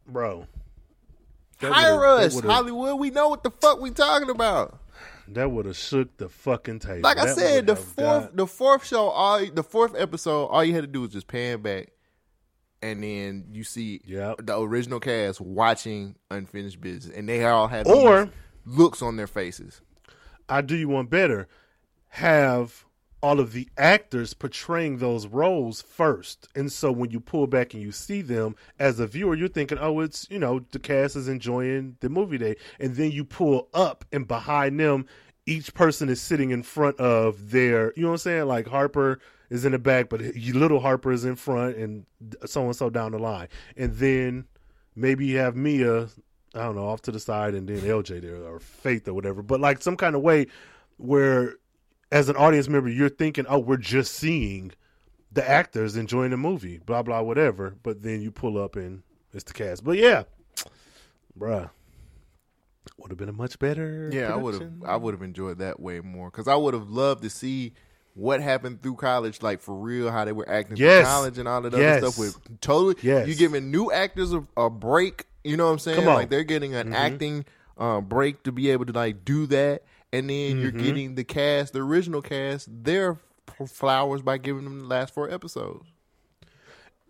[0.08, 0.48] bro.
[1.60, 3.00] that Hire us, Hollywood.
[3.00, 4.80] We know what the fuck we talking about.
[5.34, 7.02] That would have shook the fucking table.
[7.02, 10.64] Like I That said, the fourth, got- the fourth show, all the fourth episode, all
[10.64, 11.90] you had to do was just pan back
[12.82, 14.46] and then you see Yep.
[14.46, 18.30] the original cast watching Unfinished Business, and they all have Or-
[18.66, 19.82] looks on their faces.
[20.50, 21.48] I do you one better.
[22.10, 22.86] Have
[23.24, 26.50] all of the actors portraying those roles first.
[26.56, 29.78] And so when you pull back and you see them as a viewer, you're thinking,
[29.80, 32.58] oh, it's, you know, the cast is enjoying the movie day.
[32.82, 35.06] And then you pull up and behind them,
[35.46, 38.46] each person is sitting in front of their, you know what I'm saying?
[38.46, 39.20] Like Harper
[39.50, 42.06] is in the back, but little Harper is in front and
[42.46, 43.48] so and so down the line.
[43.78, 44.48] And then
[44.98, 46.10] maybe you have Mia,
[46.56, 49.42] I don't know, off to the side, and then LJ there or Faith or whatever.
[49.42, 50.48] But like some kind of way
[50.98, 51.56] where,
[52.14, 54.72] as an audience member, you're thinking, oh, we're just seeing
[55.32, 57.76] the actors enjoying the movie, blah blah whatever.
[57.82, 59.02] But then you pull up and
[59.34, 59.84] it's the cast.
[59.84, 60.24] But yeah,
[61.38, 61.70] bruh,
[62.98, 64.10] would have been a much better.
[64.14, 64.72] Yeah, I would have.
[64.86, 67.74] I would have enjoyed that way more because I would have loved to see
[68.14, 71.00] what happened through college, like for real, how they were acting Yes.
[71.00, 71.98] through college and all that Yes.
[72.04, 72.20] other stuff.
[72.20, 73.28] With totally, Yes.
[73.28, 75.26] you're giving new actors a, a break.
[75.44, 76.06] You know what I'm saying?
[76.06, 77.46] Like they're getting an acting
[77.78, 79.82] uh, break to be able to like do that,
[80.14, 80.84] and then you're mm-hmm.
[80.84, 83.18] getting the cast, the original cast, their
[83.68, 85.86] flowers by giving them the last four episodes.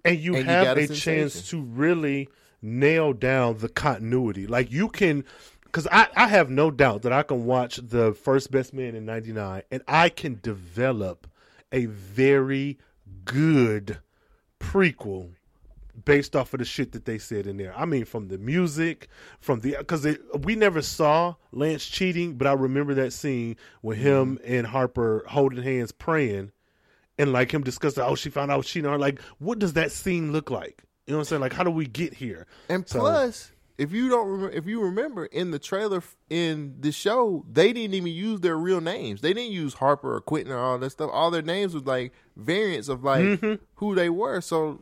[0.05, 2.29] and you And have got a a chance to really
[2.61, 4.47] nail down the continuity.
[4.47, 5.25] Like you can,
[5.65, 9.05] because I, I have no doubt that I can watch the first Best Man in
[9.05, 11.27] '99, and I can develop
[11.73, 12.79] a very
[13.25, 13.99] good
[14.59, 15.31] prequel
[16.05, 17.73] based off of the shit that they said in there.
[17.77, 19.07] I mean, from the music,
[19.39, 20.05] from the because
[20.39, 24.53] we never saw Lance cheating, but I remember that scene with him Mm-hmm.
[24.53, 26.51] and Harper holding hands praying
[27.19, 28.95] and like him discussing, oh, she found out she know.
[28.95, 30.83] Like, what does that scene look like?
[31.05, 31.41] You know what I'm saying?
[31.41, 32.47] Like, how do we get here?
[32.69, 36.91] And So- plus, if you don't remember, if you remember in the trailer in the
[36.91, 39.21] show, they didn't even use their real names.
[39.21, 41.09] They didn't use Harper or Quentin or all that stuff.
[41.11, 43.63] All their names was like variants of like Mm-hmm.
[43.75, 44.41] who they were.
[44.41, 44.81] So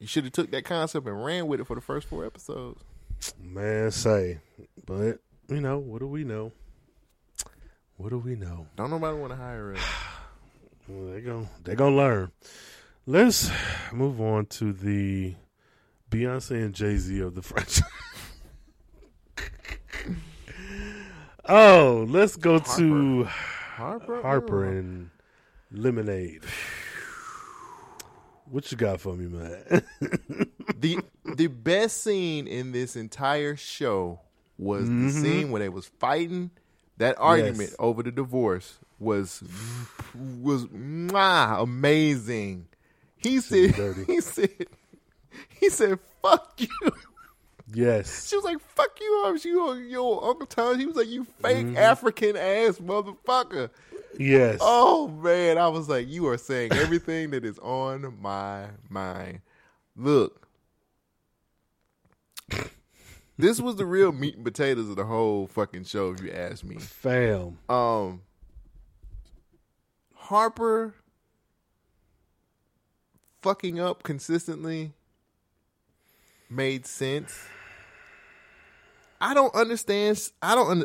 [0.00, 2.82] you should have took that concept and ran with it for the first four episodes.
[3.42, 4.40] Man, say,
[4.86, 5.18] but
[5.48, 6.52] you know, what do we know?
[7.96, 8.66] What do we know?
[8.76, 9.80] Don't nobody want to hire us.
[10.86, 12.30] Well, they go, they gonna learn.
[13.06, 13.50] Let's
[13.90, 15.34] move on to the
[16.10, 17.82] Beyonce and Jay Z of the franchise.
[21.48, 25.08] oh, let's go to Harper, Harper and
[25.72, 26.42] Lemonade.
[28.54, 29.82] What you got for me, man?
[30.78, 34.20] the the best scene in this entire show
[34.56, 35.06] was Mm-hmm.
[35.08, 36.52] the scene where they was fighting.
[36.98, 39.42] That argument over the divorce was
[40.14, 42.68] was mwah, amazing.
[43.16, 44.04] He said dirty.
[44.12, 44.50] he said
[45.48, 46.68] he said fuck you.
[47.74, 48.26] yes.
[48.28, 50.78] She was like fuck you was your Uncle Tom.
[50.78, 51.76] He was like you fake Mm-hmm.
[51.76, 53.70] African ass motherfucker.
[54.18, 54.58] Yes.
[54.60, 59.40] Oh man, I was like, you are saying everything that is on my mind.
[59.96, 60.48] Look,
[63.36, 66.64] this was the real meat and potatoes of the whole fucking show, if you ask
[66.64, 66.76] me.
[66.76, 67.58] Fam.
[67.68, 68.22] Um,
[70.14, 70.94] Harper
[73.42, 74.92] fucking up consistently
[76.48, 77.46] made sense.
[79.20, 80.30] I don't understand.
[80.40, 80.84] I don't.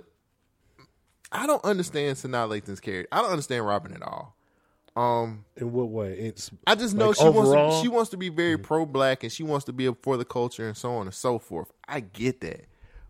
[1.31, 3.07] I don't understand Sanaa Lathan's character.
[3.11, 4.35] I don't understand Robin at all.
[4.95, 6.14] Um, In what way?
[6.14, 9.23] It's I just know Like, she wants to, she wants to be very pro black
[9.23, 11.72] and she wants to be for the culture and so on and so forth.
[11.88, 12.65] I get that,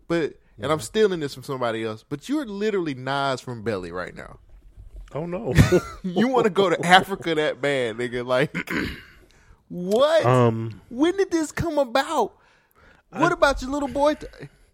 [0.06, 2.04] but and I'm stealing this from somebody else.
[2.08, 4.38] But you're literally Nas from Belly right now.
[5.14, 5.54] oh no.
[6.02, 8.24] You want to go to Africa that bad, nigga?
[8.26, 8.54] Like
[9.68, 10.24] what?
[10.26, 12.34] um when did this come about?
[13.10, 14.14] What about your little boy?
[14.14, 14.30] Th-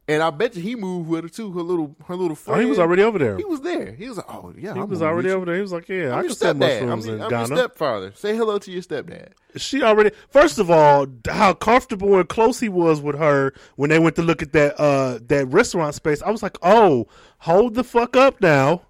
[0.08, 1.50] and I bet you he moved with her too.
[1.52, 3.36] Her little her little oh, he was already over there.
[3.36, 3.92] He was there.
[3.92, 5.56] He was like, oh yeah, He I'll was already over there.
[5.56, 6.82] He was like, "Yeah, I I'm can sell stepdad.
[6.82, 8.12] I'm, mushrooms your- in I'm your stepfather.
[8.14, 9.30] Say hello to your stepdad.
[9.56, 10.10] She already.
[10.28, 14.22] First of all, how comfortable and close he was with her when they went to
[14.22, 16.22] look at that uh that restaurant space.
[16.22, 17.08] I was like, "Oh,
[17.38, 18.82] hold the fuck up now!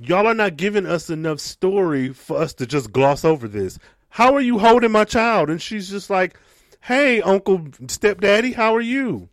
[0.00, 3.78] Y'all are not giving us enough story for us to just gloss over this.
[4.10, 6.36] How are you holding my child?" And she's just like,
[6.82, 9.30] "Hey, Uncle Stepdaddy, how are you?"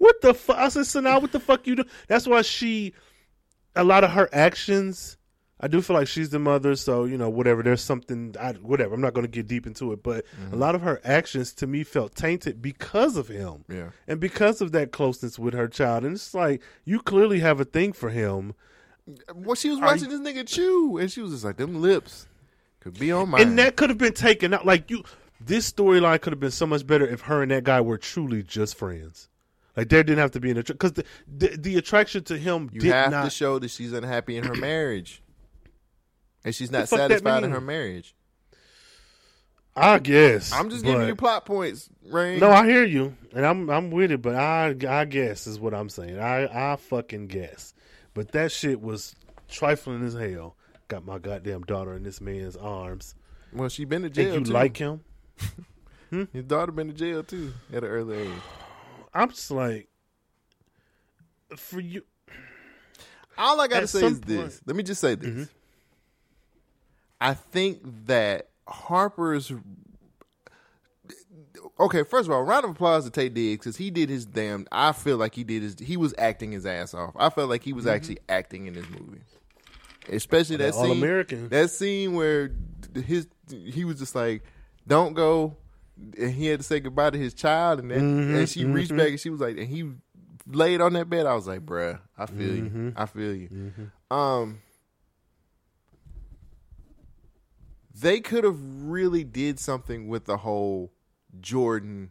[0.00, 0.56] What the fuck?
[0.56, 1.84] I said, so now what the fuck you do?
[2.08, 2.94] That's why she,
[3.76, 5.18] a lot of her actions,
[5.60, 6.74] I do feel like she's the mother.
[6.74, 8.94] So, you know, whatever, there's something, I, whatever.
[8.94, 10.02] I'm not going to get deep into it.
[10.02, 10.58] But a mm-hmm.
[10.58, 13.66] lot of her actions to me felt tainted because of him.
[13.68, 13.90] Yeah.
[14.08, 16.04] And because of that closeness with her child.
[16.04, 18.54] And it's like, you clearly have a thing for him.
[19.34, 22.28] Well, she was watching this nigga chew, and she was just like, "Them lips
[22.80, 24.64] could be on my," And that could have been taken out.
[24.64, 25.02] Like, you,
[25.40, 28.42] this storyline could have been so much better if her and that guy were truly
[28.42, 29.28] just friends.
[29.76, 30.76] Like, there didn't have to be an attraction.
[30.76, 33.24] Because the, the, the attraction to him you did have not.
[33.24, 35.22] to show that she's unhappy in her marriage,
[36.44, 38.14] and she's not satisfied in her marriage.
[39.76, 40.52] I guess.
[40.52, 42.40] I'm just giving you plot points, Rain.
[42.40, 45.74] No, I hear you, and I'm I'm with it, but I I guess is what
[45.74, 46.18] I'm saying.
[46.18, 47.72] I I fucking guess,
[48.12, 49.14] but that shit was
[49.48, 50.56] trifling as hell.
[50.88, 53.14] Got my goddamn daughter in this man's arms.
[53.52, 54.34] well, she been to jail.
[54.34, 54.52] And you too.
[54.52, 55.02] like him?
[56.32, 58.42] his daughter been to jail too at an early age.
[59.12, 59.88] I'm just like,
[61.56, 62.02] for you.
[63.36, 64.60] All I gotta say is this.
[64.66, 65.28] Let me just say this.
[65.28, 65.48] Mhm.
[67.20, 69.52] I think that Harper's.
[71.78, 74.66] Okay, first of all, round of applause to Taye Diggs because he did his damn.
[74.70, 75.76] I feel like he did his.
[75.78, 77.14] He was acting his ass off.
[77.16, 79.22] I felt like he was actually acting in this movie,
[80.08, 80.84] especially that, That scene.
[80.84, 81.48] All-American.
[81.48, 82.52] That scene where
[82.94, 84.42] his he was just like,
[84.86, 85.56] "Don't go,"
[86.18, 88.00] and he had to say goodbye to his child, and then
[88.30, 89.90] Mhm, and she reached back and she was like, and he
[90.46, 91.26] laid on that bed.
[91.26, 92.92] I was like, "Bruh, I feel you.
[92.96, 93.72] I feel you."
[94.10, 94.58] Um,
[97.98, 100.92] they could have really did something with the whole
[101.40, 102.10] Jordan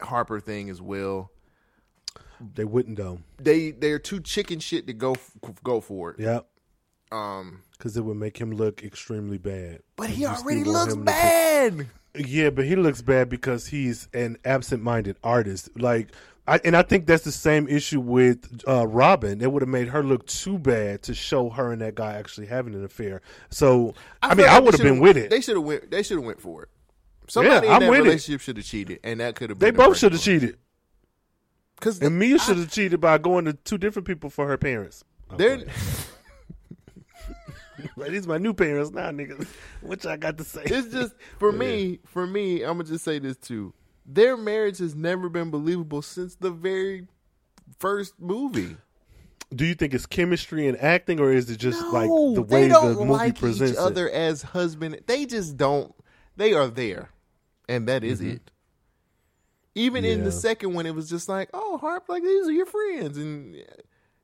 [0.00, 1.30] Harper thing as well.
[2.54, 3.20] They wouldn't though.
[3.38, 5.14] They they're too chicken shit to go
[5.62, 6.20] go for it.
[6.20, 6.48] Yep.
[7.12, 9.82] Um, Because it would make him look extremely bad.
[9.96, 11.88] but he already looks bad.
[12.14, 15.70] Yeah, but he looks bad because he's an absent-minded artist.
[15.78, 16.08] Like,
[16.46, 19.40] I, and I think that's the same issue with uh, Robin.
[19.40, 22.46] It would have made her look too bad to show her and that guy actually
[22.48, 23.22] having an affair.
[23.48, 25.30] So, I, mean, feel I would have been with it.
[25.30, 25.90] They should have went.
[25.90, 26.68] They should have went for it.
[27.28, 29.58] Somebody I'm in that relationship should have cheated, and that could have.
[29.58, 30.58] They both should have cheated,
[31.76, 35.04] Because and Mia should have cheated by going to two different people for her parents.
[35.36, 35.70] They're Okay.
[37.96, 39.46] Like, these my new parents now, niggas.
[39.80, 40.62] What y'all got to say?
[40.64, 42.00] it's just for me.
[42.06, 43.72] For me, I'm gonna just say this too.
[44.04, 47.06] Their marriage has never been believable since the very
[47.78, 48.76] first movie.
[49.54, 52.54] Do you think it's chemistry and acting, or is it just like No, the they
[52.54, 53.82] way the movie like presents each it?
[53.82, 55.00] other as husband.
[55.06, 55.94] They just don't.
[56.36, 57.10] They are there,
[57.68, 58.30] and that is mm-hmm.
[58.30, 58.50] it.
[59.74, 62.66] Even in the second one, it was just like, "Oh, Harp, like these are your
[62.66, 63.56] friends," and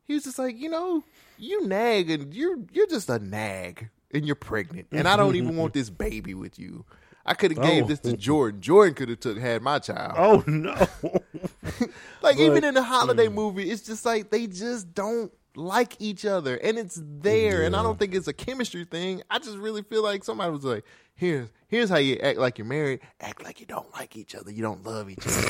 [0.04, 1.04] he was just like, "You know,
[1.38, 5.56] you nag, and you're you're just a nag, and you're pregnant, and I don't even
[5.56, 6.84] want this baby with you."
[7.28, 7.62] I could have oh.
[7.62, 7.86] gave Oh.
[7.88, 8.60] this to Jordan.
[8.62, 10.14] Jordan could have took had my child.
[10.16, 10.74] Oh no!
[12.22, 13.34] Like even in the holiday mm.
[13.34, 17.62] movie, it's just like they just don't like each other, and it's there.
[17.62, 19.22] And I don't think it's a chemistry thing.
[19.30, 20.84] I just really feel like somebody was like,
[21.14, 23.00] "Here's here's how you act like you're married.
[23.20, 24.50] Act like you don't like each other.
[24.50, 25.48] You don't love each other."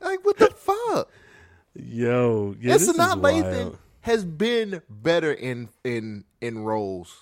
[0.00, 1.08] like what the fuck?
[1.74, 3.78] Yo, yeah, and this is Sanaa Lathan wild.
[4.02, 7.16] Has been better in in in roles.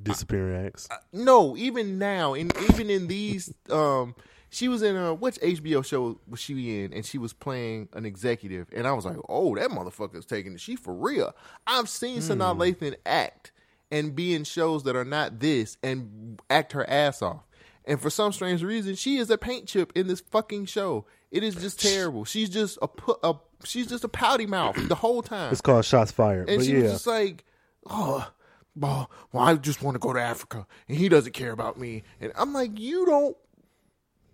[0.00, 0.88] disappearing acts.
[1.12, 4.14] No, even now, and even in these, um,
[4.50, 8.04] she was in a which HBO show was she in, and she was playing an
[8.06, 10.60] executive, and I was like, oh, that motherfucker's taking it.
[10.60, 11.34] She for real.
[11.66, 13.52] I've seen Sanaa Lathan act
[13.90, 17.46] and be in shows that are not this and act her ass off.
[17.84, 21.04] And for some strange reason, she is a paint chip in this fucking show.
[21.30, 22.24] It is just terrible.
[22.24, 22.88] She's just a
[23.22, 23.34] a
[23.64, 25.52] she's just a pouty mouth the whole time.
[25.52, 26.48] It's called Shots Fired.
[26.48, 27.44] And but she yeah, was just like,
[27.88, 28.30] oh,
[28.76, 32.02] well, well, I just want to go to Africa, and he doesn't care about me.
[32.20, 33.36] And I'm like, you don't,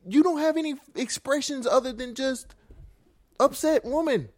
[0.09, 2.55] you don't have any expressions other than just
[3.39, 4.28] upset woman.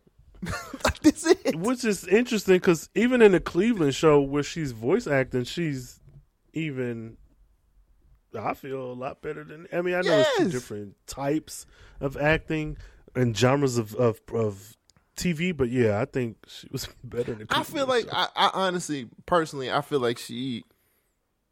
[0.85, 1.55] like that's it.
[1.55, 6.01] which is interesting because even in the Cleveland show where she's voice acting, she's
[6.53, 7.17] even.
[8.37, 9.69] I feel a lot better than.
[9.73, 10.53] I mean, I know it's two Yes.
[10.53, 11.65] different types
[12.01, 12.77] of acting
[13.15, 14.77] and genres of of, of
[15.17, 17.47] TV, but yeah, I think she was better than.
[17.51, 20.65] I feel like I, I honestly, personally, I feel like she,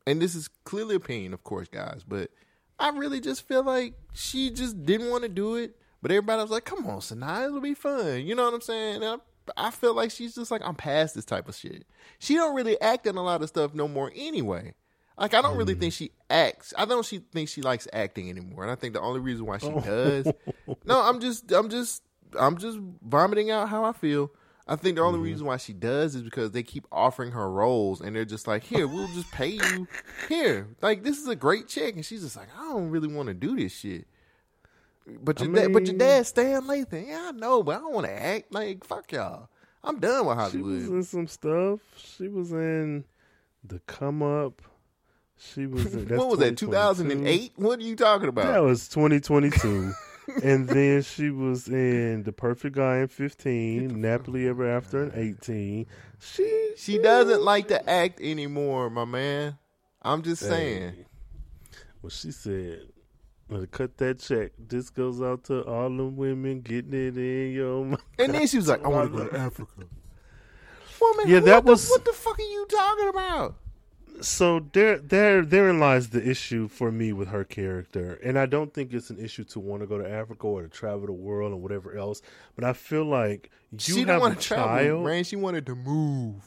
[0.06, 2.30] and this is clearly opinion, of course, guys, but
[2.78, 5.76] I really just feel like she just didn't want to do it.
[6.02, 9.02] But everybody was like, "Come on, Sanaa, it'll be fun." You know what I'm saying?
[9.02, 9.20] And
[9.56, 11.84] I, I feel like she's just like, "I'm past this type of shit."
[12.18, 14.74] She don't really act in a lot of stuff no more, anyway.
[15.20, 15.80] Like I don't really mm.
[15.80, 16.72] think she acts.
[16.78, 18.62] I don't she think she likes acting anymore.
[18.62, 19.80] And I think the only reason why she oh.
[19.80, 20.32] does.
[20.84, 22.02] No, I'm just I'm just
[22.38, 24.30] I'm just vomiting out how I feel.
[24.66, 25.24] I think the only mm-hmm.
[25.24, 28.62] reason why she does is because they keep offering her roles and they're just like,
[28.62, 29.88] "Here, we'll just pay you.
[30.28, 30.68] Here.
[30.80, 33.34] Like this is a great check." And she's just like, "I don't really want to
[33.34, 34.06] do this shit."
[35.06, 37.08] But I your dad, but your mean- dad Stan Lathan.
[37.08, 38.52] Yeah, I know, but I don't want to act.
[38.52, 39.48] Like fuck y'all.
[39.82, 40.82] I'm done with Hollywood.
[40.82, 41.80] she was in some stuff.
[41.96, 43.04] She was in
[43.64, 44.62] the Come Up.
[45.36, 45.94] She was.
[45.94, 46.56] In, What was that?
[46.56, 47.52] 2008?
[47.56, 48.46] What are you talking about?
[48.46, 49.92] That was 2022.
[50.42, 55.86] And then she was in The Perfect Guy in 15, Nappily Ever After in 18.
[56.20, 59.58] She She doesn't like to act anymore, my man.
[60.02, 60.92] I'm just saying.
[60.92, 61.04] Hey.
[62.02, 62.88] Well, she said,
[63.48, 64.52] "Well, cut that check.
[64.58, 68.56] This goes out to all the women getting it in your mouth." And then she
[68.56, 69.84] was like, I want to go to Africa.
[71.00, 73.56] Woman, Yeah, what that the- was- What the fuck are you talking about?
[74.20, 78.72] So there, there, therein lies the issue for me with her character, and I don't
[78.72, 81.52] think it's an issue to want to go to Africa or to travel the world
[81.52, 82.22] or whatever else.
[82.54, 85.04] But I feel like you she have didn't a want to travel, child.
[85.04, 85.24] man.
[85.24, 86.42] She wanted to move.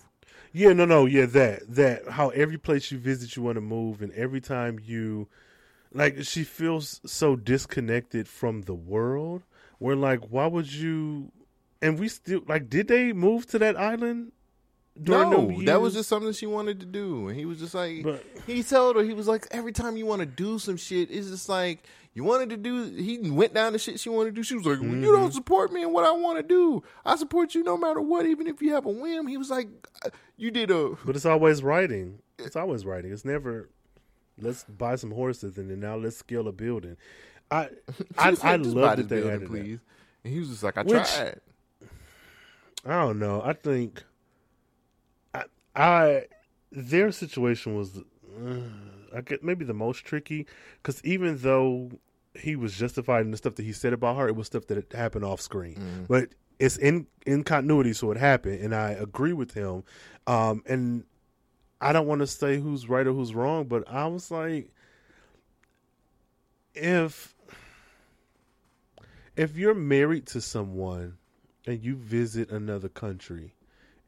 [0.52, 4.02] Yeah, no, no, yeah, that that how every place you visit, you want to move,
[4.02, 5.28] and every time you,
[5.92, 9.44] like, she feels so disconnected from the world.
[9.80, 11.32] Where like, why would you?
[11.82, 14.32] And we still like, did they move to that island?
[14.96, 18.24] No, that was just something she wanted to do, and he was just like, But-
[18.46, 21.30] he told her he was like, every time you want to do some shit, it's
[21.30, 21.84] just like
[22.14, 22.84] you wanted to do.
[22.94, 24.44] He went down the shit she wanted to do.
[24.44, 25.12] She was like, well, you Mm-hmm.
[25.22, 26.84] don't support me in what I want to do.
[27.04, 29.26] I support you no matter what, even if you have a whim.
[29.26, 29.68] He was like,
[30.06, 30.90] uh, you did a.
[31.06, 32.20] But it's always writing.
[32.38, 33.12] It's always writing.
[33.12, 33.70] It's never
[34.40, 36.98] let's buy some horses and then now let's scale a building.
[37.50, 37.70] I
[38.18, 39.48] I, like, I love that they building, added that.
[39.50, 39.80] please.
[40.24, 41.40] And he was just like, I Which- tried.
[42.86, 43.42] I don't know.
[43.44, 44.04] I think
[45.76, 46.26] I,
[46.72, 48.60] their situation was uh,
[49.16, 50.48] I get maybe the most tricky
[50.82, 51.92] because even though
[52.36, 54.92] he was justified in the stuff that he said about her, it was stuff that
[54.94, 56.06] happened off screen.
[56.08, 56.30] But
[56.60, 59.84] it's in in continuity, so it happened, and I agree with him.
[60.28, 61.04] Um, and
[61.82, 64.70] I don't want to say who's right or who's wrong, but I was like,
[66.74, 67.36] if
[69.36, 71.18] if you're married to someone
[71.66, 73.54] and you visit another country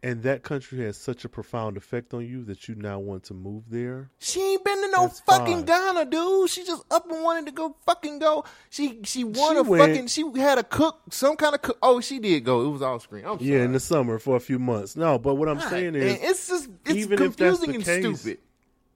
[0.05, 3.33] and that country has such a profound effect on you that you now want to
[3.33, 5.95] move there She ain't been to no That's fucking fine.
[5.95, 6.49] Ghana, dude.
[6.49, 8.43] She just up and wanted to go fucking go.
[8.69, 10.07] She she won She a went- fucking.
[10.07, 11.77] She had a cook, some kind of cook.
[11.81, 12.65] Oh, she did go.
[12.65, 13.25] It was off screen.
[13.25, 13.49] I'm sorry.
[13.51, 16.19] yeah in the summer for a few months no but what i'm God, saying is
[16.21, 18.39] it's just it's even if that's confusing the and case- stupid.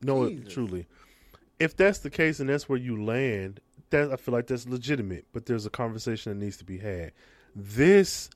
[0.01, 0.53] no it- Jesus.
[0.53, 0.87] truly
[1.59, 3.59] if that's the case and that's where you land
[3.89, 7.11] that i feel like that's legitimate but there's a conversation that needs to be had
[7.55, 8.29] this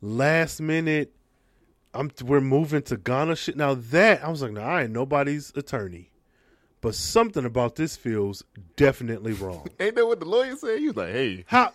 [0.00, 1.12] last minute
[1.94, 5.52] i'm we're moving to ghana shit now that i was like no i ain't nobody's
[5.56, 6.10] attorney
[6.80, 8.44] but something about this feels
[8.76, 10.78] definitely wrong Ain't that what the lawyer said?
[10.78, 11.72] He was like, "Hey." How?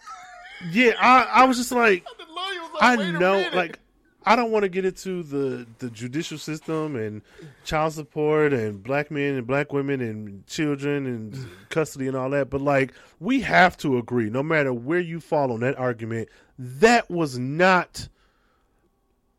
[0.72, 3.54] Yeah, I, I was just like, The lawyer was like, I "Wait a know, minute."
[3.54, 3.80] like,
[4.26, 7.22] I don't want to get into the the judicial system and
[7.66, 11.38] child support and black men and black women and children and
[11.70, 15.52] custody and all that, but like, we have to agree, no matter where you fall
[15.52, 18.08] on that argument, that was not.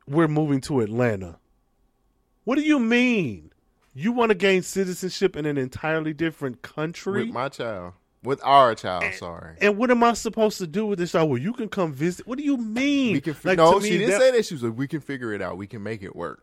[0.07, 1.39] We're moving to Atlanta.
[2.45, 3.51] What do you mean?
[3.95, 7.25] You want to gain citizenship in an entirely different country?
[7.27, 9.15] with my child, with our child.
[9.15, 9.57] Sorry.
[9.61, 11.15] And what am I supposed to do with this?
[11.15, 12.27] Oh, well, you can come visit.
[12.27, 13.15] What do you mean?
[13.15, 13.35] We can.
[13.35, 14.45] Fi- Like, no, me, she didn't that- say that.
[14.45, 15.57] She was like, "We can figure it out.
[15.57, 16.43] We can make it work."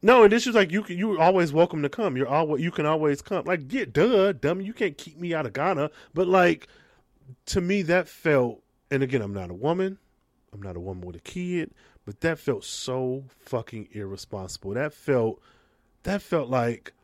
[0.00, 0.82] No, and this is like you.
[0.82, 2.16] can- You're always welcome to come.
[2.16, 2.62] You're always.
[2.62, 3.44] You can always come.
[3.44, 4.64] Like, yeah, duh, dummy.
[4.64, 5.90] You can't keep me out of Ghana.
[6.14, 6.66] But like,
[7.46, 8.62] to me, that felt.
[8.90, 9.98] And again, I'm not a woman.
[10.52, 11.72] I'm not a woman with a kid.
[12.08, 14.72] But that felt so fucking irresponsible.
[14.72, 15.42] That felt.
[16.04, 16.94] That felt like.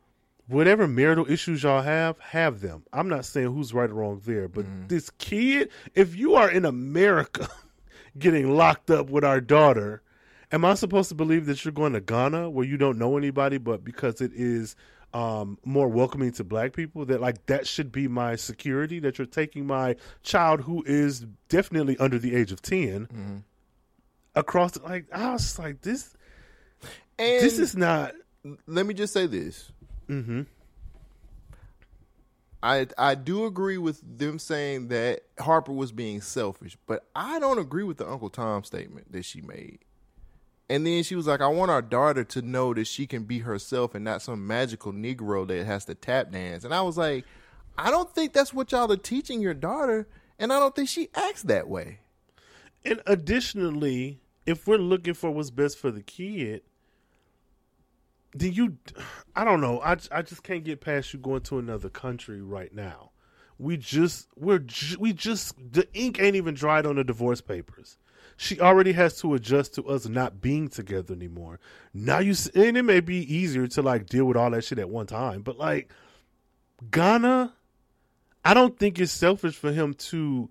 [0.47, 2.85] Whatever marital issues y'all have, have them.
[2.91, 6.65] I'm not saying who's right or wrong there, but this kid, if you are in
[6.65, 7.47] America
[8.17, 10.01] getting locked up with our daughter,
[10.51, 13.57] am I supposed to believe that you're going to Ghana where you don't know anybody,
[13.59, 14.75] but because it is
[15.13, 18.99] um, more welcoming to black people, that like that should be my security?
[18.99, 23.43] That you're taking my child who is definitely under the age of 10
[24.35, 24.71] across.
[24.71, 26.13] The, like I was like this.
[27.17, 28.13] And This is not.
[28.67, 29.71] let me just say this.
[30.09, 30.41] Mm-hmm.
[32.61, 37.59] I I do agree with them saying that Harper was being selfish, but I don't
[37.59, 39.79] agree with the Uncle Tom statement that she made.
[40.67, 43.39] And then she was like, "I want our daughter to know that she can be
[43.39, 47.23] herself and not some magical Negro that has to tap dance." And I was like,
[47.77, 50.07] "I don't think that's what y'all are teaching your daughter,
[50.39, 51.99] and I don't think she acts that way."
[52.83, 56.61] And additionally, if we're looking for what's best for the kid,
[58.33, 58.77] then you,
[59.35, 59.79] I don't know.
[59.81, 63.11] I, I just can't get past you going to another country right now.
[63.57, 67.97] We just we're ju- we just the ink ain't even dried on the divorce papers.
[68.35, 71.61] She already has to adjust to us not being together anymore.
[71.93, 74.89] Now you and it may be easier to like deal with all that shit at
[74.89, 75.89] one time, but like
[76.91, 77.53] Ghana,
[78.43, 80.49] I don't think it's selfish for him to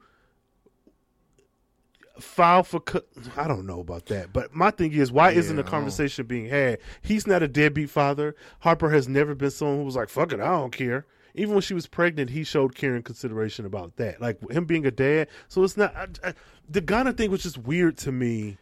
[2.21, 3.03] file for co-
[3.37, 6.27] I don't know about that, but my thing is why isn't Yeah, a I conversation
[6.27, 6.79] being had?
[7.03, 8.37] He's not a deadbeat father.
[8.61, 11.63] Harper has never been someone who was like, "Fuck it, I don't care." Even when
[11.63, 15.27] she was pregnant, he showed care and consideration about that, like him being a dad.
[15.49, 16.35] So it's not I, I,
[16.69, 18.59] the Ghana thing was just weird to me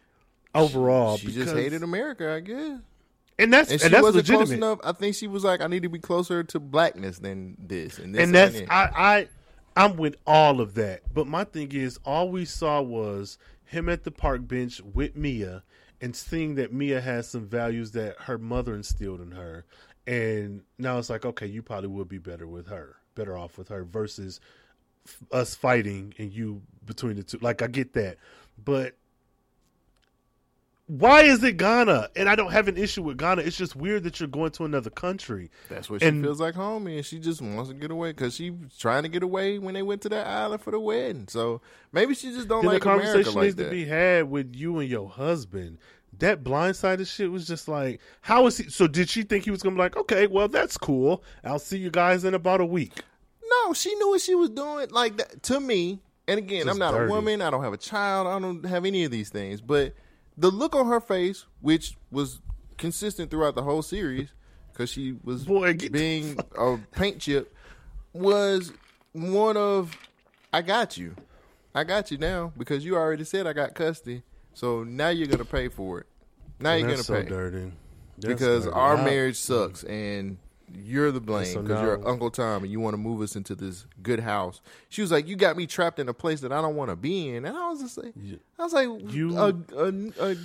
[0.55, 1.17] overall.
[1.17, 2.79] she just because- hated America, I guess.
[3.37, 4.65] and that's And and, she that's wasn't close legitimate.
[4.65, 4.79] enough.
[4.83, 8.15] I think she was like, "I need to be closer to blackness than this." And,
[8.15, 8.71] this and that's ain't it.
[8.71, 9.27] I, I
[9.75, 11.13] I'm with all of that.
[11.13, 15.63] But my thing is, all we saw was him at the park bench with Mia,
[16.01, 19.65] and seeing that Mia has some values that her mother instilled in her,
[20.05, 23.69] and now it's like okay, you probably would be better with her, better off with
[23.69, 24.39] her versus
[25.31, 27.37] us fighting and you between the two.
[27.39, 28.17] Like I get that,
[28.63, 28.95] but
[30.87, 32.09] why is it Ghana?
[32.15, 33.41] And I don't have an issue with Ghana.
[33.43, 35.49] It's just weird that you're going to another country.
[35.69, 38.35] That's what she And- feels like home, and she just wants to get away because
[38.35, 41.27] she was trying to get away when they went to that island for the wedding.
[41.29, 41.61] So
[41.91, 43.63] maybe she just don't like the conversation America like needs that.
[43.65, 45.77] to be had with you and your husband.
[46.19, 48.69] That blindsided shit was just like, how is he?
[48.69, 51.23] So did she think he was gonna be like, okay, well that's cool.
[51.43, 53.01] I'll see you guys in about a week.
[53.65, 54.89] No, she knew what she was doing.
[54.91, 57.11] Like that, to me, and again, Just I'm not dirty.
[57.11, 57.41] a woman.
[57.41, 58.27] I don't have a child.
[58.27, 59.59] I don't have any of these things.
[59.59, 59.93] But
[60.37, 62.41] the look on her face, which was
[62.77, 64.29] consistent throughout the whole series,
[64.71, 67.53] because she was Boy, being a paint chip,
[68.13, 68.71] was
[69.11, 69.95] one of,
[70.51, 71.15] I got you,
[71.75, 74.23] I got you now because you already said I got custody.
[74.53, 76.07] So now you're gonna pay for it.
[76.59, 77.71] Now you're That's gonna so pay dirty.
[78.19, 78.75] That's because dirty.
[78.75, 79.45] our How- marriage mm.
[79.45, 80.37] sucks and
[80.75, 81.81] you're the blame because no.
[81.81, 84.61] you're Uncle Tom and you want to move us into this good house.
[84.89, 86.95] She was like, you got me trapped in a place that I don't want to
[86.95, 88.13] be in, and I was just like,
[88.59, 90.35] I was like, you a a, a,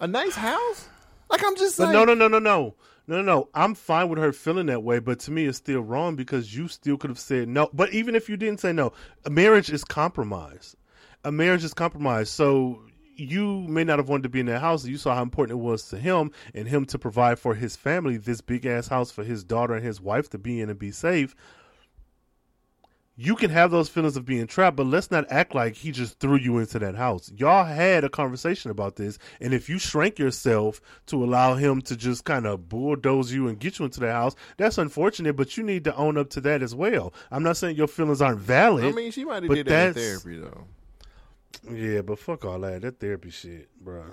[0.00, 0.88] a nice house?
[1.30, 2.74] Like I'm just like, no, no, no, no, no.
[3.06, 6.14] No, no, I'm fine with her feeling that way, but to me, it's still wrong
[6.14, 7.70] because you still could have said no.
[7.72, 8.92] But even if you didn't say no,
[9.24, 10.76] a marriage is compromise.
[11.24, 12.28] A marriage is compromise.
[12.28, 12.82] So
[13.18, 14.86] you may not have wanted to be in that house.
[14.86, 18.16] You saw how important it was to him and him to provide for his family
[18.16, 20.92] this big ass house for his daughter and his wife to be in and be
[20.92, 21.34] safe.
[23.20, 26.20] You can have those feelings of being trapped, but let's not act like he just
[26.20, 27.32] threw you into that house.
[27.36, 31.96] Y'all had a conversation about this, and if you shrank yourself to allow him to
[31.96, 35.64] just kind of bulldoze you and get you into that house, that's unfortunate, but you
[35.64, 37.12] need to own up to that as well.
[37.32, 38.84] I'm not saying your feelings aren't valid.
[38.84, 40.68] I mean, she might have did that in therapy though.
[41.70, 42.82] Yeah, but fuck all that.
[42.82, 44.04] That therapy shit, bro.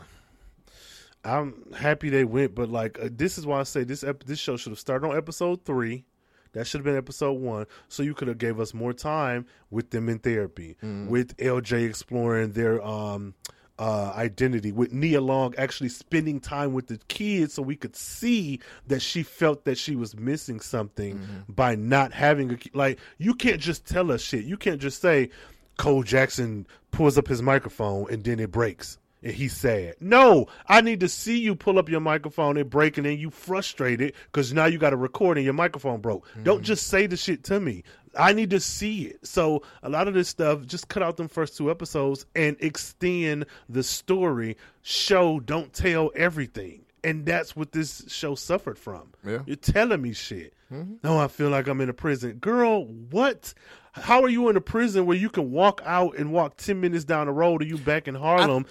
[1.24, 4.40] I'm happy they went, but like uh, this is why I say this ep- this
[4.40, 6.06] show should have started on episode three.
[6.54, 9.90] That should have been episode one, so you could have gave us more time with
[9.90, 10.78] them in therapy,
[11.10, 13.34] with LJ exploring their um
[13.78, 18.60] uh identity, with Nia Long actually spending time with the kids, so we could see
[18.88, 23.00] that she felt that she was missing something by not having a like.
[23.18, 24.46] You can't just tell us shit.
[24.46, 25.32] You can't just say
[25.78, 28.98] Cole Jackson pulls up his microphone and then it breaks.
[29.24, 29.96] And he's sad.
[30.00, 33.32] No, I need to see you pull up your microphone and break, and then you
[33.32, 36.28] frustrated because now you got to record and your microphone broke.
[36.44, 36.66] Don't mm.
[36.66, 37.84] just say the shit to me.
[38.18, 39.26] I need to see it.
[39.26, 43.48] So a lot of this stuff, just cut out them first two episodes and extend
[43.68, 44.58] the story.
[44.84, 49.10] Show, don't tell everything, and that's what this show suffered from.
[49.26, 49.40] Yeah.
[49.48, 50.54] You're telling me shit.
[50.72, 50.96] Mm-hmm.
[51.04, 52.34] No, I feel like I'm in a prison.
[52.34, 53.54] Girl, what?
[53.94, 57.06] How are you in a prison where you can walk out and walk 10 minutes
[57.06, 58.66] down the road and you back in Harlem?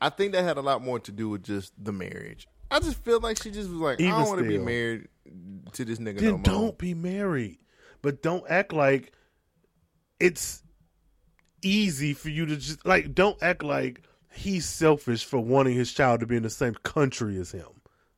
[0.00, 2.46] I think that had a lot more to do with just the marriage.
[2.70, 5.08] I just feel like she just was like, I don't want to be married
[5.72, 6.42] to this nigga no then more.
[6.42, 7.58] don't be married.
[8.02, 9.12] But don't act like
[10.20, 10.62] it's
[11.62, 14.02] easy for you to just like don't act like
[14.32, 17.75] he's selfish for wanting his child to be in the same country as him,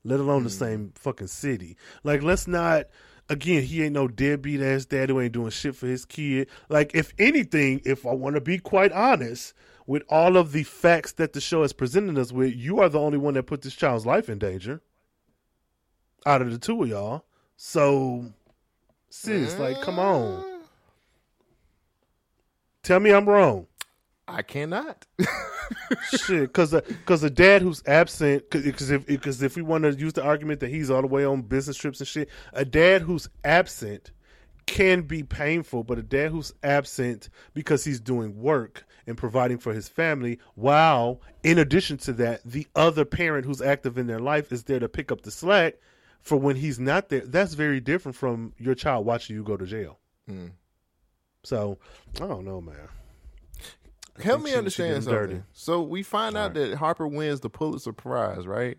[0.09, 0.59] let alone the mm.
[0.59, 1.77] same fucking city.
[2.03, 2.87] Like let's not
[3.29, 6.49] again, he ain't no deadbeat ass dad who ain't doing shit for his kid.
[6.69, 9.55] Like if anything, if I want to be quite honest,
[9.87, 13.01] with all of the facts that the show has presented us with, you are the
[13.01, 14.83] only one that put this child's life in danger.
[16.27, 17.25] Out of the two of y'all.
[17.57, 18.27] So
[19.09, 20.43] sis, like come on.
[20.43, 20.59] Mm.
[22.83, 23.67] Tell me I'm wrong.
[24.29, 25.07] I cannot.
[26.11, 30.13] Shit, because because a dad who's absent, because if because if we want to use
[30.13, 33.29] the argument that he's all the way on business trips and shit, a dad who's
[33.43, 34.13] absent
[34.67, 39.73] can be painful, but a dad who's absent because he's doing work and providing for
[39.73, 44.53] his family, while in addition to that, the other parent who's active in their life
[44.53, 45.77] is there to pick up the slack
[46.21, 47.23] for when he's not there.
[47.25, 49.99] That's very different from your child watching you go to jail.
[50.29, 50.49] Hmm.
[51.45, 51.79] So
[52.17, 52.89] I don't know, man.
[54.23, 55.21] Help me understand something.
[55.21, 55.43] dirty.
[55.53, 58.79] So we find out that Harper wins the Pulitzer Prize, right?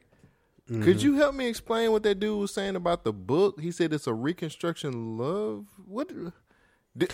[0.69, 0.83] Mm-hmm.
[0.83, 3.59] Could you help me explain what that dude was saying about the book?
[3.59, 5.65] He said it's a reconstruction love.
[5.85, 6.11] What?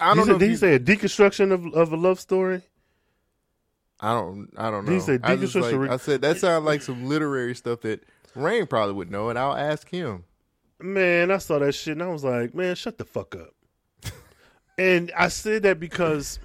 [0.02, 0.38] I don't said, know.
[0.38, 2.64] did he say a deconstruction of, of a love story?
[3.99, 4.49] I don't.
[4.57, 4.91] I don't know.
[4.91, 7.81] Did he say I, deconstruction like, re- I said that sounds like some literary stuff
[7.81, 8.03] that
[8.35, 10.26] Rain probably would know, and I'll ask him.
[10.80, 13.53] Man, I saw that shit and I was like, man, shut the fuck up.
[14.77, 16.39] and I said that because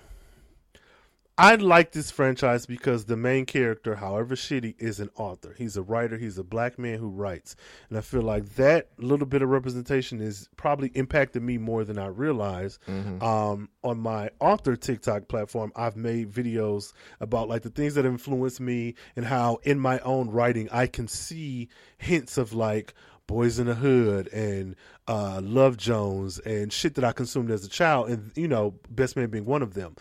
[1.41, 5.55] I like this franchise because the main character, however shitty, is an author.
[5.57, 6.19] He's a writer.
[6.19, 7.57] He's a black man who writes,
[7.89, 11.99] and I feel like that little bit of representation is probably impacted me more than
[11.99, 12.79] I realized.
[13.23, 18.61] Um, on my author TikTok platform, I've made videos about like the things that influence
[18.61, 22.93] me and how in my own writing I can see hints of like
[23.27, 24.77] Boys in the Hood and
[25.09, 29.17] uh, Love Jones and shit that I consumed as a child, and you know, Best
[29.17, 29.97] Man being one of them.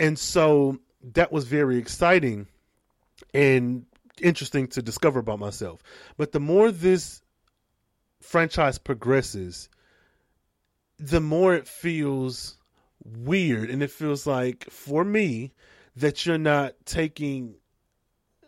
[0.00, 0.78] And so
[1.12, 2.48] that was very exciting
[3.34, 3.84] and
[4.20, 5.82] interesting to discover about myself.
[6.16, 7.22] But the more this
[8.20, 9.68] franchise progresses,
[10.98, 12.56] the more it feels
[13.04, 15.52] weird and it feels like for me
[15.96, 17.54] that you're not taking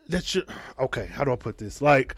[0.08, 0.42] that you
[0.78, 2.14] okay how do i put this like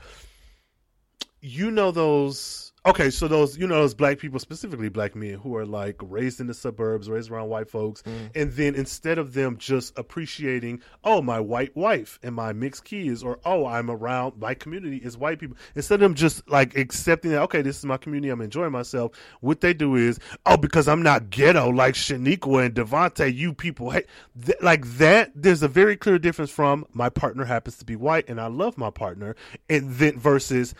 [1.40, 5.56] you know those okay so those you know those black people specifically black men who
[5.56, 8.30] are like raised in the suburbs raised around white folks Mm.
[8.34, 13.22] and then instead of them just appreciating oh my white wife and my mixed kids
[13.22, 17.30] or oh i'm around my community is white people instead of them just like accepting
[17.30, 20.86] that okay this is my community i'm enjoying myself what they do is oh because
[20.88, 24.06] i'm not ghetto like shaniqua and devontae you people hate
[24.44, 28.28] Th- like that there's a very clear difference from my partner happens to be white
[28.28, 29.34] and i love my partner
[29.70, 30.74] and then versus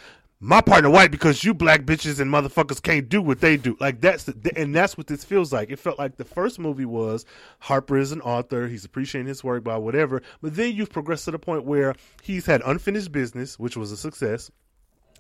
[0.47, 3.77] my partner white because you black bitches and motherfuckers can't do what they do.
[3.81, 5.71] Like that's the, and that's what this feels like.
[5.71, 7.25] It felt like the first movie was
[7.61, 11.31] Harper is an author, he's appreciating his work by whatever, but then you've progressed to
[11.31, 14.51] the point where he's had unfinished business, which was a success.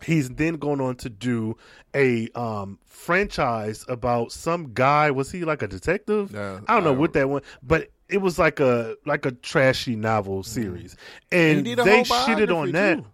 [0.05, 1.57] He's then going on to do
[1.95, 5.11] a um, franchise about some guy.
[5.11, 6.33] Was he like a detective?
[6.33, 9.33] No, I don't know I- what that one, but it was like a like a
[9.33, 10.95] trashy novel series,
[11.31, 12.99] He and they shitted on that.
[12.99, 13.07] too.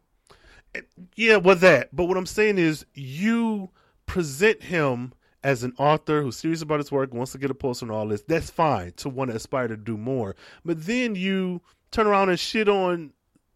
[1.16, 1.94] Yeah, well, that.
[1.94, 3.70] But what I'm saying is, you
[4.06, 7.86] present him as an author who's serious about his work, wants to get a Pulitzer
[7.86, 8.22] and all this.
[8.22, 10.36] That's fine to want to aspire to do more.
[10.64, 13.12] But then you turn around and shit on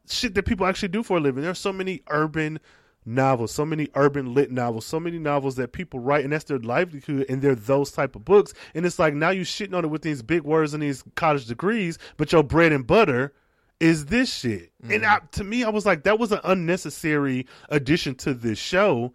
[0.09, 1.43] shit that people actually do for a living.
[1.43, 2.59] There's so many urban
[3.07, 6.59] novels, so many urban lit novels, so many novels that people write, and that's their
[6.59, 8.55] livelihood, and they're those type of books.
[8.75, 11.47] And it's like now you shitting on it with these big words and these college
[11.47, 13.35] degrees, but your bread and butter
[13.81, 14.73] is this shit.
[14.83, 15.09] And mm.
[15.09, 19.13] I, to me, I was like, that was an unnecessary addition to this show.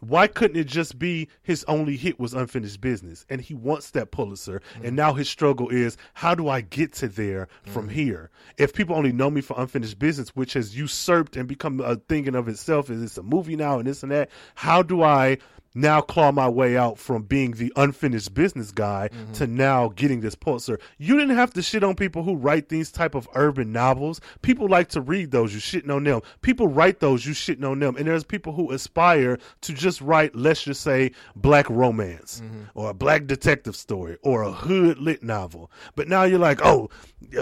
[0.00, 4.12] Why couldn't it just be his only hit was unfinished business and he wants that
[4.12, 4.94] Pulitzer and mm.
[4.94, 7.92] now his struggle is how do I get to there from mm.
[7.92, 8.30] here?
[8.58, 12.26] If people only know me for unfinished business, which has usurped and become a thing
[12.26, 15.38] in of itself, is it's a movie now and this and that, how do I
[15.74, 20.34] now claw my way out from being the unfinished business guy to now getting this
[20.34, 20.78] Pulitzer.
[20.98, 24.20] You didn't have to shit on people who write these type of urban novels.
[24.42, 25.54] People like to read those.
[25.54, 26.20] You shitting on them.
[26.42, 27.26] People write those.
[27.26, 27.96] You shitting on them.
[27.96, 32.42] And there's people who aspire to just write, let's just say, black romance
[32.74, 35.70] or a black detective story or a hood lit novel.
[35.94, 36.90] But now you're like, oh,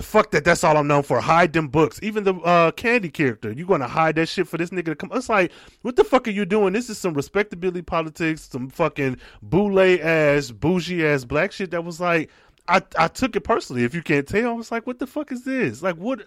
[0.03, 0.45] fuck that.
[0.45, 1.21] That's all I'm known for.
[1.21, 1.99] Hide them books.
[2.03, 4.97] Even the uh, Candy character, you going to hide that shit for this nigga to
[4.97, 5.11] come?
[5.15, 6.73] It's like, what the fuck are you doing?
[6.73, 12.01] This is some respectability politics, some fucking boule ass, bougie ass black shit that was
[12.01, 12.31] like,
[12.69, 13.85] I, I took it personally.
[13.85, 15.83] If you can't tell, I was like, what the fuck is this?
[15.83, 16.27] Like, what?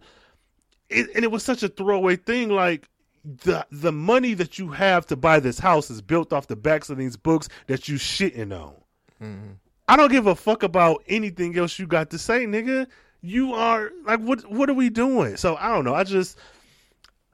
[0.90, 2.49] It, and it was such a throwaway thing.
[2.49, 2.88] Like,
[3.24, 6.90] the the money that you have to buy this house is built off the backs
[6.90, 8.74] of these books that you shitting on.
[9.22, 9.52] Mm-hmm.
[9.88, 12.88] I don't give a fuck about anything else you got to say, nigga.
[13.22, 14.49] You are like, what?
[14.49, 15.36] What are we doing?
[15.36, 15.95] So I don't know.
[15.95, 16.38] I just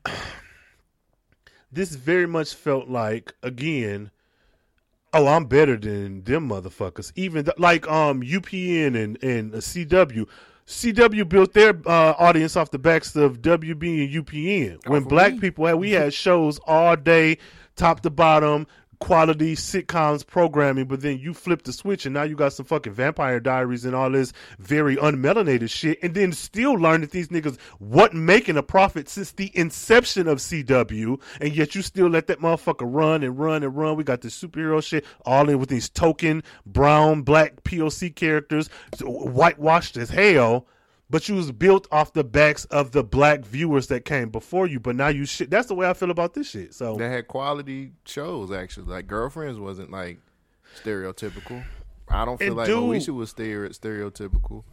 [1.72, 4.11] this very much felt like again.
[5.17, 7.13] Oh, I'm better than them motherfuckers.
[7.15, 10.27] Even th- like um UPN and and uh, CW.
[10.67, 14.85] CW built their uh, audience off the backs of WB and UPN.
[14.87, 15.39] When black me.
[15.39, 17.37] people had, we had shows all day,
[17.77, 18.67] top to bottom,
[19.06, 20.86] quality sitcoms programming.
[20.86, 23.94] But then you flip the switch, and now you got some fucking Vampire Diaries and
[23.94, 25.99] all this very unmelanated shit.
[26.02, 30.40] And then still learn that these niggas wasn't making a profit since the inception of
[30.40, 33.95] CW, and yet you still let that motherfucker run and run and run.
[33.95, 38.72] We got this superhero shit all in with these token brown, black POC characters,
[39.02, 40.65] whitewashed as hell.
[41.10, 44.80] But you was built off the backs of the black viewers that came before you.
[44.80, 45.49] But now you shit.
[45.52, 46.73] That's the way I feel about this shit.
[46.73, 48.88] So They had quality shows actually.
[48.88, 50.19] Like Girlfriends wasn't like
[50.84, 51.64] stereotypical.
[52.10, 54.64] I don't feel And like dude- Moesha was stere- stereotypical.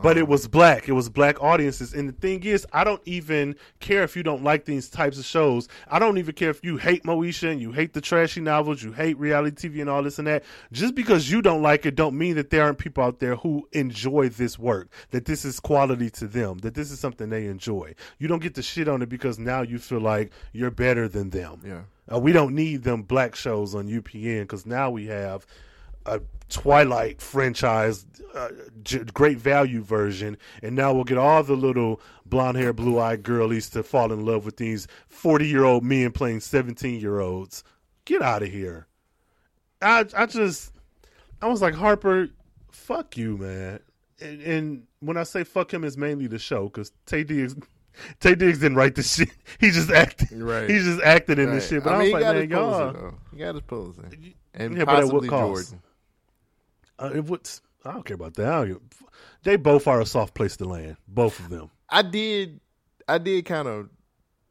[0.00, 0.88] But it was black.
[0.88, 1.92] It was black audiences.
[1.92, 5.24] And the thing is, I don't even care if you don't like these types of
[5.24, 5.68] shows.
[5.88, 8.92] I don't even care if you hate Moesha and you hate the trashy novels, you
[8.92, 10.44] hate reality TV and all this and that.
[10.72, 13.68] Just because you don't like it, don't mean that there aren't people out there who
[13.72, 14.88] enjoy this work.
[15.10, 16.58] That this is quality to them.
[16.58, 17.94] That this is something they enjoy.
[18.18, 21.30] You don't get to shit on it because now you feel like you're better than
[21.30, 21.60] them.
[21.64, 21.82] Yeah.
[22.12, 25.46] Uh, we don't need them black shows on UPN because now we have
[26.06, 28.04] a Twilight franchise,
[28.34, 28.48] uh,
[28.82, 33.22] j- great value version, and now we'll get all the little blonde hair, blue eyed
[33.22, 37.64] girlies to fall in love with these 40 year old men playing 17 year olds.
[38.04, 38.86] Get out of here.
[39.80, 40.72] I, I just,
[41.40, 42.28] I was like, Harper,
[42.70, 43.80] fuck you, man.
[44.20, 47.56] And, and when I say fuck him, it's mainly the show because Taye Diggs
[48.20, 49.30] Taye Diggs didn't write the shit.
[49.60, 50.32] He just acted.
[50.32, 50.68] Right.
[50.68, 51.84] He just acted in this shit.
[51.84, 53.14] But I I, mean, he was like, man, y'all.
[53.32, 54.08] He got his Pulitzer.
[54.54, 55.76] And Yeah, but at what possibly cost?
[57.02, 57.48] Uh, it would,
[57.84, 58.46] I don't care about that.
[58.46, 58.82] I don't
[59.42, 60.96] they both are a soft place to land.
[61.08, 61.70] Both of them.
[61.88, 62.60] I did,
[63.08, 63.88] I did kind of.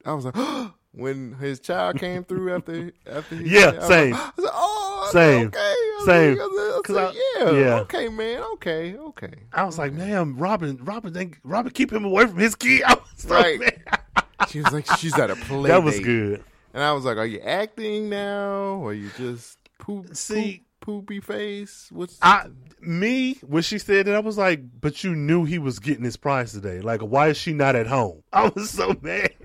[0.06, 0.36] I was like,
[0.92, 3.36] when his child came through after after.
[3.36, 4.12] He Yeah, I same.
[4.12, 5.48] Like, I was like, oh, Same.
[5.48, 5.76] okay,
[6.06, 6.32] Same.
[6.38, 7.80] Like, I was, I 'Cause was like, yeah, yeah.
[7.82, 9.34] okay, man, okay, okay.
[9.54, 12.84] I was like, man, Robin, Robin, Robin, keep him away from his kid.
[12.88, 13.60] I was Right.
[13.60, 14.26] mad.
[14.50, 15.68] She was like, she's at a play.
[15.70, 16.04] That was date.
[16.04, 16.44] good.
[16.74, 20.16] And I was like, are you acting now, or you just poop?
[20.16, 21.88] See- poop, poopy face.
[21.92, 22.48] What's I
[22.82, 26.18] me when she said that I was like, but you knew he was getting his
[26.18, 26.82] prize today.
[26.82, 28.24] Like, why is she not at home?
[28.34, 29.32] I was so mad.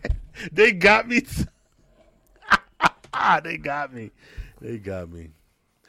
[0.52, 1.22] They got me.
[3.44, 4.10] they got me.
[4.60, 5.28] They got me.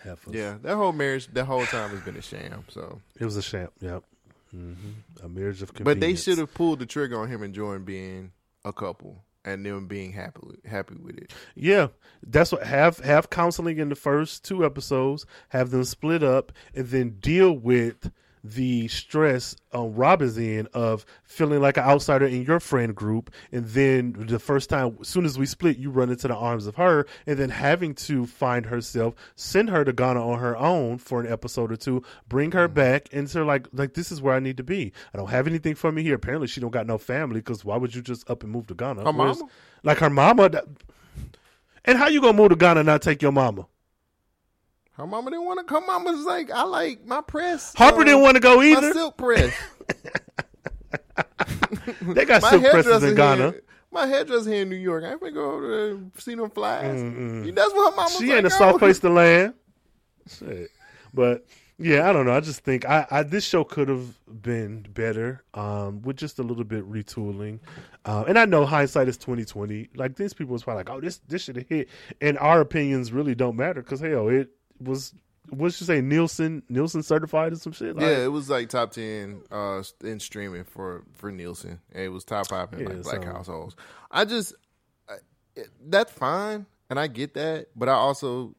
[0.03, 0.33] Heifers.
[0.33, 2.63] yeah, that whole marriage, that whole time has been a sham.
[2.69, 3.69] So, it was a sham.
[3.81, 4.03] Yep.
[4.51, 4.73] hmm
[5.23, 5.83] A marriage of convenience.
[5.83, 8.31] but they should have pulled the trigger on him and Jordan being
[8.63, 11.33] a couple and them being happy happy with it.
[11.55, 11.87] Yeah,
[12.21, 16.87] that's what have have counseling in the first two episodes, have them split up, and
[16.87, 18.11] then deal with
[18.43, 23.65] the stress on Robin's end of feeling like an outsider in your friend group, and
[23.65, 26.75] then the first time, as soon as we split, you run into the arms of
[26.75, 31.19] her, and then having to find herself, send her to Ghana on her own for
[31.19, 32.75] an episode or two, bring her mm-hmm.
[32.75, 34.93] back, and so like like this is where I need to be.
[35.13, 36.15] I don't have anything for me here.
[36.15, 38.73] Apparently, she don't got no family because why would you just up and move to
[38.73, 39.03] Ghana?
[39.03, 39.51] Her Whereas- mama?
[39.83, 40.49] like her mama.
[41.85, 43.67] And how you gonna move to Ghana and not take your mama?
[44.97, 45.63] Her mama didn't want to.
[45.63, 45.85] come.
[45.85, 47.73] mama was like, I like my press.
[47.75, 48.81] Harper didn't want to go either.
[48.81, 49.53] my silk press.
[52.01, 53.51] They got my silk presses in Ghana.
[53.51, 55.03] Here, my hairdresser here in New York.
[55.03, 57.01] I ain't gonna go over there and see them flies.
[57.01, 58.09] That's what her mama.
[58.17, 59.53] She ain't a soft "Oh." place to land.
[60.27, 60.69] Shit.
[61.13, 61.45] But
[61.79, 62.33] yeah, I don't know.
[62.33, 66.43] I just think I, I this show could have been better um, with just a
[66.43, 67.59] little bit retooling.
[68.05, 69.89] Uh, and I know hindsight is twenty twenty.
[69.95, 71.87] Like these people was probably like, oh, this this should have hit.
[72.19, 74.49] And our opinions really don't matter because hell, it
[74.81, 75.13] was.
[75.49, 76.61] What's you say, Nielsen?
[76.67, 77.95] Nielsen certified or some shit?
[77.95, 81.79] Like, Yeah, it was like top ten uh, in streaming for for Nielsen.
[81.93, 83.75] And it was top five in Yeah, like black so- households.
[84.11, 84.53] I just
[85.07, 85.15] I,
[85.55, 88.55] it, that's fine, and I get that, but I also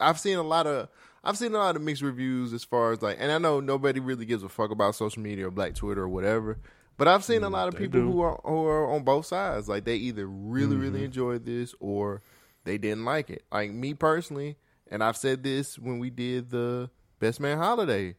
[0.00, 0.88] I've seen a lot of
[1.22, 4.00] I've seen a lot of mixed reviews as far as like, and I know nobody
[4.00, 6.58] really gives a fuck about social media or Black Twitter or whatever.
[6.96, 8.10] But I've seen a lot of Mm, they people do.
[8.12, 9.68] who are who are on both sides.
[9.68, 11.04] Like they either really really Mm-hmm.
[11.04, 12.22] enjoyed this or
[12.64, 13.44] they didn't like it.
[13.52, 14.56] Like me personally,
[14.90, 18.16] and I've said this when we did the Best Man Holiday.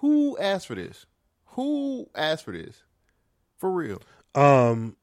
[0.00, 1.06] Who asked for this?
[1.52, 2.82] Who asked for this?
[3.56, 4.00] For real.
[4.34, 4.96] Um,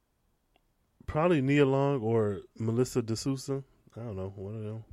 [1.07, 3.64] probably Nia Long or Melissa De Sousa.
[3.98, 4.32] I don't know.
[4.36, 4.84] One of them.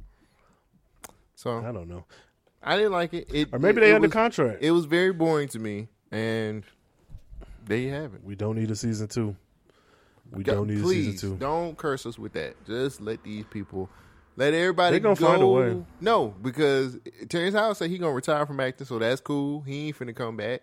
[1.36, 2.04] So I don't know.
[2.62, 3.28] I didn't like it.
[3.32, 4.62] it Or maybe they it under was, contract.
[4.62, 6.62] It was very boring to me, and
[7.64, 8.22] there you have it.
[8.22, 9.36] we don't need a season two.
[10.30, 11.36] We don't need Please a season two.
[11.38, 12.54] don't curse us with that.
[12.66, 13.90] Just let these people,
[14.36, 15.26] let everybody They gonna go.
[15.26, 15.82] find a way.
[16.00, 16.98] No, because
[17.28, 19.60] Terrence Howard said he gonna retire from acting, so that's cool.
[19.62, 20.62] He ain't finna come back.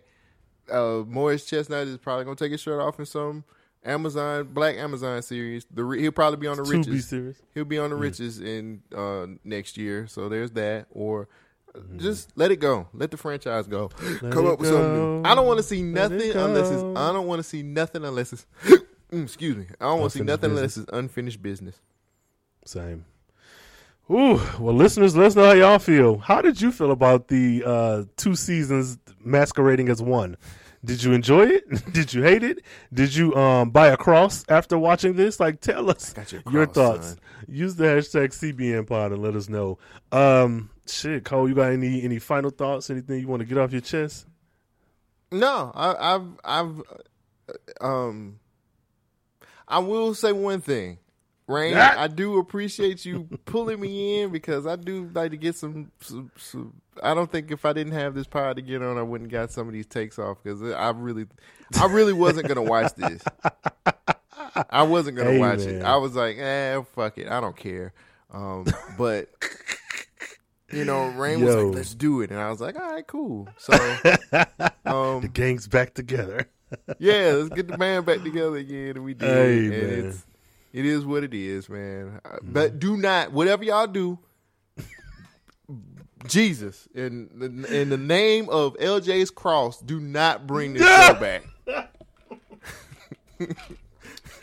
[0.71, 3.43] Uh, Morris Chestnut is probably gonna take his shirt off in some
[3.83, 5.65] Amazon Black Amazon series.
[5.71, 7.07] The he'll probably be on the be riches.
[7.07, 7.37] serious.
[7.53, 10.05] He'll be on the riches in uh, next year.
[10.07, 10.87] So there's that.
[10.91, 11.27] Or
[11.73, 12.87] uh, just let it go.
[12.93, 13.87] Let the franchise go.
[14.19, 15.21] Come it up with something new.
[15.29, 16.83] I don't want to see nothing it unless it's.
[16.83, 18.45] I don't want to see nothing unless it's.
[19.11, 19.65] Mm, excuse me.
[19.81, 21.79] I don't want to see nothing unless it's unfinished business.
[22.63, 23.05] Same.
[24.11, 26.17] Ooh, well, listeners, let us know how y'all feel.
[26.17, 30.35] How did you feel about the uh, two seasons masquerading as one?
[30.83, 31.93] Did you enjoy it?
[31.93, 32.63] Did you hate it?
[32.93, 35.39] Did you um, buy a cross after watching this?
[35.39, 37.09] Like, tell us your your thoughts.
[37.09, 37.19] son.
[37.49, 39.77] Use the hashtag CBN Pod and let us know.
[40.13, 42.89] Um, shit, Cole, you got any any final thoughts?
[42.89, 44.25] Anything you want to get off your chest?
[45.31, 46.81] No, I, I've, I've,
[47.81, 48.39] uh, um,
[49.67, 50.97] I will say one thing,
[51.49, 51.73] Rain.
[51.75, 51.95] Ah.
[51.97, 56.31] I do appreciate you pulling me in because I do like to get some, some,
[56.37, 56.73] some.
[57.01, 59.51] I don't think if I didn't have this pod to get on, I wouldn't got
[59.51, 61.25] some of these takes off because I really,
[61.79, 63.23] I really wasn't gonna watch this.
[64.69, 65.75] I wasn't gonna Hey, watch man.
[65.75, 65.83] it.
[65.83, 67.93] I was like, eh, fuck it, I don't care.
[68.33, 68.65] Um,
[68.97, 69.29] but
[70.71, 73.47] you know, Rain was like, let's do it, and I was like, all right, cool.
[73.57, 73.73] So.
[74.85, 76.49] Um, The gang's back together.
[76.99, 79.27] yeah, let's get the band back together again, and we did.
[79.29, 80.05] Hey, and man.
[80.09, 80.25] It's
[80.73, 82.21] it is what it is, man.
[82.23, 84.19] Uh, But do not whatever y'all do.
[86.27, 91.43] Jesus, in the, in the name of LJ's cross, do not bring this show back.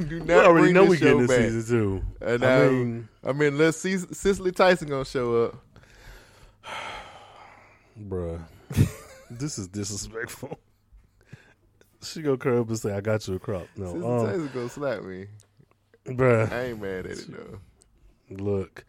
[0.07, 1.36] do not We already bring know this we show getting back.
[1.39, 2.03] this season two.
[2.23, 5.62] And I I mean, I mean, unless Cicely Tyson gonna show up.
[8.09, 8.40] bruh,
[9.31, 10.59] this is disrespectful.
[12.03, 14.69] She go curb and say, "I got you a crop." No, Sister um, Taylor gonna
[14.69, 15.27] slap me.
[16.07, 16.51] Bruh.
[16.53, 17.59] I ain't mad at it though.
[18.31, 18.85] Look,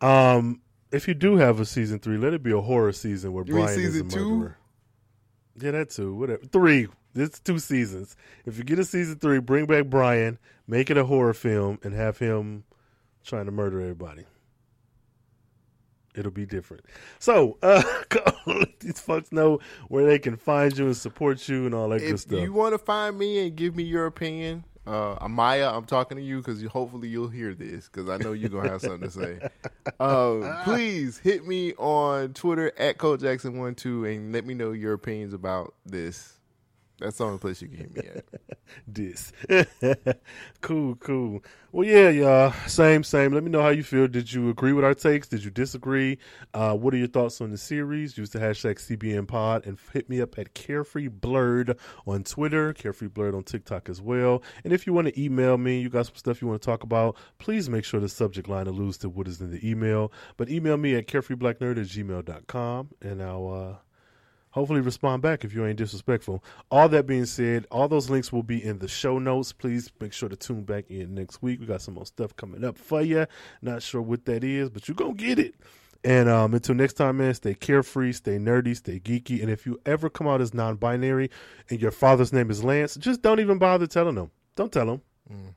[0.00, 0.60] um,
[0.92, 3.54] if you do have a season three, let it be a horror season where You
[3.54, 4.30] Brian is a two?
[4.38, 4.56] murderer.
[5.60, 6.14] Yeah, that too.
[6.14, 6.44] Whatever.
[6.46, 6.88] Three.
[7.14, 8.16] It's two seasons.
[8.46, 10.38] If you get a season three, bring back Brian,
[10.68, 12.64] make it a horror film, and have him
[13.24, 14.24] trying to murder everybody.
[16.14, 16.84] It'll be different.
[17.18, 17.82] So, uh,
[18.46, 22.00] let these folks know where they can find you and support you and all that
[22.00, 22.40] good If stuff.
[22.40, 26.22] you want to find me and give me your opinion, uh, Amaya, I'm talking to
[26.22, 29.10] you because you, hopefully you'll hear this because I know you're gonna have something to
[29.10, 29.38] say.
[29.98, 35.74] Uh, please hit me on Twitter at ColeJackson12 and let me know your opinions about
[35.84, 36.39] this.
[37.00, 38.24] That's the only place you can hit me at.
[38.86, 39.32] this.
[40.60, 41.42] cool, cool.
[41.72, 42.52] Well, yeah, y'all.
[42.66, 43.32] Same, same.
[43.32, 44.06] Let me know how you feel.
[44.06, 45.28] Did you agree with our takes?
[45.28, 46.18] Did you disagree?
[46.52, 48.18] Uh, what are your thoughts on the series?
[48.18, 53.08] Use the hashtag CBN Pod and hit me up at Carefree Blurred on Twitter, Carefree
[53.08, 54.42] Blurred on TikTok as well.
[54.64, 56.82] And if you want to email me, you got some stuff you want to talk
[56.82, 60.12] about, please make sure the subject line alludes to what is in the email.
[60.36, 63.76] But email me at carefreeblacknerd at gmail.com and I'll uh,
[64.50, 66.42] hopefully respond back if you ain't disrespectful.
[66.70, 69.52] All that being said, all those links will be in the show notes.
[69.52, 71.60] Please make sure to tune back in next week.
[71.60, 73.26] We got some more stuff coming up for you.
[73.62, 75.54] Not sure what that is, but you're going to get it.
[76.02, 79.42] And um, until next time, man, stay carefree, stay nerdy, stay geeky.
[79.42, 81.30] And if you ever come out as non binary
[81.68, 84.30] and your father's name is Lance, just don't even bother telling them.
[84.56, 85.02] Don't tell them.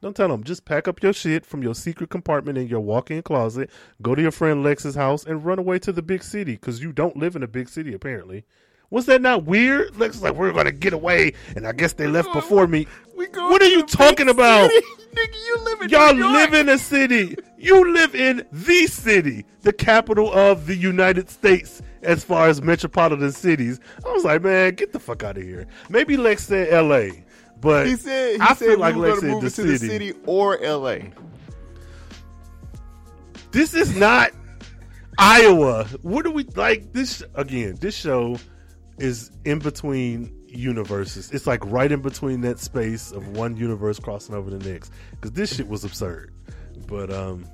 [0.01, 0.43] Don't tell them.
[0.43, 3.69] Just pack up your shit from your secret compartment in your walk-in closet.
[4.01, 6.91] Go to your friend Lex's house and run away to the big city because you
[6.91, 8.45] don't live in a big city apparently.
[8.93, 9.99] Was that not weird?
[9.99, 12.85] Lex is like, we're gonna get away, and I guess they left before me.
[13.15, 14.69] What are you talking about?
[15.15, 17.35] Nigga, you live in Y'all live in a city.
[17.57, 23.31] You live in the city, the capital of the United States, as far as metropolitan
[23.31, 23.79] cities.
[24.05, 25.65] I was like, man, get the fuck out of here.
[25.89, 27.25] Maybe Lex said L.A.,
[27.61, 29.71] but He said he I said feel like Lex said move the to city.
[29.71, 31.11] the city or L.A.
[33.49, 34.33] This is not
[35.17, 35.85] Iowa.
[36.03, 36.93] What do we like?
[36.93, 37.77] This again.
[37.79, 38.37] This show
[38.97, 41.31] is in between universes.
[41.31, 44.91] It's like right in between that space of one universe crossing over the next.
[45.11, 46.33] Because this shit was absurd.
[46.87, 47.45] But um,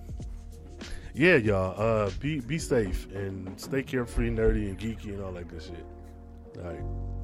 [1.14, 1.80] yeah, y'all.
[1.80, 5.86] Uh, be be safe and stay carefree, nerdy, and geeky, and all that good shit.
[6.58, 7.19] All right.